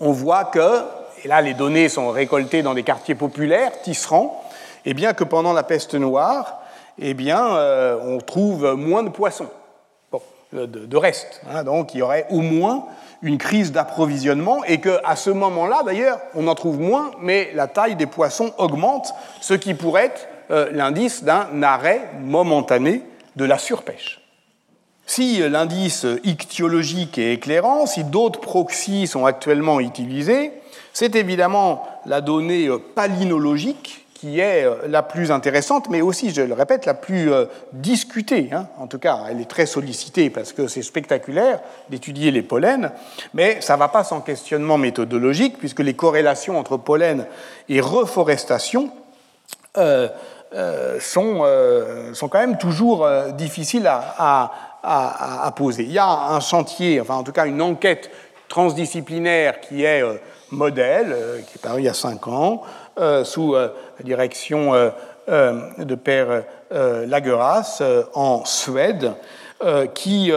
on 0.00 0.12
voit 0.12 0.44
que, 0.44 0.82
et 1.24 1.28
là 1.28 1.40
les 1.40 1.54
données 1.54 1.88
sont 1.88 2.10
récoltées 2.10 2.62
dans 2.62 2.74
des 2.74 2.82
quartiers 2.82 3.14
populaires, 3.14 3.72
tisserands, 3.82 4.42
et 4.84 4.94
bien 4.94 5.12
que 5.12 5.24
pendant 5.24 5.52
la 5.52 5.62
peste 5.62 5.94
noire, 5.94 6.60
eh 6.98 7.14
bien, 7.14 7.46
euh, 7.56 7.98
on 8.02 8.18
trouve 8.18 8.74
moins 8.74 9.02
de 9.02 9.10
poissons. 9.10 9.48
Bon, 10.10 10.20
de, 10.52 10.96
reste. 10.96 11.40
Hein. 11.50 11.62
donc 11.64 11.94
il 11.94 11.98
y 11.98 12.02
aurait 12.02 12.26
au 12.30 12.40
moins 12.40 12.86
une 13.22 13.38
crise 13.38 13.72
d'approvisionnement 13.72 14.64
et 14.64 14.80
qu'à 14.80 15.16
ce 15.16 15.30
moment-là, 15.30 15.82
d'ailleurs, 15.84 16.20
on 16.34 16.46
en 16.46 16.54
trouve 16.54 16.80
moins, 16.80 17.10
mais 17.20 17.50
la 17.54 17.66
taille 17.66 17.96
des 17.96 18.06
poissons 18.06 18.52
augmente, 18.58 19.12
ce 19.40 19.54
qui 19.54 19.74
pourrait 19.74 20.06
être 20.06 20.28
euh, 20.50 20.70
l'indice 20.72 21.24
d'un 21.24 21.62
arrêt 21.62 22.08
momentané 22.20 23.02
de 23.36 23.44
la 23.44 23.58
surpêche. 23.58 24.20
Si 25.08 25.38
l'indice 25.38 26.06
ichtyologique 26.22 27.16
est 27.16 27.32
éclairant, 27.32 27.86
si 27.86 28.04
d'autres 28.04 28.40
proxys 28.40 29.06
sont 29.06 29.24
actuellement 29.24 29.80
utilisés, 29.80 30.52
c'est 30.92 31.16
évidemment 31.16 31.88
la 32.04 32.20
donnée 32.20 32.68
palynologique 32.94 34.04
qui 34.12 34.38
est 34.38 34.64
euh, 34.64 34.74
la 34.86 35.02
plus 35.02 35.30
intéressante, 35.30 35.88
mais 35.88 36.02
aussi, 36.02 36.30
je 36.30 36.42
le 36.42 36.52
répète, 36.52 36.84
la 36.84 36.92
plus 36.92 37.32
euh, 37.32 37.46
discutée. 37.72 38.50
Hein. 38.52 38.66
En 38.78 38.86
tout 38.86 38.98
cas, 38.98 39.20
elle 39.30 39.40
est 39.40 39.48
très 39.48 39.64
sollicitée 39.64 40.28
parce 40.28 40.52
que 40.52 40.66
c'est 40.66 40.82
spectaculaire 40.82 41.60
d'étudier 41.88 42.30
les 42.30 42.42
pollens, 42.42 42.90
mais 43.32 43.62
ça 43.62 43.74
ne 43.74 43.78
va 43.78 43.88
pas 43.88 44.04
sans 44.04 44.20
questionnement 44.20 44.76
méthodologique, 44.76 45.58
puisque 45.58 45.80
les 45.80 45.94
corrélations 45.94 46.58
entre 46.58 46.76
pollen 46.76 47.24
et 47.70 47.80
reforestation 47.80 48.90
euh, 49.78 50.08
sont, 51.00 51.44
sont, 52.14 52.28
quand 52.28 52.38
même 52.38 52.56
toujours 52.56 53.06
difficiles 53.36 53.86
à, 53.86 54.50
poser. 55.56 55.84
Il 55.84 55.92
y 55.92 55.98
a 55.98 56.08
un 56.08 56.40
chantier, 56.40 57.00
enfin 57.00 57.14
en 57.14 57.22
tout 57.22 57.32
cas 57.32 57.46
une 57.46 57.62
enquête 57.62 58.10
transdisciplinaire 58.48 59.60
qui 59.60 59.84
est 59.84 60.02
modèle, 60.50 61.14
qui 61.46 61.58
est 61.58 61.62
paru 61.62 61.80
il 61.80 61.84
y 61.84 61.88
a 61.88 61.94
cinq 61.94 62.26
ans, 62.28 62.62
euh, 62.98 63.22
sous 63.22 63.54
euh, 63.54 63.68
la 63.98 64.04
direction 64.04 64.74
euh, 64.74 64.90
de 65.78 65.94
Père 65.94 66.44
Lageras 66.70 67.82
en 68.14 68.44
Suède, 68.46 69.12
qui, 69.94 70.32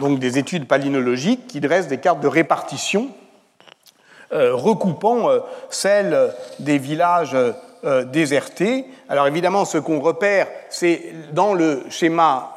donc 0.00 0.20
des 0.20 0.38
études 0.38 0.68
palynologiques 0.68 1.48
qui 1.48 1.60
dressent 1.60 1.88
des 1.88 1.98
cartes 1.98 2.20
de 2.20 2.28
répartition 2.28 3.08
recoupant 4.30 5.28
celles 5.68 6.32
des 6.60 6.78
villages 6.78 7.36
désertés. 8.12 8.84
Alors 9.08 9.26
évidemment, 9.26 9.64
ce 9.64 9.78
qu'on 9.78 10.00
repère, 10.00 10.46
c'est 10.68 11.12
dans 11.32 11.54
le 11.54 11.84
schéma 11.88 12.54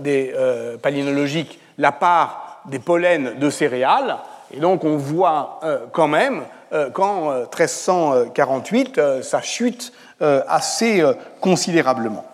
des 0.00 0.34
palynologiques 0.82 1.60
la 1.78 1.92
part 1.92 2.62
des 2.66 2.78
pollens 2.80 3.38
de 3.38 3.50
céréales, 3.50 4.16
et 4.52 4.60
donc 4.60 4.84
on 4.84 4.96
voit 4.96 5.60
quand 5.92 6.08
même 6.08 6.42
euh, 6.72 6.90
qu'en 6.90 7.32
1348, 7.32 8.98
euh, 8.98 9.22
ça 9.22 9.40
chute 9.40 9.90
euh, 10.20 10.42
assez 10.46 11.02
considérablement. 11.40 12.26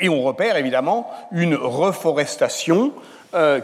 et 0.00 0.08
on 0.08 0.22
repère 0.22 0.56
évidemment 0.56 1.10
une 1.32 1.54
reforestation 1.54 2.92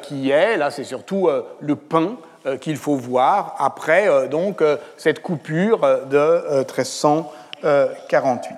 qui 0.02 0.30
est, 0.30 0.56
là 0.56 0.70
c'est 0.70 0.84
surtout 0.84 1.28
le 1.60 1.76
pain 1.76 2.16
qu'il 2.60 2.76
faut 2.76 2.96
voir 2.96 3.56
après 3.58 4.28
donc 4.28 4.62
cette 4.96 5.20
coupure 5.22 5.80
de 6.10 6.42
1348. 6.58 8.56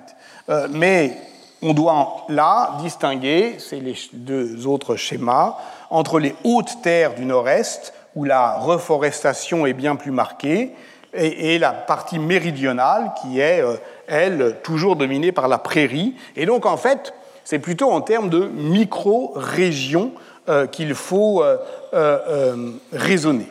mais 0.69 1.17
on 1.61 1.73
doit 1.73 2.25
là 2.29 2.77
distinguer, 2.81 3.55
c'est 3.59 3.79
les 3.79 3.95
deux 4.13 4.65
autres 4.67 4.95
schémas, 4.95 5.57
entre 5.89 6.19
les 6.19 6.35
hautes 6.43 6.81
terres 6.81 7.13
du 7.13 7.25
nord-est 7.25 7.93
où 8.15 8.23
la 8.23 8.57
reforestation 8.57 9.65
est 9.65 9.73
bien 9.73 9.95
plus 9.95 10.11
marquée, 10.11 10.73
et, 11.13 11.59
la 11.59 11.71
partie 11.71 12.19
méridionale 12.19 13.11
qui 13.21 13.39
est, 13.39 13.61
euh, 13.61 13.75
elle, 14.07 14.57
toujours 14.63 14.95
dominée 14.95 15.31
par 15.31 15.47
la 15.47 15.57
prairie. 15.57 16.15
Et 16.35 16.45
donc, 16.45 16.65
en 16.65 16.77
fait, 16.77 17.13
c'est 17.43 17.59
plutôt 17.59 17.91
en 17.91 18.01
termes 18.01 18.29
de 18.29 18.45
micro-régions 18.45 20.11
euh, 20.47 20.67
qu'il 20.67 20.95
faut 20.95 21.43
euh, 21.43 22.71
raisonner. 22.93 23.47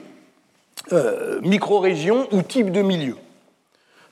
Micro-régions 1.43 2.27
ou 2.33 2.43
type 2.43 2.73
de 2.73 2.83
milieu. 2.83 3.17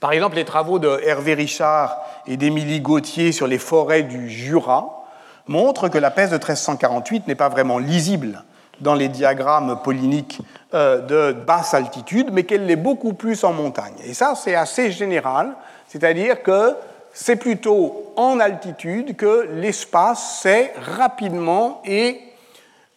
Par 0.01 0.13
exemple, 0.13 0.37
les 0.37 0.45
travaux 0.45 0.79
de 0.79 1.01
Hervé 1.05 1.35
Richard 1.35 1.99
et 2.27 2.37
d'Émilie 2.37 2.81
Gauthier 2.81 3.33
sur 3.33 3.47
les 3.47 3.59
forêts 3.59 4.05
du 4.05 4.31
Jura 4.31 5.05
montrent 5.49 5.89
que 5.89 5.99
la 5.99 6.11
peste 6.11 6.33
de 6.33 6.37
1348 6.37 7.27
n'est 7.27 7.35
pas 7.35 7.49
vraiment 7.49 7.79
lisible 7.79 8.45
dans 8.81 8.95
les 8.95 9.09
diagrammes 9.09 9.81
polyniques 9.83 10.41
euh, 10.75 11.01
de 11.01 11.33
basse 11.33 11.75
altitude, 11.75 12.29
mais 12.33 12.45
qu'elle 12.45 12.67
l'est 12.67 12.77
beaucoup 12.77 13.13
plus 13.13 13.43
en 13.43 13.53
montagne. 13.53 13.95
Et 14.05 14.15
ça, 14.15 14.35
c'est 14.37 14.55
assez 14.55 14.93
général, 14.93 15.55
c'est-à-dire 15.89 16.43
que 16.43 16.77
c'est 17.13 17.37
plutôt 17.37 18.13
en 18.17 18.39
altitude 18.39 19.17
que 19.17 19.49
l'espace 19.55 20.41
s'est 20.43 20.73
rapidement 20.97 21.83
et 21.85 22.21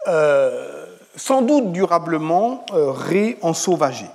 euh, 0.07 0.85
sans 1.15 1.41
doute 1.41 1.71
durablement 1.71 2.65
euh, 2.73 2.91
réensauvagé. 2.91 4.05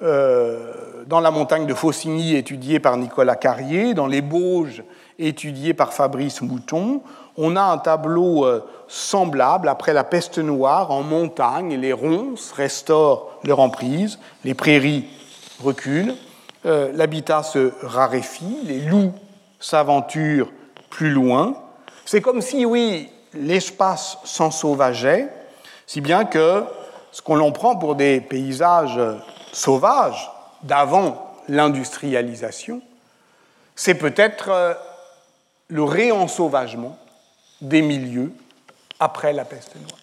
dans 0.00 1.20
la 1.20 1.30
montagne 1.32 1.66
de 1.66 1.74
Faucigny, 1.74 2.36
étudiée 2.36 2.78
par 2.78 2.96
Nicolas 2.96 3.34
Carrier, 3.34 3.94
dans 3.94 4.06
les 4.06 4.22
Bauges, 4.22 4.84
étudiées 5.18 5.74
par 5.74 5.92
Fabrice 5.92 6.40
Mouton, 6.42 7.02
on 7.40 7.54
a 7.54 7.62
un 7.62 7.78
tableau 7.78 8.44
euh, 8.44 8.64
semblable 8.88 9.68
après 9.68 9.92
la 9.92 10.04
peste 10.04 10.38
noire 10.38 10.90
en 10.90 11.02
montagne. 11.02 11.76
Les 11.76 11.92
ronces 11.92 12.52
restaurent 12.52 13.30
leur 13.44 13.60
emprise, 13.60 14.18
les 14.44 14.54
prairies 14.54 15.06
reculent, 15.62 16.14
euh, 16.66 16.90
l'habitat 16.92 17.44
se 17.44 17.72
raréfie, 17.82 18.58
les 18.64 18.80
loups 18.80 19.12
s'aventurent 19.60 20.50
plus 20.90 21.10
loin. 21.10 21.54
C'est 22.04 22.20
comme 22.20 22.42
si, 22.42 22.66
oui, 22.66 23.08
l'espace 23.34 24.18
s'ensauvageait, 24.24 25.28
si 25.88 26.00
bien 26.02 26.24
que 26.26 26.64
ce 27.10 27.22
qu'on 27.22 27.34
l'on 27.34 27.50
prend 27.50 27.74
pour 27.74 27.94
des 27.94 28.20
paysages 28.20 29.00
sauvages 29.52 30.30
d'avant 30.62 31.34
l'industrialisation, 31.48 32.82
c'est 33.74 33.94
peut-être 33.94 34.50
euh, 34.50 34.74
le 35.68 35.82
réensauvagement 35.82 36.98
des 37.62 37.80
milieux 37.80 38.34
après 39.00 39.32
la 39.32 39.46
peste 39.46 39.76
noire. 39.76 39.98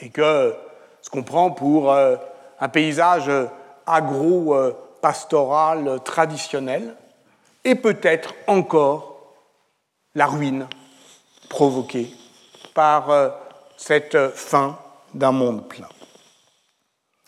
Et 0.00 0.10
que 0.10 0.54
ce 1.00 1.08
qu'on 1.08 1.22
prend 1.22 1.50
pour 1.50 1.90
euh, 1.90 2.16
un 2.60 2.68
paysage 2.68 3.30
agro-pastoral 3.86 6.00
traditionnel 6.04 6.94
est 7.64 7.76
peut-être 7.76 8.34
encore 8.46 9.32
la 10.14 10.26
ruine 10.26 10.66
provoquée 11.48 12.12
par 12.74 13.08
euh, 13.08 13.30
cette 13.78 14.28
fin 14.34 14.76
d'un 15.14 15.32
monde 15.32 15.68
plein. 15.68 15.88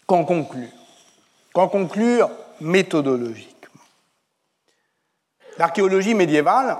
Qu'en 0.06 0.24
conclure? 0.24 0.68
Qu'en 1.52 1.68
conclure 1.68 2.30
méthodologiquement 2.60 3.50
L'archéologie 5.58 6.14
médiévale, 6.14 6.78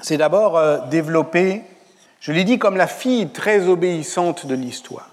c'est 0.00 0.16
d'abord 0.16 0.56
euh, 0.56 0.78
développer 0.88 1.64
je 2.22 2.30
l'ai 2.30 2.44
dit 2.44 2.60
comme 2.60 2.76
la 2.76 2.86
fille 2.86 3.30
très 3.30 3.66
obéissante 3.66 4.46
de 4.46 4.54
l'histoire. 4.54 5.08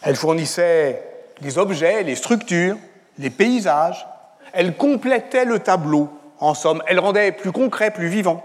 Elle 0.00 0.14
fournissait 0.14 1.02
les 1.40 1.58
objets, 1.58 2.04
les 2.04 2.14
structures, 2.14 2.76
les 3.18 3.30
paysages. 3.30 4.06
Elle 4.52 4.76
complétait 4.76 5.44
le 5.44 5.58
tableau, 5.58 6.08
en 6.38 6.54
somme. 6.54 6.84
Elle 6.86 7.00
rendait 7.00 7.32
plus 7.32 7.50
concret, 7.50 7.90
plus 7.90 8.06
vivant. 8.06 8.44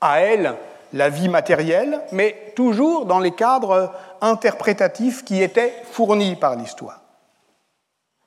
À 0.00 0.18
elle, 0.18 0.56
la 0.94 1.08
vie 1.08 1.28
matérielle, 1.28 2.00
mais 2.12 2.52
toujours 2.54 3.04
dans 3.04 3.18
les 3.18 3.32
cadres 3.32 3.92
interprétatifs 4.20 5.24
qui 5.24 5.42
étaient 5.42 5.74
fournis 5.90 6.36
par 6.36 6.54
l'histoire. 6.54 7.00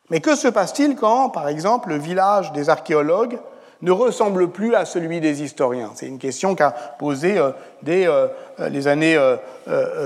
Mais 0.10 0.20
que 0.20 0.36
se 0.36 0.50
passe-t-il 0.50 0.96
quand, 0.96 1.30
par 1.30 1.48
exemple, 1.48 1.90
le 1.90 1.98
village 1.98 2.52
des 2.52 2.70
archéologues 2.70 3.40
ne 3.82 3.92
ressemble 3.92 4.50
plus 4.50 4.76
à 4.76 4.84
celui 4.84 5.22
des 5.22 5.44
historiens? 5.44 5.92
C'est 5.96 6.08
une 6.08 6.20
question 6.20 6.56
qu'a 6.56 6.72
posée 6.72 7.38
euh, 7.38 7.52
dès 7.84 8.06
euh, 8.06 8.28
les 8.70 8.90
années 8.90 9.18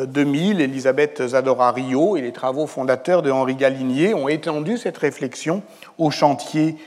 2000 0.07 0.62
euh, 0.62 0.64
Elisabeth 0.64 1.28
Zadora 1.28 1.72
Rio 1.72 2.16
et 2.16 2.22
les 2.22 2.32
travaux 2.32 2.68
fondateurs 2.68 3.24
de 3.24 3.32
Henri 3.32 3.55
Galinier 3.55 4.14
ont 4.14 4.28
étendu 4.28 4.78
cette 4.78 4.99
réflexion 4.99 5.64
au 5.97 6.12
chantier 6.12 6.78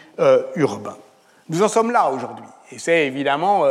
urbain. 0.54 0.96
Nous 1.48 1.62
en 1.62 1.68
sommes 1.68 1.90
là 1.90 2.10
aujourd'hui 2.10 2.44
et 2.70 2.78
c'est 2.78 3.06
évidemment 3.06 3.64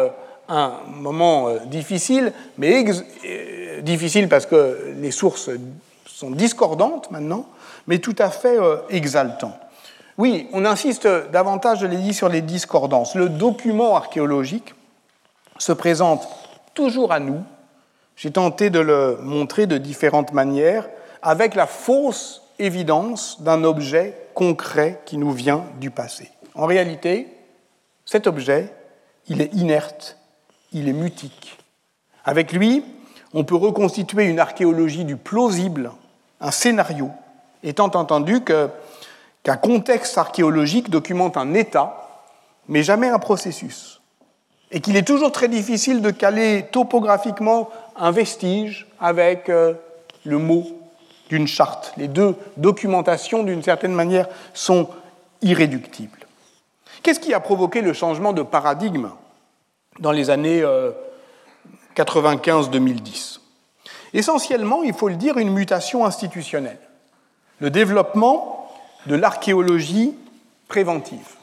un 0.50 0.74
moment 0.88 1.50
difficile, 1.66 2.34
mais 2.58 2.84
difficile 3.82 4.30
parce 4.30 4.46
que 4.46 4.94
les 4.98 5.12
sources 5.12 5.50
sont 6.06 6.32
discordantes 6.32 7.12
maintenant, 7.12 7.46
mais 7.88 8.00
tout 8.00 8.16
à 8.20 8.30
fait 8.30 8.58
exaltant. 8.90 9.58
Oui, 10.18 10.48
on 10.54 10.64
insiste 10.66 11.08
davantage, 11.32 11.80
je 11.80 11.88
l'ai 11.88 11.98
dit, 11.98 12.14
sur 12.14 12.30
les 12.30 12.42
discordances. 12.42 13.16
Le 13.16 13.30
document 13.30 13.96
archéologique 13.96 14.76
se 15.58 15.72
présente 15.72 16.28
toujours 16.74 17.12
à 17.12 17.20
nous, 17.20 17.42
j'ai 18.16 18.32
tenté 18.32 18.70
de 18.70 18.80
le 18.80 19.18
montrer 19.22 19.66
de 19.66 19.78
différentes 19.78 20.34
manières, 20.34 20.88
avec 21.22 21.56
la 21.56 21.68
fausse 21.68 22.44
évidence 22.60 23.42
d'un 23.42 23.64
objet 23.64 24.16
concret 24.34 25.02
qui 25.06 25.18
nous 25.18 25.32
vient 25.32 25.66
du 25.80 25.90
passé. 25.90 26.30
En 26.54 26.66
réalité, 26.66 27.28
cet 28.06 28.28
objet, 28.28 28.72
il 29.28 29.42
est 29.42 29.54
inerte, 29.54 30.18
il 30.74 30.90
est 30.90 30.94
mutique. 30.94 31.58
Avec 32.26 32.52
lui, 32.52 32.84
on 33.34 33.44
peut 33.44 33.56
reconstituer 33.56 34.26
une 34.26 34.40
archéologie 34.40 35.06
du 35.06 35.16
plausible, 35.16 35.92
un 36.40 36.52
scénario, 36.52 37.12
étant 37.64 37.92
entendu 37.96 38.42
qu'un 38.44 39.58
contexte 39.58 40.18
archéologique 40.18 40.90
documente 40.90 41.38
un 41.38 41.54
état, 41.54 42.24
mais 42.68 42.84
jamais 42.84 43.10
un 43.10 43.20
processus, 43.20 44.02
et 44.72 44.80
qu'il 44.82 44.96
est 44.96 45.08
toujours 45.08 45.32
très 45.32 45.48
difficile 45.48 46.02
de 46.02 46.12
caler 46.12 46.66
topographiquement 46.72 47.70
un 47.96 48.12
vestige 48.12 48.88
avec 49.00 49.50
euh, 49.50 49.74
le 50.26 50.38
mot 50.38 50.66
d'une 51.30 51.48
charte. 51.48 51.94
Les 51.98 52.08
deux 52.08 52.36
documentations, 52.58 53.44
d'une 53.44 53.64
certaine 53.64 53.94
manière, 53.94 54.28
sont 54.54 54.88
irréductibles. 55.42 56.20
Qu'est-ce 57.02 57.20
qui 57.20 57.34
a 57.34 57.40
provoqué 57.40 57.82
le 57.82 57.94
changement 57.94 58.34
de 58.34 58.44
paradigme? 58.44 59.10
Dans 60.00 60.12
les 60.12 60.30
années 60.30 60.64
95-2010 61.96 63.38
euh, 63.38 63.40
Essentiellement, 64.14 64.84
il 64.84 64.94
faut 64.94 65.10
le 65.10 65.16
dire, 65.16 65.38
une 65.38 65.52
mutation 65.52 66.06
institutionnelle. 66.06 66.80
Le 67.60 67.70
développement 67.70 68.72
de 69.08 69.16
l'archéologie 69.16 70.16
préventive, 70.68 71.36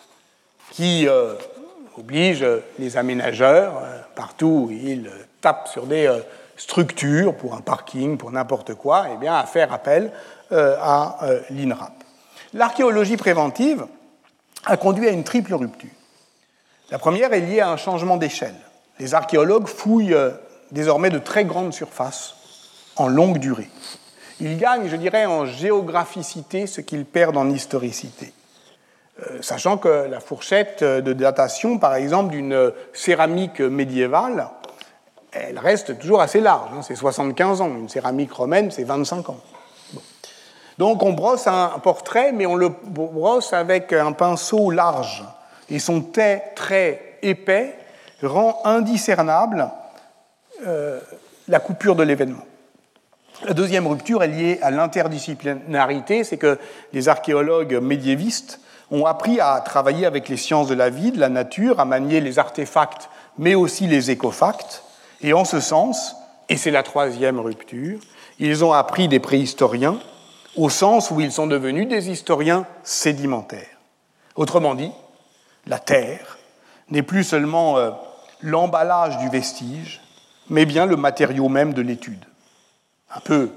qui 0.71 1.09
euh, 1.09 1.35
oblige 1.99 2.47
les 2.79 2.97
aménageurs, 2.97 3.83
partout 4.15 4.69
où 4.69 4.71
ils 4.71 5.11
tapent 5.41 5.69
sur 5.69 5.87
des 5.87 6.09
structure, 6.61 7.35
pour 7.35 7.55
un 7.55 7.63
parking, 7.63 8.19
pour 8.19 8.31
n'importe 8.31 8.75
quoi, 8.75 9.07
eh 9.13 9.17
bien, 9.17 9.35
à 9.35 9.45
faire 9.47 9.73
appel 9.73 10.13
euh, 10.53 10.77
à 10.79 11.25
euh, 11.25 11.41
l'INRAP. 11.51 11.93
L'archéologie 12.53 13.17
préventive 13.17 13.87
a 14.67 14.77
conduit 14.77 15.09
à 15.09 15.11
une 15.11 15.25
triple 15.25 15.55
rupture. 15.55 15.89
La 16.91 16.99
première 16.99 17.33
est 17.33 17.41
liée 17.41 17.61
à 17.61 17.71
un 17.71 17.77
changement 17.77 18.17
d'échelle. 18.17 18.55
Les 18.99 19.15
archéologues 19.15 19.67
fouillent 19.67 20.15
euh, 20.15 20.31
désormais 20.73 21.11
de 21.11 21.19
très 21.19 21.45
grandes 21.45 21.73
surfaces 21.73 22.35
en 22.97 23.09
longue 23.09 23.39
durée. 23.39 23.71
Ils 24.41 24.59
gagnent, 24.59 24.89
je 24.89 24.97
dirais, 24.97 25.27
en 25.27 25.47
géographicité 25.47 26.67
ce 26.67 26.81
qu'ils 26.81 27.05
perdent 27.05 27.37
en 27.37 27.51
historicité. 27.51 28.33
sachant 29.43 29.77
que 29.77 30.09
la 30.11 30.19
fourchette 30.19 30.83
de 30.83 31.13
datation, 31.13 31.79
par 31.79 31.95
exemple, 31.95 32.31
d'une 32.31 32.73
céramique 32.95 33.61
médiévale 33.61 34.49
elle 35.33 35.59
reste 35.59 35.99
toujours 35.99 36.21
assez 36.21 36.41
large, 36.41 36.71
hein, 36.75 36.83
c'est 36.83 36.97
75 36.97 37.61
ans. 37.61 37.69
Une 37.69 37.89
céramique 37.89 38.33
romaine, 38.33 38.71
c'est 38.71 38.85
25 38.85 39.31
ans. 39.31 39.39
Donc 40.79 41.03
on 41.03 41.13
brosse 41.13 41.47
un 41.47 41.79
portrait, 41.83 42.33
mais 42.33 42.47
on 42.47 42.57
le 42.57 42.69
brosse 42.69 43.53
avec 43.53 43.93
un 43.93 44.13
pinceau 44.13 44.71
large. 44.71 45.25
Et 45.71 45.79
son 45.79 46.03
très 46.03 47.19
épais 47.23 47.75
rend 48.23 48.61
indiscernable 48.65 49.71
euh, 50.67 51.01
la 51.49 51.61
coupure 51.61 51.97
de 51.97 52.03
l'événement. 52.03 52.45
La 53.45 53.55
deuxième 53.55 53.87
rupture 53.87 54.23
est 54.23 54.29
liée 54.29 54.59
à 54.63 54.71
l'interdisciplinarité, 54.71 56.25
c'est 56.25 56.37
que 56.37 56.59
les 56.93 57.09
archéologues 57.09 57.75
médiévistes 57.81 58.61
ont 58.91 59.07
appris 59.07 59.41
à 59.41 59.63
travailler 59.65 60.05
avec 60.05 60.29
les 60.29 60.37
sciences 60.37 60.69
de 60.69 60.75
la 60.75 60.91
vie, 60.91 61.13
de 61.13 61.21
la 61.21 61.29
nature, 61.29 61.81
à 61.81 61.85
manier 61.85 62.21
les 62.21 62.39
artefacts, 62.39 63.09
mais 63.39 63.55
aussi 63.55 63.87
les 63.87 64.11
écofacts, 64.11 64.83
et 65.23 65.33
en 65.33 65.45
ce 65.45 65.61
sens, 65.61 66.17
et 66.49 66.57
c'est 66.57 66.71
la 66.71 66.83
troisième 66.83 67.41
rupture, 67.41 68.01
ils 68.39 68.65
ont 68.65 68.73
appris 68.73 69.09
des 69.09 69.21
préhistoriens 69.21 69.99
au 70.57 70.69
sens 70.69 71.11
où 71.11 71.21
ils 71.21 71.33
sont 71.33 71.47
devenus 71.47 71.89
des 71.89 72.11
historiens 72.11 72.67
sédimentaires. 72.83 73.79
Autrement 74.35 74.75
dit, 74.75 74.91
la 75.67 75.79
Terre 75.79 76.39
n'est 76.91 77.03
plus 77.03 77.25
seulement 77.25 77.79
euh, 77.79 77.91
l'emballage 78.43 79.19
du 79.19 79.29
vestige, 79.29 80.01
mais 80.49 80.67
bien 80.67 80.87
le 80.87 80.97
matériau 80.97 81.49
même 81.49 81.73
de 81.73 81.83
l'étude. 81.83 82.25
Un 83.15 83.21
peu 83.21 83.51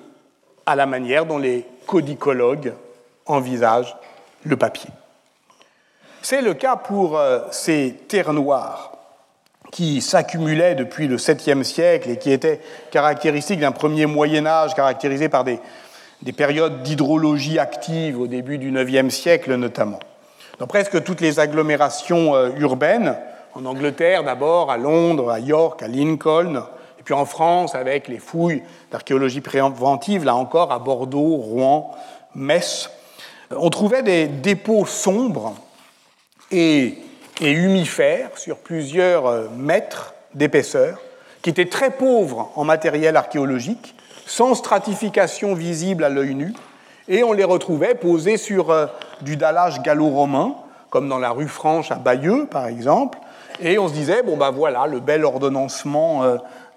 à 0.66 0.76
la 0.76 0.86
manière 0.86 1.26
dont 1.26 1.38
les 1.38 1.66
codicologues 1.88 2.74
envisagent 3.26 3.96
le 4.44 4.58
papier. 4.58 4.90
C'est 6.22 6.42
le 6.42 6.54
cas 6.54 6.76
pour 6.76 7.18
euh, 7.18 7.40
ces 7.52 7.96
terres 8.08 8.34
noires 8.34 8.92
qui 9.72 10.02
s'accumulaient 10.02 10.76
depuis 10.76 11.08
le 11.08 11.18
7e 11.18 11.64
siècle 11.64 12.10
et 12.10 12.18
qui 12.18 12.32
étaient 12.32 12.62
caractéristiques 12.92 13.60
d'un 13.60 13.72
premier 13.72 14.06
Moyen 14.06 14.46
Âge 14.46 14.76
caractérisé 14.76 15.30
par 15.30 15.44
des, 15.44 15.60
des 16.22 16.32
périodes 16.32 16.84
d'hydrologie 16.84 17.58
active 17.58 18.20
au 18.20 18.28
début 18.28 18.58
du 18.58 18.72
9e 18.72 19.10
siècle 19.10 19.56
notamment. 19.56 20.00
Dans 20.60 20.68
presque 20.68 21.04
toutes 21.04 21.22
les 21.22 21.40
agglomérations 21.40 22.36
euh, 22.36 22.50
urbaines, 22.58 23.18
en 23.56 23.66
Angleterre 23.66 24.24
d'abord, 24.24 24.72
à 24.72 24.78
Londres, 24.78 25.30
à 25.30 25.40
York, 25.40 25.84
à 25.84 25.88
Lincoln, 25.88 26.64
et 27.00 27.04
puis 27.04 27.14
en 27.14 27.26
France 27.26 27.76
avec 27.76 28.08
les 28.08 28.20
fouilles 28.20 28.64
d'archéologie 28.92 29.42
préventive, 29.42 30.24
là 30.24 30.36
encore 30.36 30.72
à 30.72 30.80
Bordeaux, 30.80 31.36
Rouen, 31.36 31.92
Metz, 32.36 32.90
on 33.52 33.70
trouvait 33.70 34.04
des 34.04 34.28
dépôts 34.28 34.86
sombres 34.86 35.56
et 36.52 36.98
et 37.42 37.52
humifères 37.52 38.38
sur 38.38 38.58
plusieurs 38.58 39.28
euh, 39.28 39.48
mètres 39.56 40.14
d'épaisseur, 40.34 41.00
qui 41.42 41.50
étaient 41.50 41.70
très 41.70 41.92
pauvres 41.92 42.52
en 42.56 42.64
matériel 42.64 43.18
archéologique, 43.18 43.96
sans 44.26 44.56
stratification 44.56 45.54
visible 45.54 46.04
à 46.04 46.10
l'œil 46.10 46.36
nu, 46.36 46.54
et 47.08 47.24
on 47.24 47.34
les 47.34 47.44
retrouvait 47.44 47.96
posés 47.96 48.38
sur 48.38 48.72
euh, 48.72 48.88
du 49.22 49.38
dallage 49.38 49.82
gallo-romain, 49.82 50.56
comme 50.90 51.10
dans 51.10 51.20
la 51.20 51.32
rue 51.32 51.48
Franche 51.48 51.92
à 51.92 51.96
Bayeux, 51.96 52.48
par 52.50 52.68
exemple, 52.68 53.18
et 53.60 53.78
on 53.78 53.88
se 53.88 53.94
disait, 53.94 54.24
bon 54.24 54.38
ben 54.38 54.52
voilà, 54.52 54.88
le 54.88 55.00
bel 55.00 55.24
ordonnancement 55.26 56.24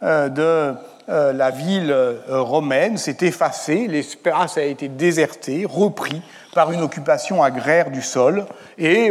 euh, 0.02 0.28
de 0.28 0.74
la 1.08 1.50
ville 1.50 1.94
romaine 2.28 2.98
s'est 2.98 3.18
effacé, 3.20 3.86
l'espace 3.86 4.58
a 4.58 4.64
été 4.64 4.88
déserté, 4.88 5.64
repris 5.64 6.20
par 6.52 6.72
une 6.72 6.82
occupation 6.82 7.42
agraire 7.42 7.90
du 7.90 8.02
sol, 8.02 8.44
et 8.76 9.10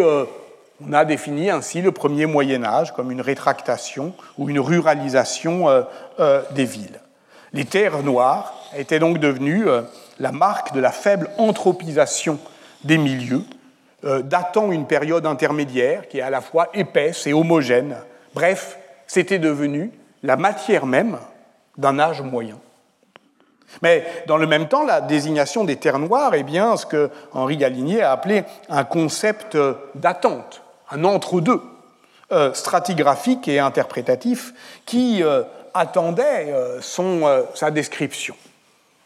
on 0.84 0.94
a 0.94 1.06
défini 1.06 1.50
ainsi 1.50 1.82
le 1.82 1.92
premier 1.92 2.26
Moyen 2.26 2.64
Âge 2.64 2.94
comme 2.94 3.12
une 3.12 3.22
rétractation 3.22 4.14
ou 4.38 4.50
une 4.50 4.60
ruralisation 4.60 5.70
euh, 5.70 5.84
euh, 6.20 6.42
des 6.52 6.66
villes. 6.66 7.00
Les 7.54 7.66
terres 7.66 8.04
noires 8.04 8.54
étaient 8.76 9.00
donc 9.00 9.20
devenues 9.20 9.70
euh, 9.70 9.84
la 10.20 10.32
marque 10.32 10.74
de 10.74 10.80
la 10.80 10.92
faible 10.92 11.30
anthropisation 11.38 12.40
des 12.84 12.98
milieux, 12.98 13.44
datant 14.24 14.72
une 14.72 14.86
période 14.86 15.26
intermédiaire 15.26 16.08
qui 16.08 16.20
est 16.20 16.22
à 16.22 16.30
la 16.30 16.42
fois 16.42 16.70
épaisse 16.76 17.26
et 17.26 17.34
homogène. 17.34 17.96
Bref, 18.36 18.78
c'était 19.08 19.40
devenu 19.40 19.92
la 20.22 20.36
matière 20.36 20.86
même 20.86 21.18
d'un 21.78 21.98
âge 21.98 22.22
moyen. 22.22 22.60
Mais 23.82 24.06
dans 24.28 24.38
le 24.38 24.46
même 24.46 24.68
temps, 24.68 24.86
la 24.86 25.02
désignation 25.02 25.64
des 25.64 25.78
terres 25.78 25.98
noires 25.98 26.36
est 26.36 26.44
bien 26.44 26.78
ce 26.78 26.86
que 26.86 27.10
Henri 27.34 27.58
Galinier 27.58 28.04
a 28.04 28.12
appelé 28.12 28.44
un 28.70 28.84
concept 28.84 29.58
d'attente 29.96 30.62
un 30.92 31.04
entre-deux 31.04 31.62
euh, 32.32 32.54
stratigraphique 32.54 33.48
et 33.48 33.60
interprétatif 33.60 34.54
qui 34.86 35.24
euh, 35.24 35.44
attendait 35.74 36.48
euh, 36.50 36.80
sa 37.54 37.72
description. 37.72 38.36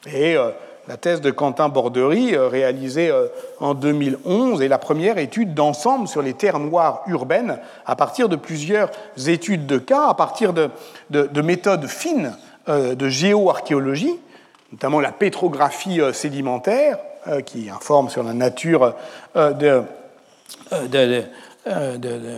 Et 0.07 0.37
la 0.89 0.97
thèse 0.97 1.21
de 1.21 1.31
Quentin 1.31 1.69
Bordery, 1.69 2.35
réalisée 2.35 3.13
en 3.59 3.73
2011, 3.73 4.61
est 4.61 4.67
la 4.67 4.77
première 4.77 5.17
étude 5.17 5.53
d'ensemble 5.53 6.07
sur 6.07 6.21
les 6.21 6.33
terres 6.33 6.59
noires 6.59 7.03
urbaines 7.07 7.59
à 7.85 7.95
partir 7.95 8.27
de 8.27 8.35
plusieurs 8.35 8.89
études 9.27 9.65
de 9.67 9.77
cas, 9.77 10.07
à 10.07 10.13
partir 10.15 10.51
de, 10.51 10.69
de 11.09 11.41
méthodes 11.41 11.87
fines 11.87 12.35
de 12.67 13.09
géoarchéologie, 13.09 14.19
notamment 14.71 14.99
la 14.99 15.11
pétrographie 15.11 16.01
sédimentaire, 16.11 16.97
qui 17.45 17.69
informe 17.69 18.09
sur 18.09 18.23
la 18.23 18.33
nature 18.33 18.95
de, 19.35 19.83
de 20.87 21.23
euh, 21.67 21.97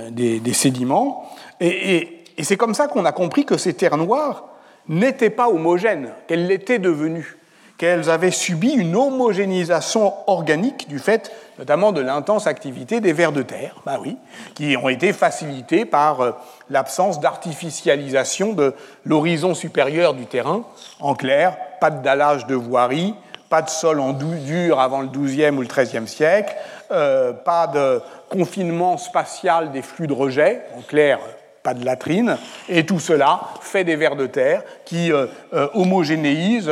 des, 0.09 0.53
sédiments. 0.53 1.29
Et, 1.59 2.23
c'est 2.41 2.57
comme 2.57 2.73
ça 2.73 2.87
qu'on 2.87 3.05
a 3.05 3.11
compris 3.11 3.45
que 3.45 3.55
ces 3.55 3.73
terres 3.73 3.97
noires 3.97 4.45
n'étaient 4.87 5.29
pas 5.29 5.47
homogènes, 5.47 6.09
qu'elles 6.27 6.47
l'étaient 6.47 6.79
devenues, 6.79 7.37
qu'elles 7.81 8.11
avaient 8.11 8.29
subi 8.29 8.73
une 8.73 8.95
homogénéisation 8.95 10.13
organique 10.27 10.87
du 10.87 10.99
fait 10.99 11.31
notamment 11.57 11.91
de 11.91 11.99
l'intense 11.99 12.45
activité 12.45 13.01
des 13.01 13.11
vers 13.11 13.31
de 13.31 13.41
terre, 13.41 13.75
bah 13.87 13.97
oui, 13.99 14.17
qui 14.53 14.77
ont 14.77 14.87
été 14.87 15.13
facilités 15.13 15.85
par 15.85 16.21
euh, 16.21 16.31
l'absence 16.69 17.19
d'artificialisation 17.19 18.53
de 18.53 18.75
l'horizon 19.03 19.55
supérieur 19.55 20.13
du 20.13 20.27
terrain. 20.27 20.63
En 20.99 21.15
clair, 21.15 21.57
pas 21.79 21.89
de 21.89 22.03
dallage 22.03 22.45
de 22.45 22.53
voirie, 22.53 23.15
pas 23.49 23.63
de 23.63 23.69
sol 23.69 23.99
en 23.99 24.13
dur 24.13 24.79
avant 24.79 25.01
le 25.01 25.07
XIIe 25.07 25.49
ou 25.49 25.61
le 25.61 25.67
XIIIe 25.67 26.07
siècle, 26.07 26.55
euh, 26.91 27.33
pas 27.33 27.65
de 27.65 27.99
confinement 28.29 28.97
spatial 28.97 29.71
des 29.71 29.81
flux 29.81 30.05
de 30.05 30.13
rejet, 30.13 30.61
en 30.77 30.81
clair, 30.81 31.17
pas 31.63 31.73
de 31.73 31.85
latrine, 31.85 32.37
et 32.69 32.85
tout 32.85 32.99
cela 32.99 33.41
fait 33.61 33.83
des 33.83 33.95
vers 33.95 34.15
de 34.15 34.25
terre 34.25 34.63
qui 34.85 35.11
euh, 35.11 35.27
euh, 35.53 35.67
homogénéisent 35.73 36.71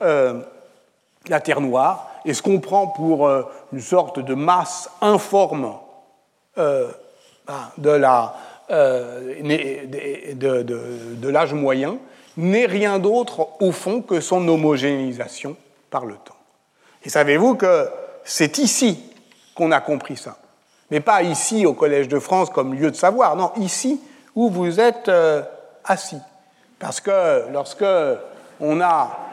la 0.00 1.40
terre 1.40 1.60
noire, 1.60 2.10
et 2.24 2.34
ce 2.34 2.42
qu'on 2.42 2.60
prend 2.60 2.86
pour 2.88 3.30
une 3.72 3.80
sorte 3.80 4.18
de 4.18 4.34
masse 4.34 4.90
informe 5.00 5.74
ben, 6.56 6.88
de 7.78 7.90
l'âge 11.28 11.54
moyen, 11.54 11.98
n'est 12.38 12.66
rien 12.66 12.98
d'autre 12.98 13.48
au 13.60 13.72
fond 13.72 14.00
que 14.00 14.20
son 14.20 14.46
homogénéisation 14.48 15.56
par 15.90 16.06
le 16.06 16.14
temps. 16.14 16.36
Et 17.04 17.10
savez-vous 17.10 17.56
que 17.56 17.88
c'est 18.24 18.58
ici 18.58 19.02
qu'on 19.54 19.72
a 19.72 19.80
compris 19.80 20.16
ça 20.16 20.36
Mais 20.90 21.00
pas 21.00 21.22
ici 21.22 21.66
au 21.66 21.74
Collège 21.74 22.08
de 22.08 22.18
France 22.18 22.50
comme 22.50 22.74
lieu 22.74 22.90
de 22.90 22.96
savoir, 22.96 23.34
non, 23.36 23.50
ici 23.56 24.00
où 24.34 24.50
vous 24.50 24.78
êtes 24.78 25.08
euh, 25.08 25.42
assis. 25.84 26.20
Parce 26.78 27.00
que 27.00 27.50
lorsque 27.52 27.84
on 28.60 28.80
a 28.80 29.10
euh, 29.10 29.27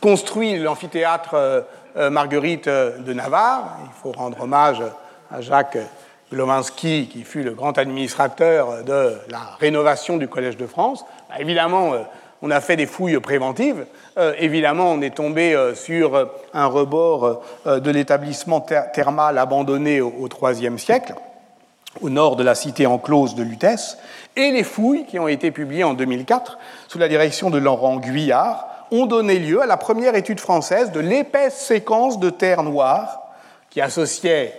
construit 0.00 0.58
l'amphithéâtre 0.58 1.34
euh, 1.34 2.10
Marguerite 2.10 2.68
de 2.68 3.12
Navarre, 3.12 3.78
il 3.84 4.02
faut 4.02 4.12
rendre 4.12 4.42
hommage 4.42 4.82
à 5.30 5.40
Jacques 5.40 5.78
Glowinski, 6.32 7.08
qui 7.08 7.22
fut 7.22 7.42
le 7.42 7.52
grand 7.52 7.78
administrateur 7.78 8.82
de 8.84 9.12
la 9.28 9.40
rénovation 9.60 10.16
du 10.16 10.28
Collège 10.28 10.56
de 10.56 10.66
France, 10.66 11.04
bah, 11.28 11.36
évidemment, 11.38 11.94
on 12.44 12.50
a 12.50 12.60
fait 12.60 12.76
des 12.76 12.84
fouilles 12.84 13.18
préventives. 13.20 13.86
Euh, 14.18 14.34
évidemment, 14.38 14.92
on 14.92 15.00
est 15.00 15.14
tombé 15.14 15.54
euh, 15.54 15.74
sur 15.74 16.14
euh, 16.14 16.26
un 16.52 16.66
rebord 16.66 17.42
de 17.64 17.90
l'établissement 17.90 18.60
thermal 18.60 19.38
abandonné 19.38 20.02
au 20.02 20.28
IIIe 20.28 20.78
siècle, 20.78 21.14
au 22.02 22.10
nord 22.10 22.36
de 22.36 22.44
la 22.44 22.54
cité 22.54 22.86
enclose 22.86 23.34
de 23.34 23.42
Lutèce, 23.42 23.96
et 24.36 24.50
les 24.50 24.64
fouilles 24.64 25.06
qui 25.06 25.18
ont 25.18 25.28
été 25.28 25.50
publiées 25.50 25.84
en 25.84 25.94
2004 25.94 26.58
sous 26.88 26.98
la 26.98 27.08
direction 27.08 27.50
de 27.50 27.58
Laurent 27.58 27.96
Guyard 27.96 28.68
ont 28.90 29.06
donné 29.06 29.38
lieu 29.38 29.62
à 29.62 29.66
la 29.66 29.76
première 29.76 30.14
étude 30.14 30.40
française 30.40 30.92
de 30.92 31.00
l'épaisse 31.00 31.56
séquence 31.56 32.18
de 32.18 32.30
terre 32.30 32.62
noire 32.62 33.22
qui 33.70 33.80
associait 33.80 34.54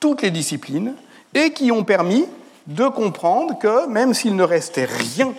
toutes 0.00 0.22
les 0.22 0.30
disciplines 0.30 0.94
et 1.34 1.52
qui 1.52 1.72
ont 1.72 1.84
permis 1.84 2.26
de 2.66 2.88
comprendre 2.88 3.58
que 3.58 3.86
même 3.86 4.14
s'il 4.14 4.36
ne 4.36 4.42
restait 4.42 4.86
rien, 4.86 5.34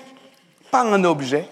pas 0.72 0.82
un 0.82 1.04
objet, 1.04 1.48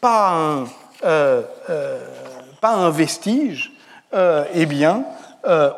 pas 0.00 0.30
un, 0.30 0.64
euh, 1.04 1.42
euh, 1.70 2.90
vestige, 2.90 3.72
euh, 4.14 4.44
eh 4.54 4.66
bien, 4.66 5.04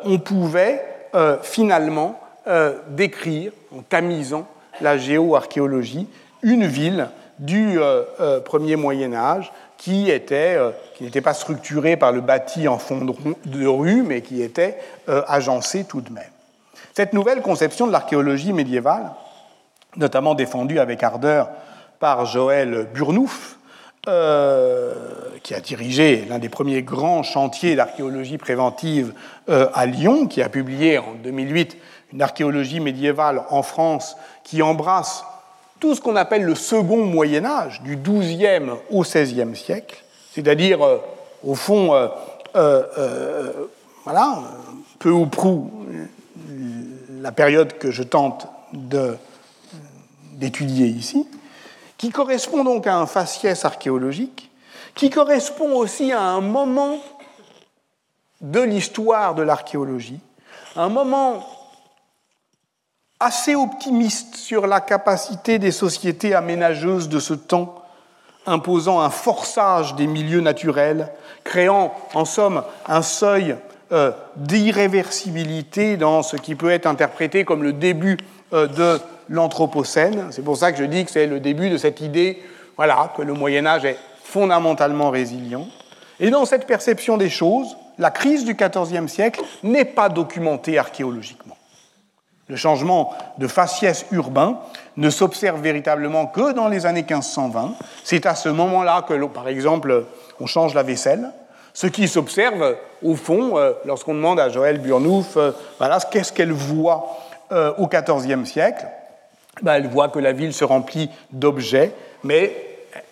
on 0.03 0.19
pouvait 0.19 0.83
finalement 1.43 2.19
décrire, 2.89 3.51
en 3.73 3.81
tamisant 3.81 4.47
la 4.79 4.97
géoarchéologie, 4.97 6.07
une 6.43 6.65
ville 6.65 7.09
du 7.39 7.79
premier 8.45 8.75
Moyen 8.75 9.13
Âge 9.13 9.51
qui 9.77 10.09
était, 10.11 10.57
qui 10.95 11.03
n'était 11.03 11.21
pas 11.21 11.33
structurée 11.33 11.97
par 11.97 12.11
le 12.11 12.21
bâti 12.21 12.67
en 12.67 12.77
fond 12.77 13.03
de 13.45 13.65
rue, 13.67 14.03
mais 14.03 14.21
qui 14.21 14.41
était 14.41 14.77
agencée 15.27 15.83
tout 15.83 16.01
de 16.01 16.11
même. 16.11 16.23
Cette 16.93 17.13
nouvelle 17.13 17.41
conception 17.41 17.87
de 17.87 17.91
l'archéologie 17.91 18.53
médiévale, 18.53 19.11
notamment 19.95 20.35
défendue 20.35 20.79
avec 20.79 21.03
ardeur 21.03 21.49
par 21.99 22.25
Joël 22.25 22.87
Burnouf, 22.93 23.57
euh, 24.07 24.93
qui 25.43 25.53
a 25.53 25.59
dirigé 25.59 26.25
l'un 26.27 26.39
des 26.39 26.49
premiers 26.49 26.81
grands 26.81 27.21
chantiers 27.21 27.75
d'archéologie 27.75 28.39
préventive 28.39 29.13
euh, 29.47 29.69
à 29.73 29.85
Lyon, 29.85 30.25
qui 30.25 30.41
a 30.41 30.49
publié 30.49 30.97
en 30.97 31.13
2008 31.23 31.77
une 32.13 32.21
archéologie 32.21 32.79
médiévale 32.79 33.43
en 33.49 33.63
France 33.63 34.15
qui 34.43 34.61
embrasse 34.61 35.23
tout 35.79 35.95
ce 35.95 36.01
qu'on 36.01 36.15
appelle 36.15 36.43
le 36.43 36.55
second 36.55 37.05
Moyen 37.05 37.45
Âge, 37.45 37.81
du 37.81 37.97
XIIe 37.97 38.69
au 38.91 39.01
XVIe 39.01 39.55
siècle, 39.55 40.03
c'est-à-dire, 40.33 40.83
euh, 40.83 40.97
au 41.43 41.55
fond, 41.55 42.09
voilà, 44.03 44.43
peu 44.99 45.09
ou 45.09 45.25
prou 45.25 45.71
la 47.21 47.31
période 47.31 47.77
que 47.77 47.91
je 47.91 48.03
tente 48.03 48.47
d'étudier 50.33 50.87
ici, 50.87 51.27
qui 51.97 52.09
correspond 52.09 52.63
donc 52.63 52.87
à 52.87 52.97
un 52.97 53.05
faciès 53.05 53.63
archéologique, 53.65 54.51
qui 54.95 55.09
correspond 55.09 55.75
aussi 55.75 56.11
à 56.11 56.21
un 56.21 56.41
moment 56.41 56.97
de 58.41 58.59
l'histoire 58.59 59.35
de 59.35 59.43
l'archéologie, 59.43 60.19
un 60.75 60.89
moment 60.89 61.45
assez 63.21 63.55
optimiste 63.55 64.35
sur 64.35 64.65
la 64.65 64.81
capacité 64.81 65.59
des 65.59 65.71
sociétés 65.71 66.33
aménageuses 66.33 67.07
de 67.07 67.19
ce 67.19 67.35
temps, 67.35 67.83
imposant 68.47 68.99
un 68.99 69.11
forçage 69.11 69.95
des 69.95 70.07
milieux 70.07 70.41
naturels, 70.41 71.09
créant 71.43 71.93
en 72.15 72.25
somme 72.25 72.63
un 72.87 73.03
seuil 73.03 73.55
euh, 73.91 74.11
d'irréversibilité 74.37 75.97
dans 75.97 76.23
ce 76.23 76.35
qui 76.35 76.55
peut 76.55 76.71
être 76.71 76.87
interprété 76.87 77.45
comme 77.45 77.61
le 77.61 77.73
début 77.73 78.17
euh, 78.53 78.65
de 78.67 78.99
l'Anthropocène. 79.29 80.29
C'est 80.31 80.43
pour 80.43 80.57
ça 80.57 80.71
que 80.71 80.79
je 80.79 80.83
dis 80.83 81.05
que 81.05 81.11
c'est 81.11 81.27
le 81.27 81.39
début 81.39 81.69
de 81.69 81.77
cette 81.77 82.01
idée 82.01 82.41
voilà, 82.75 83.13
que 83.15 83.21
le 83.21 83.33
Moyen 83.33 83.67
Âge 83.67 83.85
est 83.85 83.97
fondamentalement 84.23 85.11
résilient. 85.11 85.67
Et 86.19 86.31
dans 86.31 86.45
cette 86.45 86.65
perception 86.65 87.17
des 87.17 87.29
choses, 87.29 87.77
la 87.99 88.09
crise 88.09 88.45
du 88.45 88.55
XIVe 88.55 89.07
siècle 89.07 89.41
n'est 89.61 89.85
pas 89.85 90.09
documentée 90.09 90.79
archéologiquement. 90.79 91.50
Le 92.51 92.57
changement 92.57 93.13
de 93.37 93.47
faciès 93.47 94.05
urbain 94.11 94.59
ne 94.97 95.09
s'observe 95.09 95.61
véritablement 95.61 96.27
que 96.27 96.51
dans 96.51 96.67
les 96.67 96.85
années 96.85 97.05
1520. 97.09 97.75
C'est 98.03 98.25
à 98.25 98.35
ce 98.35 98.49
moment-là 98.49 99.05
que, 99.07 99.13
par 99.27 99.47
exemple, 99.47 100.03
on 100.37 100.47
change 100.47 100.73
la 100.73 100.83
vaisselle. 100.83 101.29
Ce 101.73 101.87
qui 101.87 102.09
s'observe, 102.09 102.75
au 103.01 103.15
fond, 103.15 103.57
euh, 103.57 103.71
lorsqu'on 103.85 104.15
demande 104.15 104.37
à 104.37 104.49
Joël 104.49 104.79
Burnouf, 104.79 105.37
euh, 105.37 105.53
voilà, 105.77 105.99
qu'est-ce 106.11 106.33
qu'elle 106.33 106.51
voit 106.51 107.19
euh, 107.53 107.71
au 107.77 107.87
XIVe 107.87 108.43
siècle, 108.43 108.85
ben, 109.61 109.75
elle 109.75 109.87
voit 109.87 110.09
que 110.09 110.19
la 110.19 110.33
ville 110.33 110.53
se 110.53 110.65
remplit 110.65 111.09
d'objets, 111.31 111.93
mais 112.25 112.53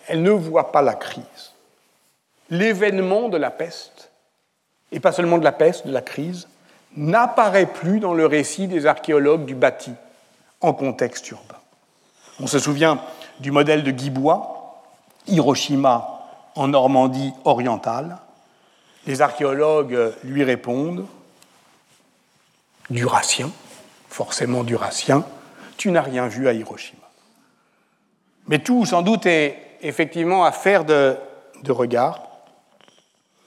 elle 0.06 0.22
ne 0.22 0.32
voit 0.32 0.70
pas 0.70 0.82
la 0.82 0.96
crise. 0.96 1.54
L'événement 2.50 3.30
de 3.30 3.38
la 3.38 3.50
peste, 3.50 4.10
et 4.92 5.00
pas 5.00 5.12
seulement 5.12 5.38
de 5.38 5.44
la 5.44 5.52
peste, 5.52 5.86
de 5.86 5.92
la 5.94 6.02
crise, 6.02 6.46
n'apparaît 6.96 7.66
plus 7.66 8.00
dans 8.00 8.14
le 8.14 8.26
récit 8.26 8.66
des 8.66 8.86
archéologues 8.86 9.44
du 9.44 9.54
bâti 9.54 9.92
en 10.60 10.72
contexte 10.72 11.30
urbain. 11.30 11.56
On 12.40 12.46
se 12.46 12.58
souvient 12.58 13.00
du 13.40 13.50
modèle 13.50 13.82
de 13.82 13.90
Guibois, 13.90 14.82
Hiroshima 15.26 16.20
en 16.54 16.68
Normandie 16.68 17.32
orientale. 17.44 18.18
Les 19.06 19.22
archéologues 19.22 20.12
lui 20.24 20.44
répondent 20.44 21.06
Duratien, 22.90 23.50
forcément 24.08 24.64
Duratien, 24.64 25.24
tu 25.76 25.90
n'as 25.90 26.02
rien 26.02 26.26
vu 26.26 26.48
à 26.48 26.52
Hiroshima. 26.52 27.08
Mais 28.48 28.58
tout, 28.58 28.84
sans 28.84 29.02
doute, 29.02 29.26
est 29.26 29.78
effectivement 29.80 30.44
affaire 30.44 30.84
de, 30.84 31.16
de 31.62 31.72
regard. 31.72 32.22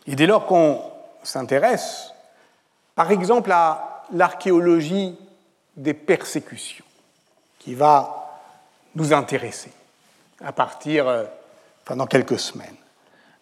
Et 0.08 0.16
dès 0.16 0.26
lors 0.26 0.46
qu'on 0.46 0.82
s'intéresse, 1.24 2.13
par 2.96 3.12
exemple, 3.12 3.52
à 3.52 4.04
l'archéologie 4.14 5.18
des 5.76 5.94
persécutions, 5.94 6.86
qui 7.60 7.74
va 7.74 8.42
nous 8.96 9.14
intéresser 9.14 9.72
à 10.44 10.52
partir, 10.52 11.08
euh, 11.08 11.24
pendant 11.86 12.06
quelques 12.06 12.40
semaines. 12.40 12.76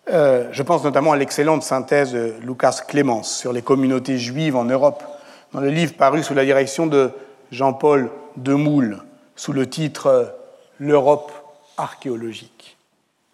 Euh, 0.10 0.50
je 0.52 0.64
pense 0.64 0.84
notamment 0.84 1.12
à 1.12 1.18
l'excellente 1.18 1.64
synthèse 1.64 2.14
de 2.14 2.36
Lucas 2.42 2.82
Clémence 2.88 3.38
sur 3.38 3.54
les 3.54 3.62
communautés 3.62 4.18
juives 4.18 4.56
en 4.56 4.66
Europe, 4.66 5.04
dans 5.54 5.60
le 5.60 5.70
livre 5.70 5.94
paru 5.94 6.24
sous 6.24 6.34
la 6.34 6.46
direction 6.46 6.88
de 6.88 7.12
Jean-Paul 7.52 8.10
Demoule 8.38 9.04
sous 9.36 9.54
le 9.54 9.70
titre 9.70 10.36
L'Europe 10.80 11.32
archéologique. 11.78 12.78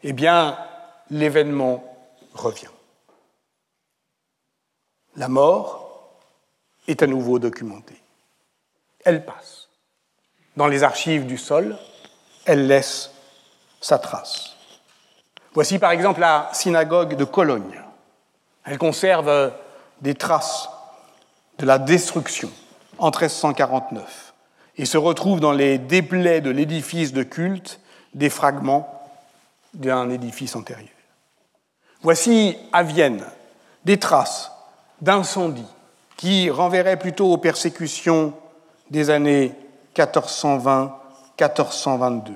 Eh 0.04 0.12
bien, 0.12 0.58
l'événement 1.10 1.84
revient. 2.34 2.68
La 5.16 5.30
mort 5.30 5.87
est 6.88 7.04
à 7.04 7.08
nouveau 7.08 7.40
documentée. 7.40 8.02
Elle 9.04 9.26
passe. 9.26 9.68
Dans 10.56 10.68
les 10.68 10.84
archives 10.84 11.26
du 11.26 11.38
sol, 11.38 11.78
elle 12.46 12.68
laisse 12.68 13.12
sa 13.80 14.00
trace. 14.00 14.56
Voici 15.54 15.80
par 15.80 15.92
exemple 15.92 16.20
la 16.20 16.50
synagogue 16.54 17.16
de 17.16 17.24
Cologne. 17.24 17.82
Elle 18.66 18.78
conserve 18.78 19.54
des 20.02 20.16
traces 20.16 20.70
de 21.58 21.66
la 21.66 21.80
destruction 21.80 22.52
en 22.98 23.08
1349 23.08 24.34
et 24.78 24.86
se 24.86 24.98
retrouve 24.98 25.40
dans 25.40 25.52
les 25.52 25.78
déplais 25.78 26.42
de 26.42 26.50
l'édifice 26.50 27.14
de 27.14 27.24
culte 27.24 27.80
des 28.14 28.30
fragments 28.30 28.94
d'un 29.74 30.10
édifice 30.10 30.56
antérieur. 30.56 30.90
Voici 32.02 32.58
à 32.72 32.84
Vienne 32.84 33.24
des 33.86 33.98
traces 33.98 34.52
d'incendie 35.02 35.66
qui 36.18 36.50
renverraient 36.50 36.98
plutôt 36.98 37.32
aux 37.32 37.38
persécutions 37.38 38.34
des 38.90 39.10
années 39.10 39.54
1420-1422. 39.96 42.34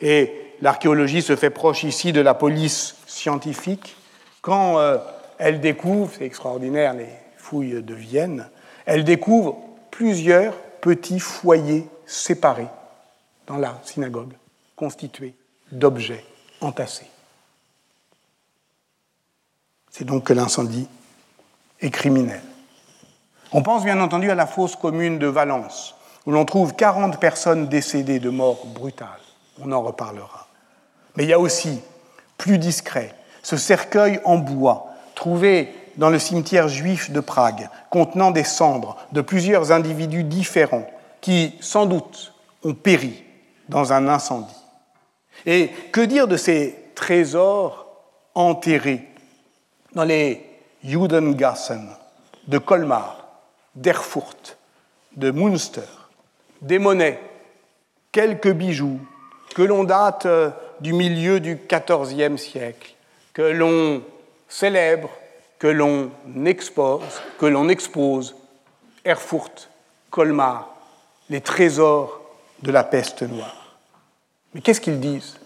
Et 0.00 0.56
l'archéologie 0.60 1.22
se 1.22 1.36
fait 1.36 1.50
proche 1.50 1.84
ici 1.84 2.12
de 2.12 2.20
la 2.20 2.34
police 2.34 2.96
scientifique 3.06 3.96
quand 4.44 4.78
euh, 4.78 4.98
elle 5.38 5.60
découvre, 5.60 6.12
c'est 6.16 6.26
extraordinaire 6.26 6.92
les 6.92 7.08
fouilles 7.38 7.82
de 7.82 7.94
Vienne, 7.94 8.46
elle 8.84 9.02
découvre 9.02 9.56
plusieurs 9.90 10.54
petits 10.82 11.18
foyers 11.18 11.88
séparés 12.04 12.68
dans 13.46 13.56
la 13.56 13.80
synagogue, 13.84 14.34
constitués 14.76 15.34
d'objets 15.72 16.24
entassés. 16.60 17.06
C'est 19.90 20.04
donc 20.04 20.24
que 20.24 20.34
l'incendie 20.34 20.88
est 21.80 21.90
criminel. 21.90 22.42
On 23.56 23.62
pense 23.62 23.84
bien 23.84 24.00
entendu 24.00 24.32
à 24.32 24.34
la 24.34 24.48
fosse 24.48 24.74
commune 24.74 25.20
de 25.20 25.28
Valence, 25.28 25.94
où 26.26 26.32
l'on 26.32 26.44
trouve 26.44 26.74
40 26.74 27.20
personnes 27.20 27.68
décédées 27.68 28.18
de 28.18 28.28
mort 28.28 28.66
brutale. 28.66 29.08
On 29.62 29.70
en 29.70 29.80
reparlera. 29.80 30.48
Mais 31.14 31.22
il 31.22 31.30
y 31.30 31.32
a 31.32 31.38
aussi, 31.38 31.80
plus 32.36 32.58
discret, 32.58 33.14
ce 33.44 33.56
cercueil 33.56 34.18
en 34.24 34.38
bois 34.38 34.88
trouvé 35.14 35.72
dans 35.96 36.10
le 36.10 36.18
cimetière 36.18 36.66
juif 36.66 37.12
de 37.12 37.20
Prague, 37.20 37.68
contenant 37.90 38.32
des 38.32 38.42
cendres 38.42 38.96
de 39.12 39.20
plusieurs 39.20 39.70
individus 39.70 40.24
différents 40.24 40.88
qui, 41.20 41.54
sans 41.60 41.86
doute, 41.86 42.34
ont 42.64 42.74
péri 42.74 43.22
dans 43.68 43.92
un 43.92 44.08
incendie. 44.08 44.52
Et 45.46 45.68
que 45.92 46.00
dire 46.00 46.26
de 46.26 46.36
ces 46.36 46.76
trésors 46.96 47.86
enterrés 48.34 49.08
dans 49.94 50.02
les 50.02 50.44
Judengassen 50.82 51.88
de 52.48 52.58
Colmar, 52.58 53.23
d'Erfurt, 53.74 54.56
de 55.16 55.30
Münster, 55.30 55.82
des 56.60 56.78
monnaies, 56.78 57.20
quelques 58.12 58.52
bijoux 58.52 59.00
que 59.54 59.62
l'on 59.62 59.84
date 59.84 60.26
euh, 60.26 60.50
du 60.80 60.92
milieu 60.92 61.40
du 61.40 61.56
XIVe 61.68 62.36
siècle, 62.36 62.94
que 63.32 63.42
l'on 63.42 64.02
célèbre, 64.48 65.10
que 65.58 65.66
l'on 65.66 66.10
expose, 66.44 67.02
que 67.38 67.46
l'on 67.46 67.68
expose, 67.68 68.34
Erfurt, 69.04 69.70
Colmar, 70.10 70.74
les 71.30 71.40
trésors 71.40 72.20
de 72.62 72.70
la 72.70 72.84
peste 72.84 73.22
noire. 73.22 73.78
Mais 74.52 74.60
qu'est-ce 74.60 74.80
qu'ils 74.80 75.00
disent? 75.00 75.36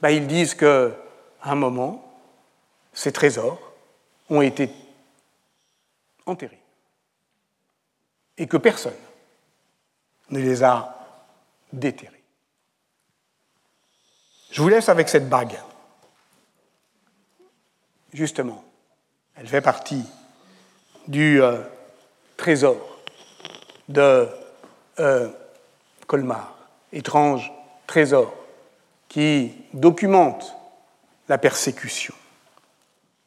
Ben, 0.00 0.10
Ils 0.10 0.26
disent 0.26 0.54
qu'à 0.54 0.90
un 1.44 1.54
moment, 1.54 2.04
ces 2.92 3.12
trésors 3.12 3.58
ont 4.30 4.42
été 4.42 4.70
enterrés 6.26 6.60
et 8.38 8.46
que 8.46 8.56
personne 8.56 8.94
ne 10.30 10.38
les 10.38 10.62
a 10.62 10.96
déterrés. 11.72 12.22
Je 14.50 14.62
vous 14.62 14.68
laisse 14.68 14.88
avec 14.88 15.08
cette 15.08 15.28
bague. 15.28 15.58
Justement, 18.12 18.64
elle 19.36 19.46
fait 19.46 19.60
partie 19.60 20.04
du 21.06 21.42
euh, 21.42 21.58
trésor 22.36 22.76
de 23.88 24.28
euh, 24.98 25.28
Colmar, 26.06 26.56
étrange 26.92 27.52
trésor 27.86 28.34
qui 29.08 29.52
documente 29.74 30.54
la 31.28 31.38
persécution. 31.38 32.14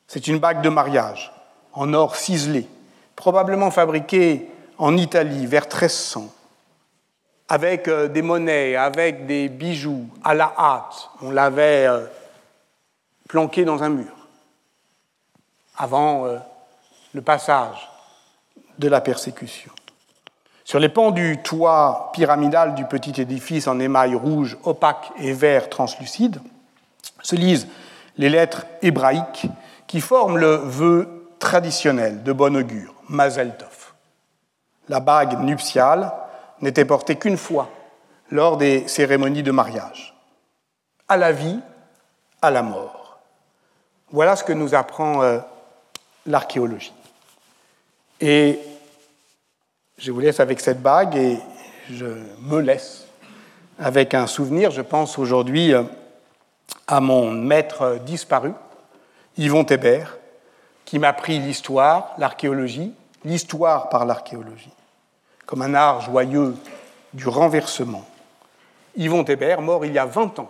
C'est 0.07 0.27
une 0.27 0.39
bague 0.39 0.61
de 0.61 0.69
mariage 0.69 1.31
en 1.73 1.93
or 1.93 2.15
ciselé, 2.15 2.67
probablement 3.15 3.71
fabriquée 3.71 4.49
en 4.81 4.97
Italie 4.97 5.45
vers 5.45 5.65
1300, 5.65 6.33
avec 7.47 7.87
euh, 7.87 8.07
des 8.07 8.23
monnaies, 8.23 8.75
avec 8.75 9.27
des 9.27 9.47
bijoux 9.47 10.07
à 10.23 10.33
la 10.33 10.51
hâte. 10.57 11.09
On 11.21 11.29
l'avait 11.29 11.85
euh, 11.85 12.07
planqué 13.29 13.63
dans 13.63 13.83
un 13.83 13.89
mur 13.89 14.11
avant 15.77 16.27
le 17.13 17.21
passage 17.21 17.89
de 18.77 18.87
la 18.87 19.01
persécution. 19.01 19.71
Sur 20.63 20.79
les 20.79 20.89
pans 20.89 21.11
du 21.11 21.39
toit 21.41 22.11
pyramidal 22.13 22.75
du 22.75 22.85
petit 22.85 23.19
édifice 23.19 23.67
en 23.67 23.79
émail 23.79 24.15
rouge 24.15 24.57
opaque 24.63 25.11
et 25.19 25.33
vert 25.33 25.69
translucide 25.69 26.39
se 27.23 27.35
lisent 27.35 27.67
les 28.17 28.29
lettres 28.29 28.65
hébraïques 28.81 29.47
qui 29.87 30.01
forment 30.01 30.37
le 30.37 30.55
vœu 30.55 31.27
traditionnel 31.39 32.23
de 32.23 32.31
bon 32.31 32.55
augure, 32.55 32.93
Mazel 33.09 33.57
Tov. 33.57 33.70
La 34.89 34.99
bague 34.99 35.39
nuptiale 35.39 36.11
n'était 36.61 36.85
portée 36.85 37.15
qu'une 37.15 37.37
fois 37.37 37.69
lors 38.29 38.57
des 38.57 38.87
cérémonies 38.87 39.43
de 39.43 39.51
mariage. 39.51 40.15
À 41.07 41.17
la 41.17 41.31
vie, 41.31 41.59
à 42.41 42.49
la 42.49 42.63
mort. 42.63 43.19
Voilà 44.11 44.35
ce 44.35 44.43
que 44.43 44.53
nous 44.53 44.75
apprend 44.75 45.21
euh, 45.21 45.39
l'archéologie. 46.25 46.93
Et 48.19 48.59
je 49.97 50.11
vous 50.11 50.19
laisse 50.19 50.39
avec 50.39 50.59
cette 50.59 50.81
bague 50.81 51.15
et 51.15 51.39
je 51.89 52.05
me 52.39 52.59
laisse 52.59 53.05
avec 53.79 54.13
un 54.13 54.27
souvenir. 54.27 54.71
Je 54.71 54.81
pense 54.81 55.17
aujourd'hui 55.17 55.73
euh, 55.73 55.83
à 56.87 56.99
mon 57.01 57.31
maître 57.31 57.99
disparu, 58.05 58.53
Yvon 59.37 59.63
Thébert, 59.63 60.17
qui 60.85 60.99
m'a 60.99 61.13
pris 61.13 61.39
l'histoire, 61.39 62.13
l'archéologie, 62.17 62.93
l'histoire 63.23 63.89
par 63.89 64.05
l'archéologie, 64.05 64.73
comme 65.45 65.61
un 65.61 65.73
art 65.73 66.01
joyeux 66.01 66.55
du 67.13 67.27
renversement. 67.27 68.05
Yvon 68.95 69.23
Thébert, 69.23 69.61
mort 69.61 69.85
il 69.85 69.93
y 69.93 69.99
a 69.99 70.05
20 70.05 70.39
ans, 70.39 70.49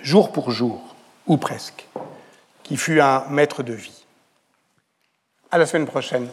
jour 0.00 0.32
pour 0.32 0.50
jour, 0.50 0.94
ou 1.26 1.36
presque, 1.36 1.86
qui 2.62 2.76
fut 2.76 3.00
un 3.00 3.24
maître 3.28 3.62
de 3.62 3.72
vie. 3.72 4.04
À 5.50 5.58
la 5.58 5.66
semaine 5.66 5.86
prochaine. 5.86 6.28